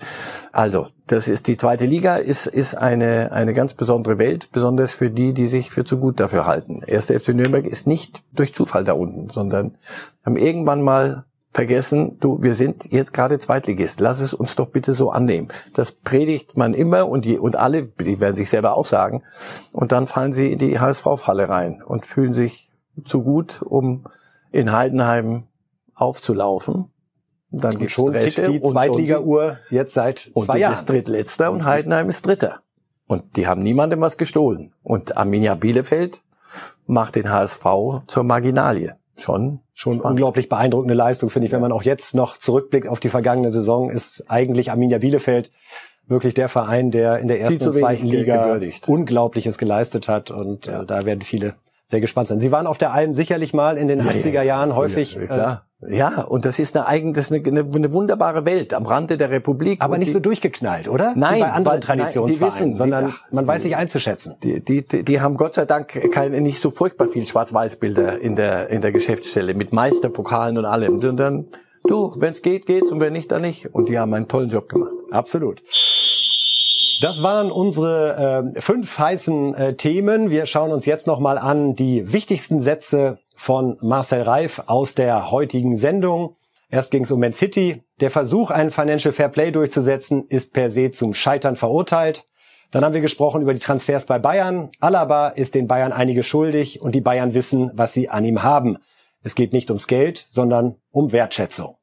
Also, 0.52 0.88
das 1.06 1.28
ist 1.28 1.46
die 1.46 1.56
zweite 1.56 1.86
Liga, 1.86 2.16
ist, 2.16 2.46
ist 2.46 2.74
eine, 2.74 3.30
eine 3.32 3.52
ganz 3.52 3.74
besondere 3.74 4.18
Welt, 4.18 4.50
besonders 4.52 4.90
für 4.90 5.10
die, 5.10 5.32
die 5.32 5.46
sich 5.46 5.70
für 5.70 5.84
zu 5.84 5.98
gut 5.98 6.18
dafür 6.18 6.46
halten. 6.46 6.82
Erster 6.86 7.18
FC 7.18 7.28
Nürnberg 7.28 7.66
ist 7.66 7.86
nicht 7.86 8.22
durch 8.32 8.54
Zufall 8.54 8.84
da 8.84 8.94
unten, 8.94 9.30
sondern 9.30 9.76
haben 10.24 10.36
irgendwann 10.36 10.82
mal 10.82 11.24
vergessen, 11.52 12.18
du, 12.20 12.42
wir 12.42 12.54
sind 12.54 12.84
jetzt 12.90 13.12
gerade 13.12 13.38
Zweitligist, 13.38 14.00
lass 14.00 14.20
es 14.20 14.34
uns 14.34 14.54
doch 14.54 14.68
bitte 14.68 14.92
so 14.92 15.10
annehmen. 15.10 15.48
Das 15.74 15.92
predigt 15.92 16.56
man 16.56 16.74
immer 16.74 17.08
und, 17.08 17.24
die, 17.24 17.38
und 17.38 17.56
alle, 17.56 17.84
die 17.84 18.20
werden 18.20 18.36
sich 18.36 18.50
selber 18.50 18.76
auch 18.76 18.86
sagen. 18.86 19.22
Und 19.72 19.92
dann 19.92 20.06
fallen 20.06 20.32
sie 20.32 20.52
in 20.52 20.58
die 20.58 20.78
HSV-Falle 20.78 21.48
rein 21.48 21.82
und 21.82 22.06
fühlen 22.06 22.34
sich 22.34 22.70
zu 23.04 23.22
gut, 23.22 23.62
um 23.62 24.04
in 24.52 24.72
Heidenheim 24.72 25.44
aufzulaufen. 25.94 26.90
Und 27.50 27.64
dann 27.64 27.78
gibt 27.78 27.90
schon 27.90 28.12
tickt 28.12 28.38
die 28.38 28.62
Zweitliga-Uhr 28.62 29.58
jetzt 29.70 29.94
seit 29.94 30.30
und 30.34 30.44
zwei 30.44 30.58
Jahren. 30.58 30.74
ist 30.74 30.88
Drittletzter 30.88 31.50
und 31.50 31.64
Heidenheim 31.64 32.08
ist 32.08 32.26
Dritter. 32.26 32.60
Und 33.06 33.36
die 33.36 33.48
haben 33.48 33.62
niemandem 33.62 34.00
was 34.00 34.16
gestohlen. 34.16 34.72
Und 34.82 35.16
Arminia 35.16 35.56
Bielefeld 35.56 36.22
macht 36.86 37.16
den 37.16 37.30
HSV 37.30 37.64
zur 38.06 38.22
Marginalie. 38.22 38.96
Schon 39.16 39.60
schon 39.74 39.94
spannend. 39.94 40.12
unglaublich 40.12 40.48
beeindruckende 40.48 40.94
Leistung, 40.94 41.30
finde 41.30 41.46
ich. 41.46 41.52
Wenn 41.52 41.60
man 41.60 41.72
auch 41.72 41.82
jetzt 41.82 42.14
noch 42.14 42.36
zurückblickt 42.36 42.86
auf 42.86 43.00
die 43.00 43.08
vergangene 43.08 43.50
Saison, 43.50 43.90
ist 43.90 44.30
eigentlich 44.30 44.70
Arminia 44.70 44.98
Bielefeld 44.98 45.50
wirklich 46.06 46.34
der 46.34 46.48
Verein, 46.48 46.90
der 46.90 47.18
in 47.18 47.28
der 47.28 47.40
ersten 47.40 47.66
und 47.66 47.74
zweiten 47.74 48.06
Liga 48.06 48.44
gewürdigt. 48.44 48.88
Unglaubliches 48.88 49.58
geleistet 49.58 50.06
hat. 50.06 50.30
Und 50.30 50.66
ja. 50.66 50.82
äh, 50.82 50.86
da 50.86 51.04
werden 51.04 51.22
viele 51.22 51.54
sehr 51.84 52.00
gespannt 52.00 52.28
sein. 52.28 52.40
Sie 52.40 52.52
waren 52.52 52.66
auf 52.66 52.78
der 52.78 52.92
Alm 52.92 53.14
sicherlich 53.14 53.54
mal 53.54 53.76
in 53.76 53.88
den 53.88 54.00
ja, 54.00 54.04
80er 54.04 54.42
Jahren 54.42 54.76
häufig. 54.76 55.14
Ja. 55.14 55.52
Äh, 55.52 55.56
ja, 55.88 56.22
und 56.22 56.44
das 56.44 56.58
ist 56.58 56.76
eine 56.76 56.86
eigen, 56.86 57.14
das 57.14 57.30
ist 57.30 57.46
eine, 57.46 57.60
eine, 57.60 57.94
wunderbare 57.94 58.44
Welt 58.44 58.74
am 58.74 58.84
Rande 58.84 59.16
der 59.16 59.30
Republik. 59.30 59.80
Aber 59.80 59.96
nicht 59.96 60.08
die, 60.08 60.12
so 60.12 60.20
durchgeknallt, 60.20 60.88
oder? 60.88 61.14
Nein, 61.16 61.36
Wie 61.36 61.40
bei 61.40 61.52
anderen 61.52 61.76
weil, 61.76 61.80
Traditionsvereinen, 61.80 62.38
nein, 62.38 62.50
die 62.50 62.54
wissen, 62.54 62.74
sondern 62.74 63.06
die, 63.06 63.12
ach, 63.14 63.32
man 63.32 63.46
weiß 63.46 63.62
sich 63.62 63.76
einzuschätzen. 63.76 64.34
Die, 64.42 64.62
die, 64.62 64.86
die, 64.86 65.04
die 65.04 65.20
haben 65.22 65.38
Gott 65.38 65.54
sei 65.54 65.64
Dank 65.64 66.12
keine, 66.12 66.42
nicht 66.42 66.60
so 66.60 66.70
furchtbar 66.70 67.08
viel 67.08 67.26
Schwarz-Weiß-Bilder 67.26 68.20
in 68.20 68.36
der, 68.36 68.68
in 68.68 68.82
der 68.82 68.92
Geschäftsstelle 68.92 69.54
mit 69.54 69.72
Meisterpokalen 69.72 70.58
und 70.58 70.66
allem. 70.66 70.98
Und 70.98 71.16
dann, 71.16 71.46
du, 71.84 72.12
wenn 72.16 72.32
es 72.32 72.42
geht, 72.42 72.66
geht's 72.66 72.92
und 72.92 73.00
wenn 73.00 73.14
nicht, 73.14 73.32
dann 73.32 73.40
nicht. 73.40 73.74
Und 73.74 73.88
die 73.88 73.98
haben 73.98 74.12
einen 74.12 74.28
tollen 74.28 74.50
Job 74.50 74.68
gemacht. 74.68 74.92
Absolut. 75.10 75.62
Das 77.00 77.22
waren 77.22 77.50
unsere 77.50 78.52
äh, 78.54 78.60
fünf 78.60 78.98
heißen 78.98 79.54
äh, 79.54 79.74
Themen. 79.76 80.28
Wir 80.28 80.44
schauen 80.44 80.72
uns 80.72 80.84
jetzt 80.84 81.06
nochmal 81.06 81.38
an 81.38 81.74
die 81.74 82.12
wichtigsten 82.12 82.60
Sätze 82.60 83.18
von 83.40 83.78
Marcel 83.80 84.20
Reif 84.20 84.64
aus 84.66 84.94
der 84.94 85.30
heutigen 85.30 85.78
Sendung. 85.78 86.36
Erst 86.68 86.90
ging 86.90 87.04
es 87.04 87.10
um 87.10 87.20
Man 87.20 87.32
City. 87.32 87.82
Der 88.00 88.10
Versuch, 88.10 88.50
ein 88.50 88.70
Financial 88.70 89.14
Fair 89.14 89.30
Play 89.30 89.50
durchzusetzen, 89.50 90.26
ist 90.28 90.52
per 90.52 90.68
se 90.68 90.90
zum 90.90 91.14
Scheitern 91.14 91.56
verurteilt. 91.56 92.26
Dann 92.70 92.84
haben 92.84 92.92
wir 92.92 93.00
gesprochen 93.00 93.40
über 93.40 93.54
die 93.54 93.58
Transfers 93.58 94.04
bei 94.04 94.18
Bayern. 94.18 94.68
Alaba 94.78 95.28
ist 95.28 95.54
den 95.54 95.68
Bayern 95.68 95.90
einige 95.90 96.22
schuldig 96.22 96.82
und 96.82 96.94
die 96.94 97.00
Bayern 97.00 97.32
wissen, 97.32 97.70
was 97.72 97.94
sie 97.94 98.10
an 98.10 98.26
ihm 98.26 98.42
haben. 98.42 98.76
Es 99.22 99.34
geht 99.34 99.54
nicht 99.54 99.70
ums 99.70 99.86
Geld, 99.86 100.22
sondern 100.28 100.76
um 100.90 101.10
Wertschätzung. 101.10 101.78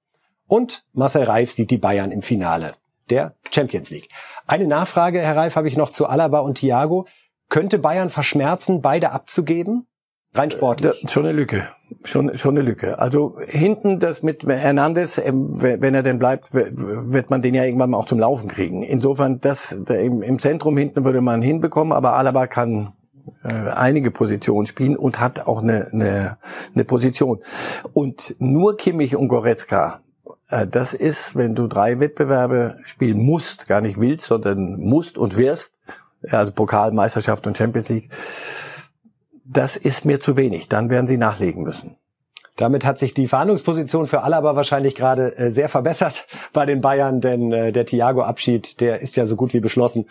Und 0.48 0.86
Marcel 0.94 1.24
Reif 1.24 1.52
sieht 1.52 1.72
die 1.72 1.80
Bayern 1.80 2.12
im 2.12 2.22
Finale 2.22 2.76
der 3.10 3.34
Champions 3.50 3.90
League. 3.90 4.10
Eine 4.46 4.68
Nachfrage, 4.68 5.22
Herr 5.22 5.36
Reif, 5.36 5.56
habe 5.56 5.68
ich 5.68 5.76
noch 5.76 5.90
zu 5.90 6.06
Alaba 6.06 6.38
und 6.38 6.60
Thiago. 6.60 7.08
Könnte 7.50 7.80
Bayern 7.80 8.12
verschmerzen, 8.12 8.82
beide 8.82 9.12
abzugeben? 9.12 9.88
Rein 10.34 10.52
sportlich. 10.52 10.92
Da, 11.02 11.08
schon 11.10 11.26
eine 11.26 11.34
Lücke. 11.34 11.68
Schon, 12.04 12.38
schon 12.38 12.58
eine 12.58 12.68
Lücke. 12.68 13.00
Also 13.00 13.38
hinten 13.46 14.00
das 14.00 14.24
mit 14.24 14.46
Hernandez, 14.46 15.18
ähm, 15.18 15.62
wenn 15.62 15.96
er 15.96 16.04
denn 16.04 16.20
bleibt, 16.20 16.54
wird 16.54 17.30
man 17.30 17.42
den 17.42 17.56
ja 17.56 17.64
irgendwann 17.64 17.92
mal 17.92 17.98
auch 17.98 18.06
zum 18.06 18.20
Laufen 18.20 18.48
kriegen. 18.48 18.84
Insofern, 18.84 19.40
das 19.40 19.72
im 19.72 20.40
Zentrum 20.40 20.78
hinten 20.78 21.06
würde 21.06 21.22
man 21.22 21.42
hinbekommen, 21.42 21.94
aber 21.94 22.14
Alaba 22.14 22.48
kann 22.48 22.94
äh, 23.44 23.48
einige 23.48 24.12
Positionen 24.12 24.66
spielen 24.66 24.98
und 24.98 25.20
hat 25.20 25.48
auch 25.48 25.62
eine, 25.62 25.88
eine, 25.92 26.38
eine 26.74 26.84
Position. 26.84 27.40
Und 27.94 28.36
nur 28.40 28.78
Kimmich 28.78 29.16
und 29.16 29.30
Goretzka 29.30 30.02
äh, 30.50 30.68
das 30.68 30.94
ist, 30.94 31.36
wenn 31.36 31.56
du 31.56 31.68
drei 31.68 32.00
Wettbewerbe 32.00 32.78
spielen 32.84 33.20
musst, 33.20 33.68
gar 33.68 33.82
nicht 33.82 34.00
willst, 34.00 34.28
sondern 34.28 34.80
musst 34.80 35.18
und 35.18 35.38
wirst, 35.38 35.74
also 36.30 36.52
Pokal, 36.52 36.92
Meisterschaft 36.92 37.48
und 37.48 37.58
Champions 37.58 37.90
League, 37.90 38.10
das 39.48 39.76
ist 39.76 40.06
mir 40.06 40.20
zu 40.20 40.38
wenig. 40.38 40.68
Dann 40.68 40.90
werden 40.90 41.08
sie 41.08 41.18
nachlegen 41.18 41.64
müssen. 41.64 41.96
Damit 42.58 42.86
hat 42.86 42.98
sich 42.98 43.14
die 43.14 43.28
Verhandlungsposition 43.28 44.08
für 44.08 44.24
Alaba 44.24 44.56
wahrscheinlich 44.56 44.96
gerade 44.96 45.38
äh, 45.38 45.52
sehr 45.52 45.70
verbessert 45.70 46.26
bei 46.54 46.66
den 46.66 46.82
Bayern, 46.82 47.22
denn 47.22 47.52
äh, 47.52 47.72
der 47.72 47.86
Thiago-Abschied, 47.86 48.82
der 48.82 49.00
ist 49.00 49.16
ja 49.16 49.28
so 49.28 49.36
gut 49.36 49.54
wie 49.54 49.60
beschlossen. 49.60 50.10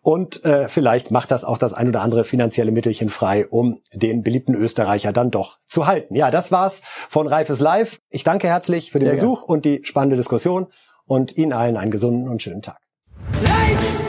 Und 0.00 0.44
äh, 0.44 0.68
vielleicht 0.68 1.10
macht 1.10 1.32
das 1.32 1.44
auch 1.44 1.58
das 1.58 1.74
ein 1.74 1.88
oder 1.88 2.00
andere 2.00 2.22
finanzielle 2.24 2.70
Mittelchen 2.70 3.10
frei, 3.10 3.48
um 3.48 3.80
den 3.92 4.22
beliebten 4.22 4.54
Österreicher 4.54 5.12
dann 5.12 5.32
doch 5.32 5.58
zu 5.66 5.86
halten. 5.86 6.14
Ja, 6.14 6.30
das 6.30 6.52
war's 6.52 6.82
von 7.08 7.26
Reifes 7.26 7.58
Live. 7.58 7.98
Ich 8.10 8.22
danke 8.22 8.46
herzlich 8.46 8.92
für 8.92 9.00
den 9.00 9.06
sehr 9.06 9.14
Besuch 9.14 9.40
gern. 9.40 9.56
und 9.56 9.64
die 9.64 9.80
spannende 9.82 10.16
Diskussion 10.16 10.68
und 11.04 11.36
Ihnen 11.36 11.52
allen 11.52 11.76
einen 11.76 11.90
gesunden 11.90 12.28
und 12.28 12.42
schönen 12.42 12.62
Tag. 12.62 12.78
Live! 13.42 14.07